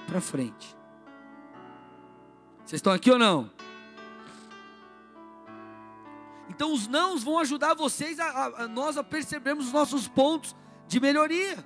para 0.08 0.22
frente. 0.22 0.76
Vocês 2.66 2.80
estão 2.80 2.94
aqui 2.94 3.12
ou 3.12 3.20
não? 3.20 3.50
Então 6.50 6.74
os 6.74 6.88
nãos 6.88 7.24
vão 7.24 7.40
ajudar 7.40 7.74
vocês 7.74 8.20
a, 8.20 8.26
a, 8.26 8.64
a 8.64 8.68
nós 8.68 8.98
a 8.98 9.04
percebermos 9.04 9.68
os 9.68 9.74
nossos 9.74 10.08
pontos 10.08 10.56
de 10.88 11.00
melhoria. 11.00 11.66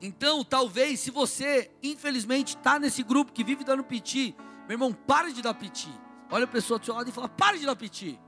Então, 0.00 0.44
talvez, 0.44 1.00
se 1.00 1.10
você, 1.10 1.70
infelizmente, 1.82 2.56
está 2.56 2.78
nesse 2.78 3.02
grupo 3.02 3.32
que 3.32 3.42
vive 3.42 3.64
dando 3.64 3.82
piti, 3.82 4.36
meu 4.68 4.74
irmão, 4.74 4.92
pare 4.92 5.32
de 5.32 5.40
dar 5.40 5.54
piti. 5.54 5.90
Olha 6.30 6.44
a 6.44 6.48
pessoa 6.48 6.78
do 6.78 6.84
seu 6.84 6.94
lado 6.94 7.08
e 7.08 7.12
fala: 7.12 7.28
pare 7.28 7.58
de 7.58 7.66
dar 7.66 7.76
piti. 7.76 8.18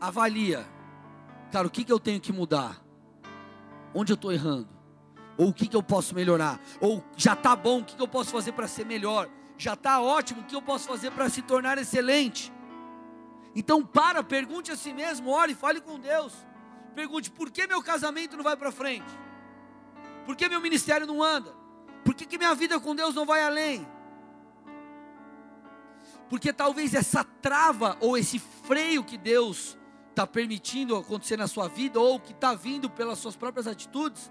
Avalia, 0.00 0.66
cara, 1.52 1.66
o 1.66 1.70
que, 1.70 1.84
que 1.84 1.92
eu 1.92 2.00
tenho 2.00 2.20
que 2.20 2.32
mudar? 2.32 2.80
Onde 3.94 4.12
eu 4.12 4.14
estou 4.14 4.32
errando? 4.32 4.68
Ou 5.36 5.48
o 5.48 5.54
que, 5.54 5.66
que 5.66 5.76
eu 5.76 5.82
posso 5.82 6.14
melhorar? 6.14 6.60
Ou 6.80 7.04
já 7.16 7.34
está 7.34 7.54
bom, 7.54 7.80
o 7.80 7.84
que, 7.84 7.96
que 7.96 8.02
eu 8.02 8.08
posso 8.08 8.30
fazer 8.30 8.52
para 8.52 8.68
ser 8.68 8.86
melhor? 8.86 9.28
Já 9.58 9.74
está 9.74 10.00
ótimo, 10.00 10.40
o 10.40 10.44
que 10.44 10.54
eu 10.54 10.62
posso 10.62 10.86
fazer 10.86 11.10
para 11.10 11.28
se 11.28 11.42
tornar 11.42 11.76
excelente? 11.76 12.52
Então, 13.54 13.84
para, 13.84 14.22
pergunte 14.22 14.70
a 14.70 14.76
si 14.76 14.92
mesmo, 14.92 15.30
ore, 15.30 15.54
fale 15.54 15.80
com 15.80 15.98
Deus. 15.98 16.32
Pergunte: 16.94 17.30
por 17.30 17.50
que 17.50 17.66
meu 17.66 17.82
casamento 17.82 18.36
não 18.36 18.44
vai 18.44 18.56
para 18.56 18.70
frente? 18.70 19.10
Por 20.24 20.36
que 20.36 20.48
meu 20.48 20.60
ministério 20.60 21.06
não 21.06 21.22
anda? 21.22 21.54
Por 22.04 22.14
que, 22.14 22.24
que 22.24 22.38
minha 22.38 22.54
vida 22.54 22.78
com 22.78 22.94
Deus 22.94 23.14
não 23.14 23.26
vai 23.26 23.42
além? 23.42 23.86
Porque 26.30 26.52
talvez 26.52 26.94
essa 26.94 27.24
trava 27.24 27.98
ou 28.00 28.16
esse 28.16 28.38
freio 28.38 29.02
que 29.02 29.18
Deus 29.18 29.76
está 30.10 30.24
permitindo 30.26 30.96
acontecer 30.96 31.36
na 31.36 31.48
sua 31.48 31.66
vida, 31.68 31.98
ou 31.98 32.20
que 32.20 32.32
está 32.32 32.54
vindo 32.54 32.88
pelas 32.88 33.18
suas 33.18 33.34
próprias 33.34 33.66
atitudes, 33.66 34.30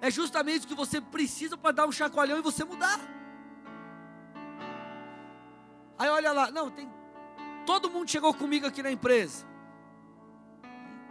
é 0.00 0.10
justamente 0.10 0.64
o 0.64 0.68
que 0.68 0.74
você 0.74 1.00
precisa 1.00 1.56
para 1.56 1.72
dar 1.72 1.86
um 1.86 1.92
chacoalhão 1.92 2.38
e 2.38 2.42
você 2.42 2.64
mudar. 2.64 2.98
Aí 5.98 6.08
olha 6.08 6.32
lá, 6.32 6.50
não, 6.50 6.70
tem. 6.70 6.88
Todo 7.66 7.90
mundo 7.90 8.10
chegou 8.10 8.32
comigo 8.32 8.66
aqui 8.66 8.82
na 8.82 8.90
empresa. 8.90 9.46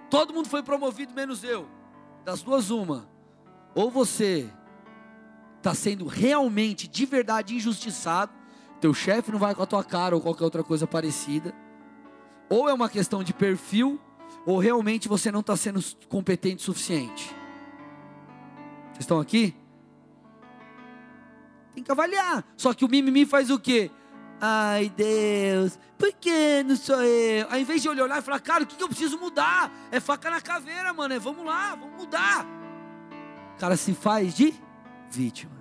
Todo 0.10 0.34
mundo 0.34 0.48
foi 0.50 0.64
promovido, 0.64 1.14
menos 1.14 1.44
eu. 1.44 1.70
Das 2.24 2.42
duas, 2.42 2.72
uma. 2.72 3.08
Ou 3.76 3.92
você 3.92 4.50
está 5.58 5.76
sendo 5.76 6.06
realmente, 6.06 6.88
de 6.88 7.06
verdade, 7.06 7.56
injustiçado. 7.56 8.32
Teu 8.86 8.94
chefe 8.94 9.32
não 9.32 9.40
vai 9.40 9.56
com 9.56 9.64
a 9.64 9.66
tua 9.66 9.84
cara 9.84 10.14
ou 10.14 10.22
qualquer 10.22 10.44
outra 10.44 10.64
coisa 10.64 10.86
parecida. 10.86 11.56
Ou 12.48 12.70
é 12.70 12.74
uma 12.74 12.88
questão 12.88 13.24
de 13.24 13.34
perfil, 13.34 14.00
ou 14.46 14.60
realmente 14.60 15.08
você 15.08 15.32
não 15.32 15.40
está 15.40 15.58
sendo 15.58 15.84
competente 16.08 16.58
o 16.58 16.66
suficiente. 16.66 17.36
Vocês 18.90 19.00
estão 19.00 19.20
aqui? 19.20 19.56
Tem 21.74 21.84
que 21.84 21.92
avaliar. 21.92 22.46
Só 22.56 22.76
que 22.76 22.86
o 22.86 22.88
mimimi 22.88 23.26
faz 23.26 23.50
o 23.50 23.58
quê? 23.58 23.90
Ai 24.40 24.94
Deus, 24.96 25.80
por 25.98 26.14
que 26.14 26.62
não 26.62 26.76
sou 26.76 27.02
eu? 27.02 27.50
Ao 27.50 27.58
invés 27.58 27.82
de 27.82 27.90
olhar 27.90 28.20
e 28.20 28.22
falar, 28.22 28.40
cara, 28.40 28.66
o 28.66 28.68
que, 28.68 28.80
eu 28.80 28.88
preciso 28.88 29.18
mudar? 29.18 29.72
É 29.92 30.00
faca 30.00 30.30
na 30.30 30.42
caveira, 30.42 30.94
mano. 30.94 31.12
É 31.12 31.18
vamos 31.18 31.44
lá, 31.44 31.74
vamos 31.74 32.02
mudar. 32.02 32.46
O 33.56 33.58
cara 33.58 33.76
se 33.78 33.96
faz 33.96 34.36
de 34.36 34.54
vítima. 35.10 35.55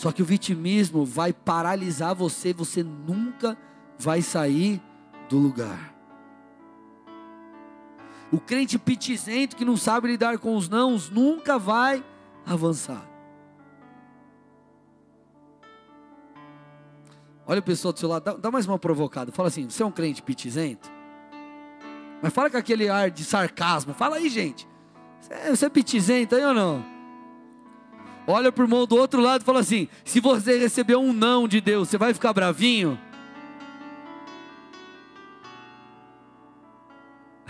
Só 0.00 0.10
que 0.10 0.22
o 0.22 0.24
vitimismo 0.24 1.04
vai 1.04 1.30
paralisar 1.30 2.14
você, 2.14 2.54
você 2.54 2.82
nunca 2.82 3.54
vai 3.98 4.22
sair 4.22 4.80
do 5.28 5.36
lugar. 5.36 5.94
O 8.32 8.40
crente 8.40 8.78
pitizento 8.78 9.54
que 9.54 9.62
não 9.62 9.76
sabe 9.76 10.08
lidar 10.08 10.38
com 10.38 10.56
os 10.56 10.70
nãos 10.70 11.10
nunca 11.10 11.58
vai 11.58 12.02
avançar. 12.46 13.06
Olha 17.46 17.60
o 17.60 17.62
pessoal 17.62 17.92
do 17.92 17.98
seu 17.98 18.08
lado, 18.08 18.38
dá, 18.38 18.50
mais 18.50 18.66
uma 18.66 18.78
provocada. 18.78 19.30
Fala 19.30 19.48
assim: 19.48 19.68
você 19.68 19.82
é 19.82 19.86
um 19.86 19.92
crente 19.92 20.22
pitizento? 20.22 20.90
Mas 22.22 22.32
fala 22.32 22.48
com 22.48 22.56
aquele 22.56 22.88
ar 22.88 23.10
de 23.10 23.22
sarcasmo. 23.22 23.92
Fala 23.92 24.16
aí, 24.16 24.30
gente. 24.30 24.66
Você 25.20 25.34
é, 25.34 25.50
você 25.50 25.66
é 25.66 25.68
pitizento 25.68 26.36
aí 26.36 26.42
ou 26.42 26.54
não? 26.54 26.99
Olha 28.30 28.52
para 28.52 28.62
o 28.62 28.64
irmão 28.64 28.86
do 28.86 28.96
outro 28.96 29.20
lado 29.20 29.42
e 29.42 29.44
fala 29.44 29.60
assim: 29.60 29.88
se 30.04 30.20
você 30.20 30.58
receber 30.58 30.96
um 30.96 31.12
não 31.12 31.48
de 31.48 31.60
Deus, 31.60 31.88
você 31.88 31.98
vai 31.98 32.14
ficar 32.14 32.32
bravinho? 32.32 32.98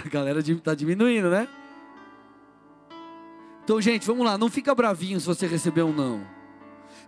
A 0.03 0.09
galera 0.09 0.41
está 0.41 0.75
diminuindo, 0.75 1.29
né? 1.29 1.47
Então, 3.63 3.81
gente, 3.81 4.07
vamos 4.07 4.25
lá. 4.25 4.39
Não 4.39 4.49
fica 4.49 4.75
bravinho 4.75 5.21
se 5.21 5.27
você 5.27 5.47
receber 5.47 5.83
um 5.83 5.93
não. 5.93 6.27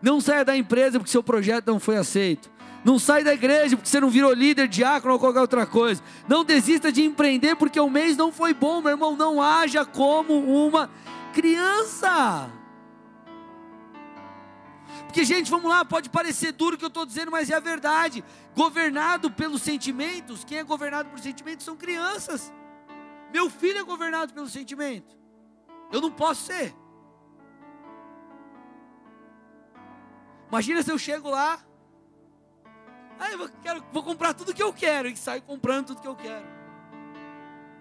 Não 0.02 0.20
saia 0.20 0.44
da 0.44 0.56
empresa 0.56 0.98
porque 0.98 1.10
seu 1.10 1.22
projeto 1.22 1.66
não 1.66 1.80
foi 1.80 1.96
aceito. 1.96 2.50
Não 2.84 2.98
sai 2.98 3.24
da 3.24 3.32
igreja 3.32 3.76
porque 3.76 3.88
você 3.88 4.00
não 4.00 4.10
virou 4.10 4.32
líder, 4.32 4.68
diácono 4.68 5.14
ou 5.14 5.18
qualquer 5.18 5.40
outra 5.40 5.64
coisa. 5.64 6.02
Não 6.28 6.44
desista 6.44 6.92
de 6.92 7.02
empreender 7.02 7.56
porque 7.56 7.80
o 7.80 7.88
mês 7.88 8.16
não 8.16 8.30
foi 8.30 8.52
bom, 8.52 8.82
meu 8.82 8.90
irmão. 8.90 9.16
Não 9.16 9.40
haja 9.40 9.84
como 9.84 10.34
uma 10.66 10.90
criança. 11.32 12.50
Porque, 15.12 15.26
gente, 15.26 15.50
vamos 15.50 15.68
lá, 15.68 15.84
pode 15.84 16.08
parecer 16.08 16.52
duro 16.52 16.74
o 16.74 16.78
que 16.78 16.86
eu 16.86 16.88
estou 16.88 17.04
dizendo, 17.04 17.30
mas 17.30 17.50
é 17.50 17.54
a 17.54 17.60
verdade. 17.60 18.24
Governado 18.56 19.30
pelos 19.30 19.60
sentimentos, 19.60 20.42
quem 20.42 20.56
é 20.56 20.64
governado 20.64 21.10
por 21.10 21.20
sentimentos 21.20 21.66
são 21.66 21.76
crianças. 21.76 22.50
Meu 23.30 23.50
filho 23.50 23.78
é 23.78 23.82
governado 23.82 24.32
pelo 24.32 24.48
sentimento. 24.48 25.14
Eu 25.92 26.00
não 26.00 26.10
posso 26.10 26.46
ser. 26.46 26.74
Imagina 30.48 30.82
se 30.82 30.90
eu 30.90 30.96
chego 30.96 31.28
lá, 31.28 31.62
ah, 33.20 33.32
eu 33.32 33.50
quero, 33.62 33.84
vou 33.92 34.02
comprar 34.02 34.32
tudo 34.32 34.54
que 34.54 34.62
eu 34.62 34.72
quero 34.72 35.08
e 35.08 35.14
saio 35.14 35.42
comprando 35.42 35.88
tudo 35.88 36.00
que 36.00 36.08
eu 36.08 36.16
quero. 36.16 36.46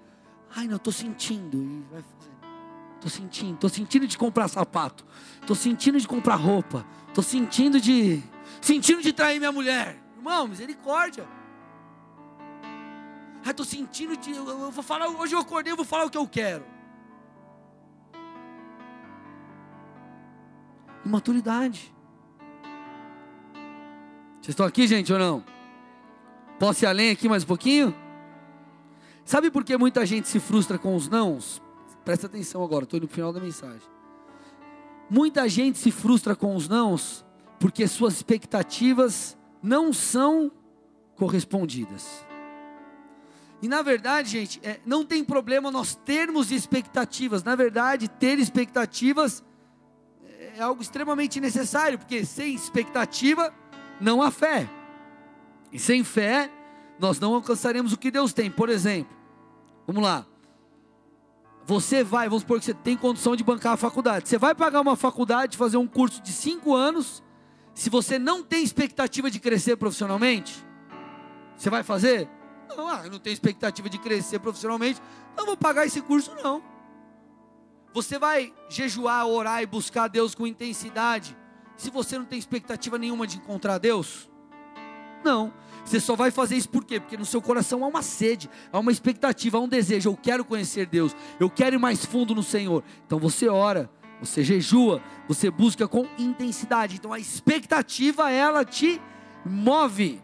ai, 0.55 0.67
não, 0.67 0.77
estou 0.77 0.91
sentindo 0.91 1.57
e 1.57 1.85
vai 1.91 2.01
fazer. 2.01 2.33
Estou 2.95 3.11
sentindo, 3.11 3.55
estou 3.55 3.69
sentindo 3.69 4.07
de 4.07 4.17
comprar 4.17 4.47
sapato, 4.47 5.05
estou 5.41 5.55
sentindo 5.55 5.99
de 5.99 6.07
comprar 6.07 6.35
roupa, 6.35 6.85
estou 7.09 7.23
sentindo 7.23 7.79
de, 7.79 8.23
sentindo 8.61 9.01
de 9.01 9.11
trair 9.11 9.39
minha 9.39 9.51
mulher. 9.51 10.01
Irmão, 10.15 10.47
misericórdia. 10.47 11.27
Ai, 13.43 13.51
estou 13.51 13.65
sentindo 13.65 14.15
de, 14.15 14.31
eu, 14.31 14.47
eu 14.47 14.71
vou 14.71 14.83
falar, 14.83 15.09
hoje 15.09 15.35
eu 15.35 15.39
acordei, 15.39 15.73
eu 15.73 15.75
vou 15.75 15.83
falar 15.83 16.05
o 16.05 16.09
que 16.09 16.17
eu 16.17 16.25
quero. 16.25 16.72
Imaturidade. 21.05 21.93
Vocês 24.35 24.49
estão 24.49 24.65
aqui, 24.65 24.87
gente, 24.87 25.11
ou 25.11 25.19
não? 25.19 25.43
Posso 26.59 26.83
ir 26.83 26.87
além 26.87 27.11
aqui 27.11 27.27
mais 27.27 27.43
um 27.43 27.47
pouquinho? 27.47 27.95
Sabe 29.25 29.49
por 29.49 29.63
que 29.63 29.77
muita 29.77 30.05
gente 30.05 30.27
se 30.27 30.39
frustra 30.39 30.77
com 30.77 30.95
os 30.95 31.07
nãos? 31.07 31.61
Presta 32.03 32.27
atenção 32.27 32.63
agora, 32.63 32.83
estou 32.83 32.99
no 32.99 33.07
final 33.07 33.31
da 33.31 33.39
mensagem. 33.39 33.87
Muita 35.09 35.47
gente 35.47 35.77
se 35.77 35.91
frustra 35.91 36.35
com 36.35 36.55
os 36.55 36.67
nãos 36.67 37.25
porque 37.59 37.87
suas 37.87 38.15
expectativas 38.15 39.37
não 39.61 39.93
são 39.93 40.51
correspondidas. 41.15 42.25
E 43.61 43.67
na 43.69 43.81
verdade, 43.81 44.29
gente, 44.29 44.59
é, 44.61 44.81
não 44.85 45.05
tem 45.05 45.23
problema 45.23 45.71
nós 45.71 45.95
termos 45.95 46.51
expectativas. 46.51 47.43
Na 47.43 47.55
verdade, 47.55 48.09
ter 48.09 48.37
expectativas 48.37 49.41
é 50.55 50.61
algo 50.61 50.81
extremamente 50.81 51.39
necessário, 51.39 51.97
porque 51.97 52.25
sem 52.25 52.53
expectativa 52.53 53.53
não 53.99 54.21
há 54.21 54.29
fé. 54.29 54.69
E 55.71 55.79
sem 55.79 56.03
fé, 56.03 56.51
nós 56.99 57.19
não 57.19 57.33
alcançaremos 57.33 57.91
o 57.91 57.97
que 57.97 58.11
Deus 58.11 58.33
tem. 58.33 58.51
Por 58.51 58.69
exemplo, 58.69 59.15
vamos 59.87 60.03
lá. 60.03 60.25
Você 61.65 62.03
vai, 62.03 62.27
vamos 62.27 62.41
supor 62.41 62.59
que 62.59 62.65
você 62.65 62.73
tem 62.73 62.95
condição 62.95 63.35
de 63.35 63.43
bancar 63.43 63.73
a 63.73 63.77
faculdade. 63.77 64.29
Você 64.29 64.37
vai 64.37 64.53
pagar 64.53 64.81
uma 64.81 64.95
faculdade, 64.95 65.57
fazer 65.57 65.77
um 65.77 65.87
curso 65.87 66.21
de 66.21 66.31
cinco 66.31 66.75
anos, 66.75 67.23
se 67.73 67.89
você 67.89 68.19
não 68.19 68.43
tem 68.43 68.63
expectativa 68.63 69.31
de 69.31 69.39
crescer 69.39 69.75
profissionalmente? 69.77 70.63
Você 71.57 71.69
vai 71.69 71.81
fazer? 71.81 72.29
Não, 72.75 72.87
ah, 72.87 73.01
eu 73.05 73.11
não 73.11 73.19
tenho 73.19 73.33
expectativa 73.33 73.89
de 73.89 73.97
crescer 73.97 74.39
profissionalmente, 74.39 75.01
não 75.37 75.45
vou 75.45 75.57
pagar 75.57 75.85
esse 75.85 76.01
curso 76.01 76.33
não. 76.43 76.61
Você 77.93 78.17
vai 78.17 78.53
jejuar, 78.69 79.27
orar 79.27 79.61
e 79.61 79.65
buscar 79.65 80.07
Deus 80.07 80.33
com 80.33 80.47
intensidade, 80.47 81.37
se 81.77 81.89
você 81.89 82.17
não 82.17 82.25
tem 82.25 82.39
expectativa 82.39 82.97
nenhuma 82.97 83.27
de 83.27 83.37
encontrar 83.37 83.77
Deus? 83.77 84.29
Não. 85.23 85.53
Você 85.85 85.99
só 85.99 86.15
vai 86.15 86.31
fazer 86.31 86.55
isso 86.55 86.69
por 86.69 86.83
quê? 86.85 86.99
Porque 86.99 87.17
no 87.17 87.25
seu 87.25 87.41
coração 87.41 87.83
há 87.83 87.87
uma 87.87 88.01
sede, 88.01 88.49
há 88.71 88.79
uma 88.79 88.91
expectativa, 88.91 89.57
há 89.57 89.61
um 89.61 89.67
desejo. 89.67 90.09
Eu 90.09 90.17
quero 90.17 90.45
conhecer 90.45 90.85
Deus, 90.85 91.15
eu 91.39 91.49
quero 91.49 91.75
ir 91.75 91.79
mais 91.79 92.05
fundo 92.05 92.33
no 92.33 92.43
Senhor. 92.43 92.83
Então 93.05 93.19
você 93.19 93.47
ora, 93.47 93.89
você 94.19 94.43
jejua, 94.43 95.01
você 95.27 95.51
busca 95.51 95.87
com 95.87 96.07
intensidade. 96.17 96.95
Então 96.95 97.11
a 97.11 97.19
expectativa 97.19 98.31
ela 98.31 98.63
te 98.63 99.01
move. 99.45 100.21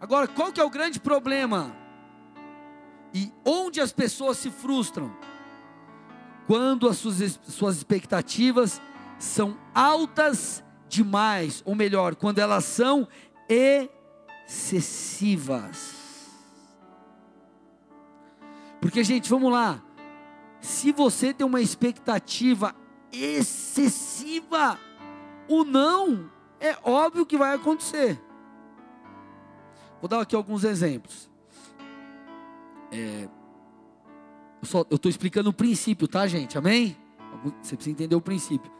Agora, 0.00 0.28
qual 0.28 0.52
que 0.52 0.60
é 0.60 0.64
o 0.64 0.70
grande 0.70 1.00
problema? 1.00 1.74
E 3.12 3.32
onde 3.44 3.80
as 3.80 3.92
pessoas 3.92 4.38
se 4.38 4.50
frustram? 4.50 5.10
Quando 6.46 6.88
as 6.88 6.98
suas, 6.98 7.40
suas 7.48 7.76
expectativas 7.76 8.80
são 9.18 9.56
altas 9.74 10.62
demais, 10.88 11.62
ou 11.64 11.74
melhor, 11.74 12.14
quando 12.14 12.38
elas 12.38 12.64
são 12.64 13.08
excessivas. 14.46 15.94
Porque, 18.80 19.02
gente, 19.02 19.30
vamos 19.30 19.50
lá. 19.50 19.82
Se 20.60 20.92
você 20.92 21.32
tem 21.32 21.46
uma 21.46 21.60
expectativa 21.60 22.74
excessiva, 23.10 24.78
o 25.48 25.64
não 25.64 26.30
é 26.60 26.76
óbvio 26.82 27.26
que 27.26 27.36
vai 27.36 27.54
acontecer. 27.54 28.20
Vou 30.00 30.08
dar 30.08 30.20
aqui 30.20 30.36
alguns 30.36 30.64
exemplos. 30.64 31.30
É, 32.92 33.28
eu 34.90 34.96
estou 34.96 35.08
explicando 35.08 35.50
o 35.50 35.52
princípio, 35.52 36.08
tá, 36.08 36.26
gente? 36.26 36.56
Amém? 36.58 36.96
Você 37.62 37.76
precisa 37.76 37.90
entender 37.90 38.14
o 38.14 38.20
princípio. 38.20 38.70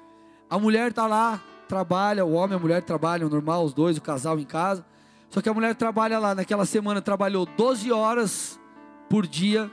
A 0.48 0.58
mulher 0.58 0.90
está 0.90 1.06
lá, 1.06 1.42
trabalha, 1.68 2.24
o 2.24 2.32
homem 2.32 2.56
e 2.56 2.58
a 2.58 2.60
mulher 2.60 2.82
trabalham 2.82 3.28
normal, 3.28 3.64
os 3.64 3.72
dois, 3.72 3.96
o 3.96 4.02
casal 4.02 4.38
em 4.38 4.44
casa. 4.44 4.84
Só 5.30 5.40
que 5.40 5.48
a 5.48 5.54
mulher 5.54 5.74
trabalha 5.74 6.18
lá, 6.18 6.34
naquela 6.34 6.64
semana 6.64 7.02
trabalhou 7.02 7.44
12 7.44 7.90
horas 7.90 8.60
por 9.08 9.26
dia, 9.26 9.70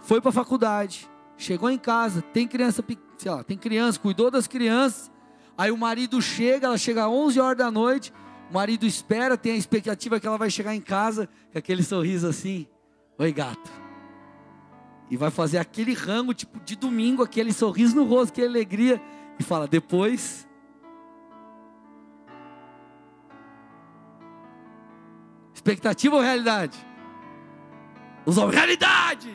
foi 0.00 0.20
para 0.20 0.30
a 0.30 0.32
faculdade, 0.32 1.08
chegou 1.36 1.68
em 1.70 1.78
casa, 1.78 2.22
tem 2.22 2.46
criança, 2.46 2.84
sei 3.16 3.30
lá, 3.30 3.42
tem 3.42 3.56
criança, 3.56 3.98
cuidou 3.98 4.30
das 4.30 4.46
crianças. 4.46 5.10
Aí 5.56 5.72
o 5.72 5.76
marido 5.76 6.22
chega, 6.22 6.68
ela 6.68 6.78
chega 6.78 7.04
às 7.04 7.10
11 7.10 7.40
horas 7.40 7.58
da 7.58 7.70
noite, 7.70 8.12
o 8.48 8.54
marido 8.54 8.86
espera, 8.86 9.36
tem 9.36 9.52
a 9.52 9.56
expectativa 9.56 10.20
que 10.20 10.26
ela 10.26 10.38
vai 10.38 10.50
chegar 10.50 10.74
em 10.74 10.80
casa 10.80 11.28
com 11.52 11.58
aquele 11.58 11.82
sorriso 11.82 12.28
assim: 12.28 12.66
Oi, 13.18 13.32
gato. 13.32 13.87
E 15.10 15.16
vai 15.16 15.30
fazer 15.30 15.58
aquele 15.58 15.94
rango, 15.94 16.34
tipo 16.34 16.60
de 16.60 16.76
domingo, 16.76 17.22
aquele 17.22 17.52
sorriso 17.52 17.96
no 17.96 18.04
rosto, 18.04 18.32
aquela 18.32 18.48
alegria. 18.48 19.00
E 19.38 19.42
fala: 19.42 19.66
Depois. 19.66 20.46
Expectativa 25.54 26.14
ou 26.14 26.22
realidade? 26.22 26.78
Usou 28.24 28.48
realidade. 28.48 29.32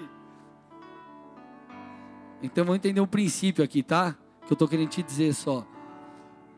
Então 2.42 2.64
vamos 2.66 2.78
entender 2.78 3.02
um 3.02 3.08
princípio 3.08 3.64
aqui, 3.64 3.82
tá? 3.82 4.16
Que 4.46 4.52
eu 4.52 4.56
estou 4.56 4.68
querendo 4.68 4.90
te 4.90 5.02
dizer 5.02 5.34
só. 5.34 5.66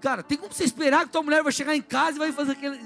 Cara, 0.02 0.22
tem 0.22 0.38
como 0.38 0.52
você 0.52 0.64
esperar 0.64 1.06
que 1.06 1.12
tua 1.12 1.24
mulher 1.24 1.42
vai 1.42 1.52
chegar 1.52 1.76
em 1.76 1.82
casa 1.82 2.18
e 2.18 2.20
vai 2.20 2.32
fazer 2.32 2.54
aquele, 2.54 2.80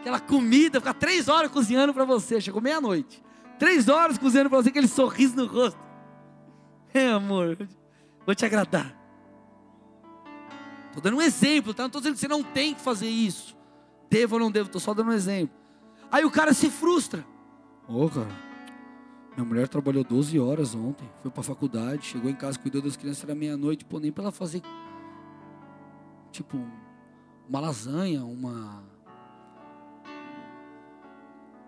aquela 0.00 0.20
comida, 0.20 0.80
ficar 0.80 0.94
três 0.94 1.28
horas 1.28 1.50
cozinhando 1.50 1.94
para 1.94 2.04
você. 2.04 2.40
Chegou 2.40 2.60
meia-noite. 2.60 3.22
Três 3.60 3.90
horas 3.90 4.16
cozinhando 4.16 4.48
para 4.48 4.62
você, 4.62 4.70
aquele 4.70 4.88
sorriso 4.88 5.36
no 5.36 5.44
rosto. 5.44 5.78
É, 6.94 7.08
amor, 7.08 7.68
vou 8.24 8.34
te 8.34 8.46
agradar. 8.46 8.96
Estou 10.86 11.02
dando 11.02 11.18
um 11.18 11.22
exemplo, 11.22 11.74
tá? 11.74 11.82
Não 11.82 11.88
estou 11.88 12.00
dizendo 12.00 12.14
que 12.14 12.20
você 12.20 12.28
não 12.28 12.42
tem 12.42 12.74
que 12.74 12.80
fazer 12.80 13.06
isso. 13.06 13.54
Devo 14.08 14.36
ou 14.36 14.40
não 14.40 14.50
devo, 14.50 14.68
estou 14.68 14.80
só 14.80 14.94
dando 14.94 15.10
um 15.10 15.12
exemplo. 15.12 15.54
Aí 16.10 16.24
o 16.24 16.30
cara 16.30 16.54
se 16.54 16.70
frustra. 16.70 17.22
Ô, 17.86 18.06
oh, 18.06 18.08
cara, 18.08 18.34
minha 19.36 19.46
mulher 19.46 19.68
trabalhou 19.68 20.02
12 20.02 20.40
horas 20.40 20.74
ontem, 20.74 21.06
foi 21.20 21.30
para 21.30 21.40
a 21.42 21.44
faculdade, 21.44 22.06
chegou 22.06 22.30
em 22.30 22.34
casa, 22.34 22.58
cuidou 22.58 22.80
das 22.80 22.96
crianças, 22.96 23.22
era 23.24 23.34
meia-noite, 23.34 23.84
pô, 23.84 24.00
nem 24.00 24.10
para 24.10 24.24
ela 24.24 24.32
fazer 24.32 24.62
tipo 26.32 26.58
uma 27.46 27.60
lasanha, 27.60 28.24
uma 28.24 28.89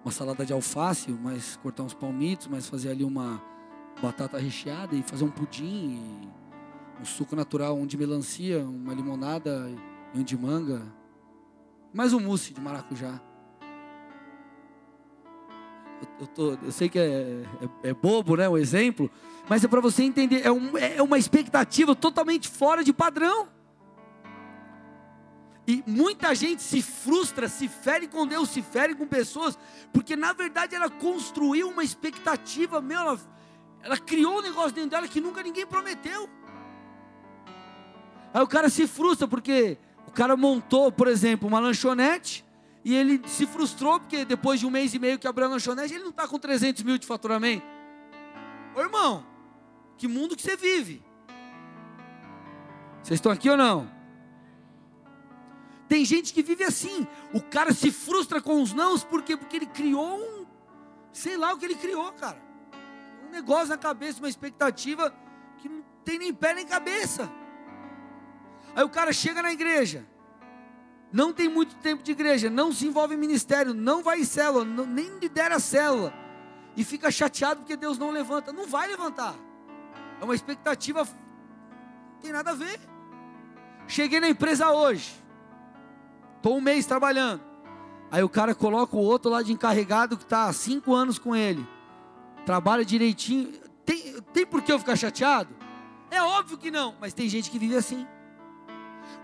uma 0.05 0.11
salada 0.11 0.45
de 0.45 0.53
alface, 0.53 1.13
mas 1.13 1.57
cortar 1.57 1.83
uns 1.85 1.95
palmitos, 1.95 2.49
mas 2.49 2.69
fazer 2.69 2.91
ali 2.91 3.05
uma 3.05 3.41
batata 4.03 4.39
recheada 4.39 4.97
e 4.97 5.03
fazer 5.03 5.25
um 5.25 5.31
pudim, 5.31 6.01
um 7.01 7.05
suco 7.05 7.37
natural, 7.37 7.77
um 7.77 7.87
de 7.87 7.97
melancia, 7.97 8.65
uma 8.65 8.93
limonada 8.93 9.71
e 10.15 10.19
um 10.19 10.23
de 10.23 10.37
manga, 10.37 10.83
mais 11.93 12.13
um 12.13 12.21
mousse 12.21 12.53
de 12.53 12.61
maracujá. 12.61 13.21
Eu, 16.01 16.09
eu, 16.21 16.27
tô, 16.27 16.53
eu 16.65 16.73
sei 16.73 16.89
que 16.89 16.99
é, 16.99 17.45
é, 17.85 17.91
é, 17.91 17.95
bobo, 17.95 18.37
né, 18.37 18.49
o 18.49 18.59
exemplo, 18.59 19.09
mas 19.49 19.63
é 19.63 19.69
para 19.69 19.81
você 19.81 20.03
entender, 20.03 20.45
é, 20.45 20.51
um, 20.51 20.77
é 20.77 21.01
uma 21.01 21.19
expectativa 21.19 21.95
totalmente 21.95 22.49
fora 22.49 22.83
de 22.83 22.93
padrão. 22.93 23.49
E 25.67 25.83
muita 25.87 26.35
gente 26.35 26.61
se 26.63 26.83
frustra, 26.83 27.49
se 27.49 27.69
fere 27.69 28.09
com 28.09 28.27
Deus, 28.27 28.51
se 28.51 28.63
fere 28.63 28.95
com 28.95 29.07
pessoas, 29.07 29.57
porque 29.93 30.17
na 30.17 30.33
verdade 30.33 30.75
ela 30.75 30.91
construiu 30.91 31.69
uma 31.69 31.85
expectativa, 31.85 32.81
meu, 32.81 32.99
ela, 32.99 33.21
Ela 33.83 33.97
criou 33.97 34.39
um 34.39 34.43
negócio 34.43 34.73
dentro 34.73 34.91
dela 34.91 35.07
que 35.07 35.21
nunca 35.21 35.43
ninguém 35.43 35.67
prometeu. 35.67 36.29
Aí 38.35 38.43
o 38.43 38.47
cara 38.47 38.69
se 38.69 38.87
frustra 38.87 39.29
porque 39.29 39.79
o 40.07 40.11
cara 40.11 40.37
montou, 40.37 40.91
por 40.91 41.07
exemplo, 41.07 41.47
uma 41.47 41.61
lanchonete 41.61 42.45
e 42.85 42.95
ele 42.95 43.23
se 43.27 43.47
frustrou 43.47 44.01
porque 44.01 44.25
depois 44.25 44.59
de 44.59 44.67
um 44.67 44.71
mês 44.71 44.95
e 44.95 44.99
meio 44.99 45.19
que 45.19 45.29
abriu 45.29 45.47
a 45.47 45.51
lanchonete, 45.51 45.95
ele 45.95 46.03
não 46.03 46.11
está 46.11 46.27
com 46.27 46.39
300 46.39 46.83
mil 46.83 46.99
de 46.99 47.07
faturamento. 47.07 47.65
Ô 48.75 48.81
irmão, 48.81 49.25
que 49.97 50.09
mundo 50.09 50.35
que 50.35 50.43
você 50.43 50.57
vive? 50.57 51.03
Vocês 53.03 53.19
estão 53.19 53.31
aqui 53.31 53.49
ou 53.49 53.57
não? 53.57 54.02
Tem 55.93 56.07
gente 56.07 56.33
que 56.33 56.43
vive 56.43 56.65
assim. 56.65 57.07
O 57.35 57.43
cara 57.43 57.71
se 57.75 57.93
frustra 57.93 58.41
com 58.41 58.63
os 58.63 58.73
nãos 58.73 59.05
porque 59.05 59.37
porque 59.37 59.57
ele 59.57 59.67
criou 59.67 60.17
um, 60.19 60.47
sei 61.13 61.37
lá 61.37 61.53
o 61.53 61.59
que 61.59 61.67
ele 61.67 61.75
criou, 61.75 62.11
cara. 62.13 62.43
Um 63.29 63.31
negócio 63.31 63.69
na 63.69 63.77
cabeça, 63.77 64.19
uma 64.19 64.29
expectativa 64.31 65.15
que 65.59 65.69
não 65.69 65.85
tem 66.03 66.19
nem 66.19 66.33
pé 66.33 66.55
nem 66.55 66.67
cabeça. 66.67 67.31
Aí 68.75 68.83
o 68.83 68.89
cara 68.89 69.13
chega 69.13 69.43
na 69.43 69.53
igreja, 69.53 70.07
não 71.13 71.31
tem 71.31 71.47
muito 71.47 71.75
tempo 71.75 72.03
de 72.03 72.13
igreja, 72.13 72.49
não 72.49 72.73
se 72.73 72.87
envolve 72.87 73.15
em 73.15 73.19
ministério, 73.19 73.75
não 73.75 74.03
vai 74.03 74.21
em 74.21 74.25
célula, 74.25 74.65
não, 74.65 74.87
nem 74.87 75.19
lidera 75.19 75.57
a 75.57 75.61
célula, 75.61 76.15
e 76.75 76.85
fica 76.85 77.11
chateado 77.11 77.61
porque 77.61 77.77
Deus 77.77 77.99
não 77.99 78.11
levanta. 78.11 78.51
Não 78.51 78.67
vai 78.67 78.89
levantar. 78.89 79.35
É 80.19 80.25
uma 80.25 80.35
expectativa, 80.35 81.05
não 81.05 82.19
tem 82.23 82.33
nada 82.33 82.53
a 82.53 82.55
ver. 82.55 82.81
Cheguei 83.87 84.21
na 84.21 84.31
empresa 84.31 84.71
hoje, 84.71 85.22
estou 86.43 86.57
um 86.57 86.61
mês 86.61 86.85
trabalhando. 86.85 87.41
Aí 88.11 88.23
o 88.23 88.29
cara 88.29 88.53
coloca 88.53 88.97
o 88.97 88.99
outro 88.99 89.31
lá 89.31 89.43
de 89.43 89.53
encarregado 89.53 90.17
que 90.17 90.25
está 90.25 90.47
há 90.47 90.53
cinco 90.53 90.93
anos 90.93 91.19
com 91.19 91.35
ele, 91.35 91.67
trabalha 92.45 92.85
direitinho. 92.85 93.49
Tem, 93.87 94.21
tem 94.33 94.45
por 94.45 94.61
que 94.61 94.73
eu 94.73 94.79
ficar 94.79 94.97
chateado? 94.97 95.55
É 96.11 96.21
óbvio 96.21 96.59
que 96.59 96.71
não, 96.71 96.95
mas 97.01 97.15
tem 97.15 97.29
gente 97.29 97.51
que 97.51 97.59
vive 97.59 97.77
assim. 97.77 98.07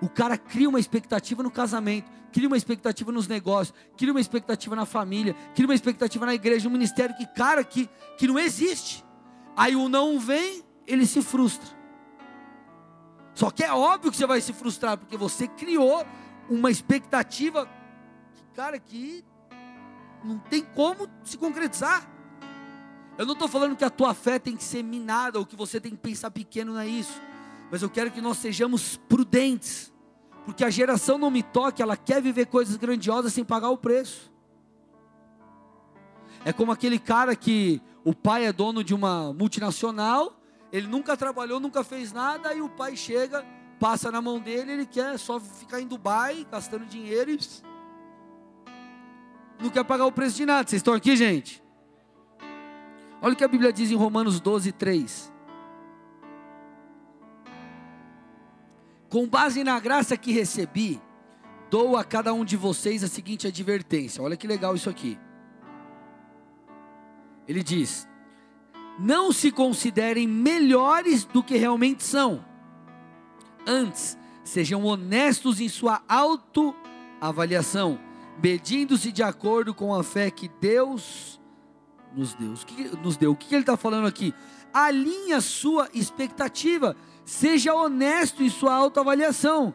O 0.00 0.08
cara 0.08 0.38
cria 0.38 0.68
uma 0.68 0.78
expectativa 0.78 1.42
no 1.42 1.50
casamento, 1.50 2.10
cria 2.32 2.46
uma 2.46 2.56
expectativa 2.56 3.10
nos 3.10 3.26
negócios, 3.26 3.76
cria 3.96 4.12
uma 4.12 4.20
expectativa 4.20 4.76
na 4.76 4.86
família, 4.86 5.34
cria 5.54 5.66
uma 5.66 5.74
expectativa 5.74 6.24
na 6.24 6.34
igreja, 6.34 6.68
no 6.68 6.70
ministério, 6.70 7.16
que 7.16 7.26
cara, 7.26 7.64
que, 7.64 7.90
que 8.16 8.26
não 8.26 8.38
existe. 8.38 9.04
Aí 9.56 9.74
o 9.74 9.88
não 9.88 10.18
vem, 10.20 10.62
ele 10.86 11.04
se 11.04 11.20
frustra. 11.20 11.76
Só 13.34 13.50
que 13.50 13.62
é 13.62 13.72
óbvio 13.72 14.10
que 14.10 14.16
você 14.16 14.26
vai 14.26 14.40
se 14.40 14.52
frustrar, 14.52 14.96
porque 14.96 15.16
você 15.16 15.46
criou 15.46 16.06
uma 16.48 16.70
expectativa, 16.70 17.66
que, 18.34 18.42
cara, 18.54 18.78
que 18.78 19.24
não 20.24 20.38
tem 20.38 20.62
como 20.62 21.08
se 21.22 21.36
concretizar. 21.36 22.08
Eu 23.16 23.26
não 23.26 23.34
estou 23.34 23.48
falando 23.48 23.76
que 23.76 23.84
a 23.84 23.90
tua 23.90 24.14
fé 24.14 24.38
tem 24.38 24.56
que 24.56 24.64
ser 24.64 24.82
minada, 24.82 25.38
ou 25.38 25.46
que 25.46 25.56
você 25.56 25.80
tem 25.80 25.92
que 25.92 25.98
pensar 25.98 26.30
pequeno, 26.30 26.78
é 26.78 26.86
isso. 26.86 27.20
Mas 27.70 27.82
eu 27.82 27.90
quero 27.90 28.10
que 28.10 28.20
nós 28.20 28.38
sejamos 28.38 28.96
prudentes, 29.08 29.92
porque 30.44 30.64
a 30.64 30.70
geração 30.70 31.18
não 31.18 31.30
me 31.30 31.42
toque, 31.42 31.82
ela 31.82 31.96
quer 31.96 32.22
viver 32.22 32.46
coisas 32.46 32.76
grandiosas 32.76 33.32
sem 33.32 33.44
pagar 33.44 33.70
o 33.70 33.76
preço. 33.76 34.32
É 36.44 36.52
como 36.52 36.72
aquele 36.72 36.98
cara 36.98 37.34
que 37.34 37.82
o 38.04 38.14
pai 38.14 38.46
é 38.46 38.52
dono 38.52 38.82
de 38.82 38.94
uma 38.94 39.32
multinacional, 39.32 40.40
ele 40.72 40.86
nunca 40.86 41.16
trabalhou, 41.16 41.58
nunca 41.58 41.82
fez 41.82 42.12
nada, 42.12 42.54
e 42.54 42.62
o 42.62 42.68
pai 42.68 42.96
chega, 42.96 43.44
passa 43.78 44.10
na 44.10 44.20
mão 44.20 44.38
dele, 44.38 44.72
ele 44.72 44.86
quer 44.86 45.18
só 45.18 45.38
ficar 45.38 45.80
em 45.80 45.86
Dubai, 45.86 46.46
gastando 46.50 46.84
dinheiro 46.84 47.30
não 49.60 49.70
quer 49.70 49.84
pagar 49.84 50.06
o 50.06 50.12
preço 50.12 50.36
de 50.36 50.46
nada. 50.46 50.68
Vocês 50.68 50.80
estão 50.80 50.94
aqui, 50.94 51.16
gente? 51.16 51.62
Olha 53.20 53.32
o 53.32 53.36
que 53.36 53.44
a 53.44 53.48
Bíblia 53.48 53.72
diz 53.72 53.90
em 53.90 53.96
Romanos 53.96 54.40
12, 54.40 54.70
3. 54.72 55.32
Com 59.08 59.26
base 59.26 59.64
na 59.64 59.80
graça 59.80 60.16
que 60.16 60.30
recebi, 60.30 61.00
dou 61.70 61.96
a 61.96 62.04
cada 62.04 62.32
um 62.32 62.44
de 62.44 62.56
vocês 62.56 63.02
a 63.02 63.08
seguinte 63.08 63.46
advertência. 63.46 64.22
Olha 64.22 64.36
que 64.36 64.46
legal 64.46 64.76
isso 64.76 64.88
aqui. 64.88 65.18
Ele 67.48 67.62
diz: 67.62 68.06
Não 68.98 69.32
se 69.32 69.50
considerem 69.50 70.28
melhores 70.28 71.24
do 71.24 71.42
que 71.42 71.56
realmente 71.56 72.04
são. 72.04 72.44
Antes, 73.66 74.16
sejam 74.44 74.84
honestos 74.84 75.60
em 75.60 75.68
sua 75.68 76.02
autoavaliação, 76.08 77.98
medindo-se 78.42 79.12
de 79.12 79.22
acordo 79.22 79.74
com 79.74 79.94
a 79.94 80.02
fé 80.02 80.30
que 80.30 80.48
Deus 80.60 81.40
nos 82.14 82.34
deu. 82.34 82.52
O 82.52 82.66
que, 82.66 82.96
nos 82.96 83.16
deu. 83.16 83.32
O 83.32 83.36
que 83.36 83.54
ele 83.54 83.62
está 83.62 83.76
falando 83.76 84.06
aqui? 84.06 84.34
Alinhe 84.72 85.32
a 85.32 85.40
sua 85.40 85.88
expectativa 85.92 86.96
Seja 87.28 87.74
honesto 87.74 88.42
em 88.42 88.48
sua 88.48 88.74
autoavaliação. 88.74 89.74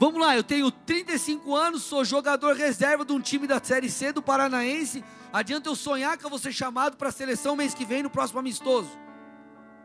Vamos 0.00 0.20
lá, 0.20 0.36
eu 0.36 0.42
tenho 0.42 0.68
35 0.68 1.54
anos, 1.54 1.84
sou 1.84 2.04
jogador 2.04 2.56
reserva 2.56 3.04
de 3.04 3.12
um 3.12 3.20
time 3.20 3.46
da 3.46 3.62
Série 3.62 3.88
C 3.88 4.10
do 4.10 4.20
Paranaense. 4.20 5.04
Adianta 5.32 5.68
eu 5.68 5.76
sonhar 5.76 6.18
que 6.18 6.26
eu 6.26 6.28
vou 6.28 6.40
ser 6.40 6.52
chamado 6.52 6.96
para 6.96 7.10
a 7.10 7.12
seleção 7.12 7.54
mês 7.54 7.72
que 7.72 7.84
vem 7.84 8.02
no 8.02 8.10
próximo 8.10 8.40
amistoso. 8.40 8.90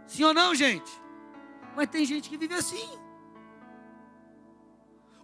Sim 0.07 0.23
ou 0.23 0.33
não, 0.33 0.55
gente? 0.55 0.91
Mas 1.75 1.87
tem 1.87 2.05
gente 2.05 2.29
que 2.29 2.37
vive 2.37 2.53
assim. 2.53 2.89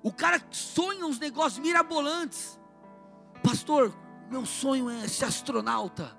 O 0.01 0.11
cara 0.11 0.39
sonha 0.51 1.05
uns 1.05 1.19
negócios 1.19 1.59
mirabolantes. 1.59 2.59
Pastor, 3.43 3.93
meu 4.29 4.45
sonho 4.45 4.89
é 4.89 5.07
ser 5.07 5.25
astronauta. 5.25 6.15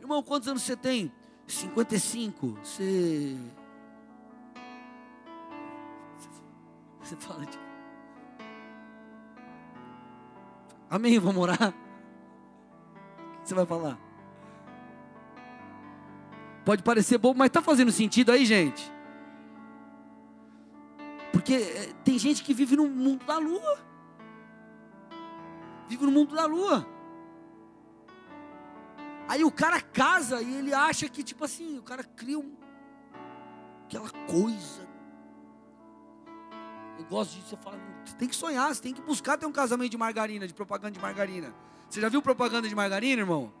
Irmão, 0.00 0.22
quantos 0.22 0.48
anos 0.48 0.62
você 0.62 0.76
tem? 0.76 1.12
55. 1.46 2.58
Você 2.62 3.36
Você 7.02 7.16
fala 7.16 7.44
de. 7.46 7.58
Amém, 10.90 11.18
vamos 11.18 11.42
orar? 11.42 11.68
O 11.70 13.42
que 13.42 13.48
você 13.48 13.54
vai 13.54 13.66
falar? 13.66 13.98
Pode 16.64 16.82
parecer 16.82 17.18
bobo, 17.18 17.38
mas 17.38 17.46
está 17.46 17.62
fazendo 17.62 17.90
sentido 17.90 18.30
aí, 18.30 18.44
gente? 18.44 18.97
Porque 21.32 21.54
eh, 21.54 21.92
tem 22.04 22.18
gente 22.18 22.42
que 22.42 22.54
vive 22.54 22.76
no 22.76 22.88
mundo 22.88 23.24
da 23.24 23.38
lua. 23.38 23.78
Vive 25.88 26.04
no 26.04 26.12
mundo 26.12 26.34
da 26.34 26.46
lua. 26.46 26.86
Aí 29.28 29.44
o 29.44 29.52
cara 29.52 29.80
casa 29.80 30.40
e 30.40 30.54
ele 30.54 30.72
acha 30.72 31.08
que, 31.08 31.22
tipo 31.22 31.44
assim, 31.44 31.78
o 31.78 31.82
cara 31.82 32.02
cria 32.02 32.38
um, 32.38 32.56
aquela 33.84 34.10
coisa 34.26 34.88
eu 36.98 37.04
gosto 37.04 37.36
disso. 37.36 37.50
Você 37.50 37.56
fala, 37.56 37.78
você 38.04 38.16
tem 38.16 38.28
que 38.28 38.36
sonhar, 38.36 38.74
você 38.74 38.82
tem 38.82 38.92
que 38.92 39.00
buscar 39.00 39.38
ter 39.38 39.46
um 39.46 39.52
casamento 39.52 39.90
de 39.90 39.96
margarina, 39.96 40.46
de 40.46 40.52
propaganda 40.52 40.90
de 40.90 41.00
margarina. 41.00 41.54
Você 41.88 42.00
já 42.00 42.08
viu 42.08 42.20
propaganda 42.20 42.68
de 42.68 42.74
margarina, 42.74 43.22
irmão? 43.22 43.52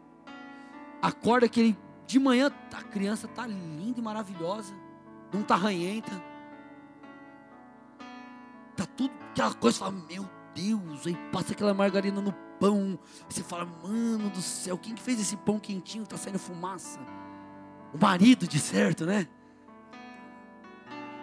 Acorda 1.00 1.48
que 1.48 1.60
ele, 1.60 1.78
de 2.06 2.18
manhã, 2.18 2.50
a 2.72 2.82
criança 2.82 3.28
tá 3.28 3.46
linda 3.46 4.00
e 4.00 4.02
maravilhosa, 4.02 4.74
não 5.32 5.42
tá 5.42 5.54
ranhenta. 5.54 6.10
Aquela 9.38 9.54
coisa, 9.54 9.78
fala, 9.78 9.92
meu 9.92 10.28
Deus, 10.54 11.06
aí 11.06 11.16
passa 11.32 11.52
aquela 11.52 11.72
margarina 11.72 12.20
no 12.20 12.32
pão. 12.58 12.98
Você 13.28 13.42
fala, 13.42 13.64
mano 13.64 14.28
do 14.30 14.42
céu, 14.42 14.76
quem 14.76 14.94
que 14.94 15.02
fez 15.02 15.20
esse 15.20 15.36
pão 15.36 15.58
quentinho? 15.60 16.04
Tá 16.04 16.16
saindo 16.16 16.38
fumaça. 16.38 16.98
O 17.94 17.98
marido, 17.98 18.46
de 18.48 18.58
certo, 18.58 19.06
né? 19.06 19.28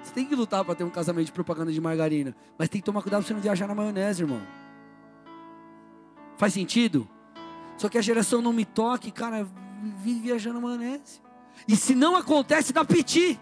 Você 0.01 0.13
tem 0.13 0.25
que 0.25 0.35
lutar 0.35 0.63
para 0.63 0.75
ter 0.75 0.83
um 0.83 0.89
casamento 0.89 1.25
de 1.25 1.31
propaganda 1.31 1.71
de 1.71 1.81
margarina. 1.81 2.35
Mas 2.57 2.69
tem 2.69 2.79
que 2.79 2.85
tomar 2.85 3.01
cuidado 3.01 3.21
para 3.21 3.27
você 3.27 3.33
não 3.33 3.41
viajar 3.41 3.67
na 3.67 3.75
maionese, 3.75 4.23
irmão. 4.23 4.41
Faz 6.37 6.53
sentido? 6.53 7.07
Só 7.77 7.89
que 7.89 7.97
a 7.97 8.01
geração 8.01 8.41
não 8.41 8.53
me 8.53 8.63
toque, 8.63 9.11
cara, 9.11 9.47
vive 9.97 10.21
viajando 10.21 10.59
na 10.59 10.67
maionese. 10.67 11.21
E 11.67 11.75
se 11.75 11.93
não 11.95 12.15
acontece, 12.15 12.71
dá 12.71 12.85
piti. 12.85 13.39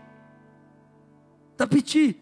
Dá 1.58 1.68
piti. 1.68 2.20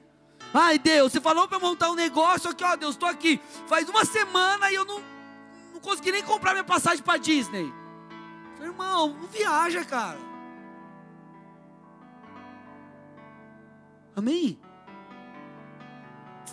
Ai, 0.53 0.77
Deus, 0.77 1.11
você 1.11 1.21
falou 1.21 1.47
para 1.47 1.59
montar 1.59 1.89
um 1.89 1.95
negócio 1.95 2.49
aqui, 2.49 2.63
ó, 2.63 2.75
Deus, 2.75 2.95
estou 2.95 3.07
aqui. 3.07 3.39
Faz 3.67 3.87
uma 3.87 4.03
semana 4.03 4.71
e 4.71 4.75
eu 4.75 4.85
não, 4.85 5.01
não 5.73 5.79
consegui 5.79 6.11
nem 6.11 6.23
comprar 6.23 6.51
minha 6.51 6.63
passagem 6.63 7.03
para 7.03 7.17
Disney. 7.17 7.73
Falei, 8.55 8.69
irmão, 8.69 9.15
não 9.19 9.27
viaja, 9.27 9.85
cara. 9.85 10.19
Amém? 14.15 14.59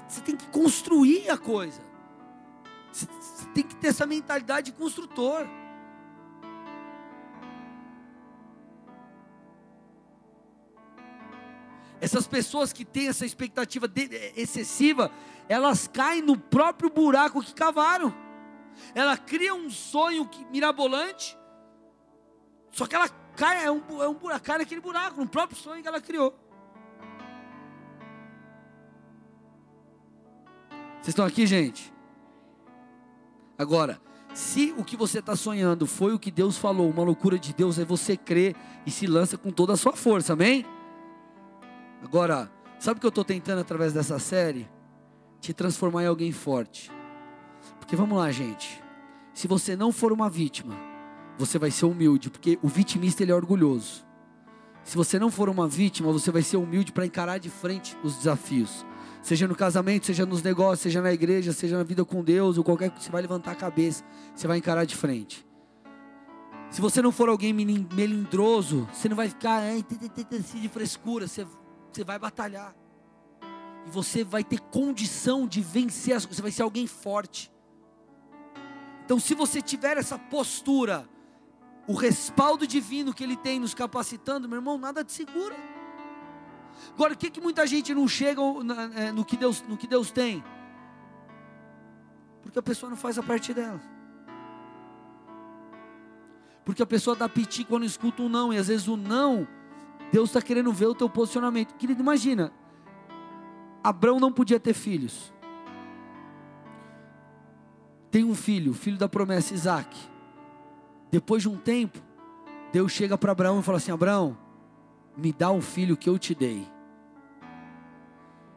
Você 0.09 0.21
tem 0.21 0.37
que 0.37 0.47
construir 0.47 1.29
a 1.29 1.37
coisa. 1.37 1.83
Você 2.93 3.07
tem 3.53 3.65
que 3.65 3.75
ter 3.77 3.89
essa 3.89 4.07
mentalidade 4.07 4.71
de 4.71 4.79
construtor. 4.79 5.47
Essas 12.01 12.27
pessoas 12.27 12.73
que 12.73 12.85
têm 12.85 13.09
essa 13.09 13.27
expectativa 13.27 13.91
excessiva, 14.37 15.11
elas 15.49 15.89
caem 15.89 16.23
no 16.23 16.39
próprio 16.39 16.91
buraco 16.91 17.43
que 17.43 17.53
cavaram. 17.53 18.15
Ela 18.95 19.17
cria 19.17 19.55
um 19.55 19.69
sonho 19.69 20.29
mirabolante, 20.53 21.37
só 22.71 22.87
que 22.87 22.95
ela 22.95 23.09
cai, 23.35 23.65
é 23.65 23.71
um, 23.71 23.83
é 24.01 24.09
um 24.09 24.15
buraco, 24.15 24.45
cai 24.45 24.59
naquele 24.59 24.81
buraco, 24.81 25.21
no 25.21 25.29
próprio 25.29 25.59
sonho 25.59 25.83
que 25.83 25.89
ela 25.89 26.01
criou. 26.01 26.39
Vocês 31.01 31.09
estão 31.09 31.25
aqui, 31.25 31.47
gente? 31.47 31.93
Agora, 33.57 34.01
se 34.33 34.73
o 34.77 34.85
que 34.85 34.97
você 34.97 35.19
está 35.19 35.35
sonhando 35.35 35.87
foi 35.87 36.13
o 36.13 36.19
que 36.19 36.31
Deus 36.31 36.57
falou, 36.57 36.89
uma 36.91 37.03
loucura 37.03 37.37
de 37.37 37.53
Deus, 37.53 37.79
é 37.79 37.85
você 37.85 38.17
crer 38.17 38.55
e 38.87 38.91
se 38.91 39.07
lança 39.07 39.37
com 39.37 39.51
toda 39.51 39.73
a 39.73 39.77
sua 39.77 39.95
força, 39.95 40.35
amém? 40.35 40.65
Agora, 42.03 42.51
sabe 42.79 42.99
o 42.99 43.01
que 43.01 43.07
eu 43.07 43.11
estou 43.11 43.25
tentando 43.25 43.61
através 43.61 43.93
dessa 43.93 44.19
série? 44.19 44.69
Te 45.41 45.53
transformar 45.53 46.05
em 46.05 46.07
alguém 46.07 46.33
forte. 46.33 46.91
Porque 47.79 47.97
vamos 47.97 48.19
lá, 48.19 48.31
gente. 48.31 48.83
Se 49.35 49.47
você 49.47 49.77
não 49.77 49.93
for 49.93 50.13
uma 50.13 50.29
vítima, 50.29 50.75
você 51.39 51.59
vai 51.59 51.71
ser 51.71 51.87
humilde, 51.87 52.31
porque 52.31 52.59
o 52.63 52.69
vitimista 52.69 53.23
ele 53.23 53.33
é 53.33 53.35
orgulhoso. 53.35 54.05
Se 54.83 54.97
você 54.97 55.19
não 55.19 55.31
for 55.31 55.49
uma 55.49 55.69
vítima, 55.69 56.11
você 56.11 56.31
vai 56.31 56.43
ser 56.43 56.57
humilde 56.57 56.93
para 56.93 57.07
encarar 57.07 57.39
de 57.39 57.51
frente 57.51 57.97
os 58.03 58.17
desafios. 58.17 58.87
Seja 59.23 59.47
no 59.47 59.55
casamento, 59.55 60.07
seja 60.07 60.25
nos 60.25 60.43
negócios, 60.43 60.81
seja 60.81 61.03
na 61.03 61.13
igreja, 61.13 61.53
seja 61.53 61.77
na 61.77 61.85
vida 61.85 62.05
com 62.05 62.25
Deus, 62.25 62.57
ou 62.57 62.65
qualquer 62.65 62.91
coisa, 62.91 63.05
você 63.05 63.11
vai 63.11 63.23
levantar 63.23 63.53
a 63.53 63.55
cabeça, 63.55 64.03
você 64.35 64.47
vai 64.47 64.59
encarar 64.59 64.85
de 64.85 64.97
frente. 64.97 65.47
Se 66.71 66.81
você 66.81 67.01
não 67.01 67.13
for 67.13 67.29
alguém 67.29 67.53
melindroso, 67.53 68.89
você 68.93 69.09
não 69.09 69.17
vai 69.17 69.29
ficar 69.29 69.63
de 70.61 70.69
frescura, 70.69 71.27
você, 71.27 71.47
você 71.93 72.05
vai 72.05 72.19
batalhar. 72.19 72.75
E 73.87 73.91
você 73.91 74.23
vai 74.25 74.45
ter 74.45 74.61
condição 74.61 75.47
de 75.47 75.61
vencer 75.61 76.15
as 76.15 76.25
coisas, 76.25 76.37
você 76.37 76.43
vai 76.43 76.51
ser 76.51 76.63
alguém 76.63 76.87
forte. 76.87 77.51
Então, 79.05 79.19
se 79.19 79.35
você 79.35 79.63
tiver 79.63 79.97
essa 79.97 80.19
postura, 80.19 81.09
o 81.87 81.95
respaldo 81.95 82.67
divino 82.67 83.15
que 83.15 83.25
Ele 83.25 83.37
tem 83.37 83.59
nos 83.59 83.73
capacitando, 83.73 84.49
meu 84.49 84.59
irmão, 84.59 84.77
nada 84.77 85.03
te 85.03 85.13
segura. 85.13 85.57
Agora, 86.95 87.15
o 87.15 87.17
que, 87.17 87.31
que 87.31 87.41
muita 87.41 87.67
gente 87.67 87.95
não 87.95 88.07
chega 88.07 88.43
é, 88.95 89.11
no 89.11 89.25
que, 89.25 89.37
Deus, 89.37 89.63
no 89.63 89.77
que 89.77 89.87
Deus 89.87 90.11
tem? 90.11 90.45
Porque 92.43 92.59
a 92.59 92.63
pessoa 92.63 92.91
não 92.91 92.97
faz 92.97 93.19
a 93.19 93.23
parte 93.23 93.55
dela. 93.55 93.81
Porque 96.65 96.83
a 96.83 96.87
pessoa 96.87 97.17
dá 97.17 97.29
piti 97.29 97.65
quando 97.65 97.87
escuta 97.87 98.23
um 98.23 98.29
não, 98.29 98.53
e 98.53 98.59
às 98.59 98.69
vezes 98.69 98.89
o 98.89 98.97
não, 98.97 99.49
Deus 100.13 100.31
está 100.31 100.41
querendo 100.41 100.73
ver 100.73 100.87
o 100.87 100.95
teu 100.95 101.09
posicionamento. 101.09 101.75
Querido, 101.75 102.01
imagina, 102.01 102.53
Abraão 103.83 104.19
não 104.19 104.33
podia 104.33 104.59
ter 104.59 104.75
filhos. 104.75 105.33
Tem 108.11 108.25
um 108.25 108.35
filho, 108.35 108.73
filho 108.73 108.97
da 108.97 109.09
promessa, 109.09 109.53
Isaac. 109.53 109.97
Depois 111.11 111.43
de 111.43 111.49
um 111.49 111.57
tempo, 111.57 111.99
Deus 112.73 112.93
chega 112.93 113.19
para 113.19 113.33
Abraão 113.33 113.61
e 113.61 113.63
fala 113.63 113.79
assim: 113.79 113.93
Abraão, 113.93 114.37
me 115.17 115.33
dá 115.33 115.51
o 115.51 115.61
filho 115.61 115.97
que 115.97 116.09
eu 116.09 116.19
te 116.19 116.35
dei. 116.35 116.67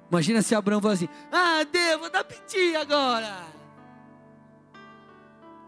Imagina 0.10 0.42
se 0.42 0.56
Abraão 0.56 0.82
fala 0.82 0.94
assim: 0.94 1.10
Ah, 1.32 1.64
Deus, 1.70 2.00
vou 2.00 2.10
dar 2.10 2.24
piti 2.24 2.76
agora. 2.76 3.46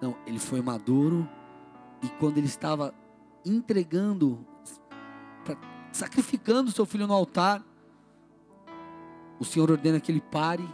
Não, 0.02 0.18
ele 0.26 0.40
foi 0.40 0.62
maduro 0.62 1.28
e 2.02 2.10
quando 2.20 2.38
ele 2.38 2.48
estava 2.48 2.94
entregando, 3.46 4.46
sacrificando 5.94 6.72
seu 6.72 6.86
filho 6.86 7.08
no 7.08 7.14
altar, 7.14 7.64
o 9.40 9.46
Senhor 9.46 9.72
ordena 9.72 10.00
que 10.00 10.12
ele 10.12 10.22
pare. 10.22 10.68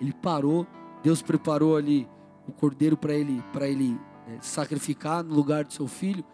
Ele 0.00 0.12
parou. 0.12 0.66
Deus 1.02 1.22
preparou 1.22 1.76
ali 1.76 2.08
o 2.46 2.52
cordeiro 2.52 2.96
para 2.96 3.14
ele, 3.14 3.42
para 3.52 3.66
ele 3.66 3.98
é, 4.28 4.38
sacrificar 4.40 5.22
no 5.22 5.34
lugar 5.34 5.64
do 5.64 5.72
seu 5.72 5.86
filho. 5.86 6.24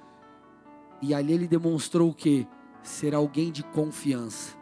E 1.00 1.14
ali 1.14 1.32
ele 1.32 1.46
demonstrou 1.46 2.10
o 2.10 2.14
que? 2.14 2.46
Ser 2.82 3.14
alguém 3.14 3.52
de 3.52 3.62
confiança. 3.62 4.56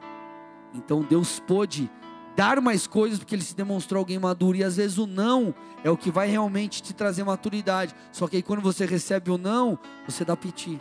Então 0.74 1.02
Deus 1.02 1.40
pôde 1.40 1.90
dar 2.36 2.60
mais 2.60 2.86
coisas 2.86 3.18
porque 3.18 3.34
ele 3.34 3.42
se 3.42 3.54
demonstrou 3.54 4.00
alguém 4.00 4.18
maduro. 4.18 4.56
E 4.56 4.64
às 4.64 4.76
vezes 4.76 4.98
o 4.98 5.06
não 5.06 5.54
é 5.84 5.90
o 5.90 5.96
que 5.96 6.10
vai 6.10 6.28
realmente 6.28 6.82
te 6.82 6.92
trazer 6.92 7.22
maturidade. 7.24 7.94
Só 8.10 8.26
que 8.26 8.36
aí 8.36 8.42
quando 8.42 8.62
você 8.62 8.84
recebe 8.84 9.30
o 9.30 9.38
não, 9.38 9.78
você 10.06 10.24
dá 10.24 10.36
piti. 10.36 10.80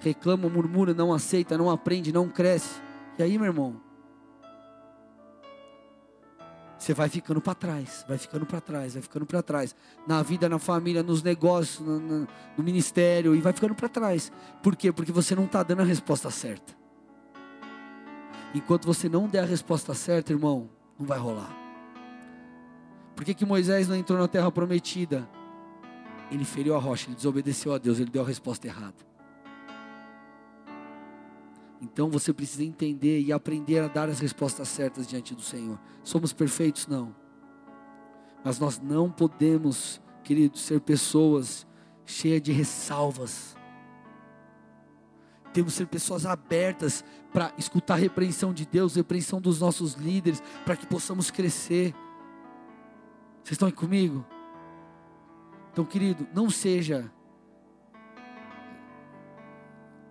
Reclama, 0.00 0.48
murmura, 0.48 0.92
não 0.94 1.12
aceita, 1.12 1.56
não 1.56 1.70
aprende, 1.70 2.12
não 2.12 2.28
cresce. 2.28 2.80
E 3.18 3.22
aí, 3.22 3.38
meu 3.38 3.46
irmão, 3.46 3.80
você 6.78 6.92
vai 6.92 7.08
ficando 7.08 7.40
para 7.40 7.54
trás, 7.54 8.04
vai 8.06 8.18
ficando 8.18 8.46
para 8.46 8.60
trás, 8.60 8.92
vai 8.92 9.02
ficando 9.02 9.26
para 9.26 9.42
trás. 9.42 9.74
Na 10.06 10.22
vida, 10.22 10.48
na 10.48 10.58
família, 10.58 11.02
nos 11.02 11.22
negócios, 11.22 11.84
no, 11.84 11.98
no, 11.98 12.28
no 12.56 12.64
ministério, 12.64 13.34
e 13.34 13.40
vai 13.40 13.52
ficando 13.52 13.74
para 13.74 13.88
trás. 13.88 14.30
Por 14.62 14.76
quê? 14.76 14.92
Porque 14.92 15.10
você 15.10 15.34
não 15.34 15.46
está 15.46 15.62
dando 15.62 15.80
a 15.80 15.84
resposta 15.84 16.30
certa. 16.30 16.74
Enquanto 18.54 18.86
você 18.86 19.08
não 19.08 19.26
der 19.26 19.40
a 19.40 19.46
resposta 19.46 19.94
certa, 19.94 20.32
irmão, 20.32 20.68
não 20.98 21.06
vai 21.06 21.18
rolar. 21.18 21.50
Por 23.16 23.24
que, 23.24 23.34
que 23.34 23.46
Moisés 23.46 23.88
não 23.88 23.96
entrou 23.96 24.18
na 24.18 24.28
terra 24.28 24.52
prometida? 24.52 25.28
Ele 26.30 26.44
feriu 26.44 26.76
a 26.76 26.78
rocha, 26.78 27.08
ele 27.08 27.16
desobedeceu 27.16 27.72
a 27.72 27.78
Deus, 27.78 27.98
ele 27.98 28.10
deu 28.10 28.22
a 28.22 28.26
resposta 28.26 28.66
errada. 28.66 28.94
Então 31.80 32.08
você 32.08 32.32
precisa 32.32 32.64
entender 32.64 33.20
e 33.20 33.32
aprender 33.32 33.80
a 33.80 33.88
dar 33.88 34.08
as 34.08 34.20
respostas 34.20 34.68
certas 34.68 35.06
diante 35.06 35.34
do 35.34 35.42
Senhor. 35.42 35.78
Somos 36.02 36.32
perfeitos? 36.32 36.86
Não. 36.86 37.14
Mas 38.44 38.58
nós 38.58 38.80
não 38.80 39.10
podemos, 39.10 40.00
queridos, 40.22 40.62
ser 40.62 40.80
pessoas 40.80 41.66
cheias 42.04 42.40
de 42.40 42.52
ressalvas. 42.52 43.56
Temos 45.52 45.72
que 45.72 45.78
ser 45.78 45.86
pessoas 45.86 46.24
abertas 46.24 47.04
para 47.32 47.52
escutar 47.58 47.94
a 47.94 47.98
repreensão 47.98 48.52
de 48.52 48.66
Deus, 48.66 48.94
repreensão 48.94 49.40
dos 49.40 49.60
nossos 49.60 49.94
líderes, 49.94 50.42
para 50.64 50.76
que 50.76 50.86
possamos 50.86 51.30
crescer. 51.30 51.94
Vocês 53.42 53.52
estão 53.52 53.68
aí 53.68 53.72
comigo? 53.72 54.24
Então, 55.72 55.84
querido, 55.84 56.26
não 56.34 56.48
seja 56.48 57.10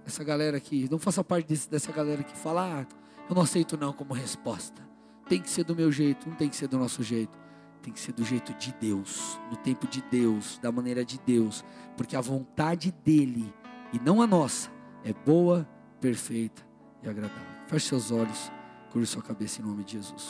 essa 0.06 0.24
galera 0.24 0.58
aqui, 0.58 0.88
não 0.90 1.00
faça 1.00 1.24
parte 1.24 1.48
desse, 1.48 1.70
dessa 1.70 1.92
galera 1.92 2.24
que 2.24 2.38
fala, 2.38 2.82
ah, 2.82 2.86
eu 3.28 3.36
não 3.36 3.42
aceito 3.42 3.78
não 3.78 3.92
como 3.92 4.14
resposta. 4.14 4.84
Tem 5.28 5.42
que 5.42 5.50
ser 5.50 5.64
do 5.64 5.76
meu 5.76 5.92
jeito, 5.92 6.30
não 6.30 6.36
tem 6.36 6.48
que 6.48 6.56
ser 6.56 6.68
do 6.68 6.78
nosso 6.78 7.02
jeito. 7.02 7.38
Tem 7.82 7.92
que 7.94 8.00
ser 8.00 8.14
do 8.14 8.24
jeito 8.24 8.54
de 8.54 8.74
Deus, 8.80 9.40
no 9.50 9.58
tempo 9.58 9.88
de 9.88 10.02
Deus, 10.10 10.60
da 10.60 10.72
maneira 10.72 11.06
de 11.06 11.20
Deus, 11.20 11.64
porque 11.96 12.16
a 12.16 12.22
vontade 12.22 12.92
dele 13.04 13.54
e 13.94 14.00
não 14.00 14.22
a 14.22 14.28
nossa 14.28 14.72
é 15.04 15.14
boa, 15.14 15.68
perfeita 16.02 16.64
e 17.04 17.10
agradável. 17.10 17.44
Feche 17.68 17.88
seus 17.88 18.12
olhos, 18.12 18.52
cure 18.92 19.06
sua 19.06 19.22
cabeça 19.22 19.62
em 19.62 19.66
nome 19.66 19.84
de 19.84 19.94
Jesus. 19.94 20.30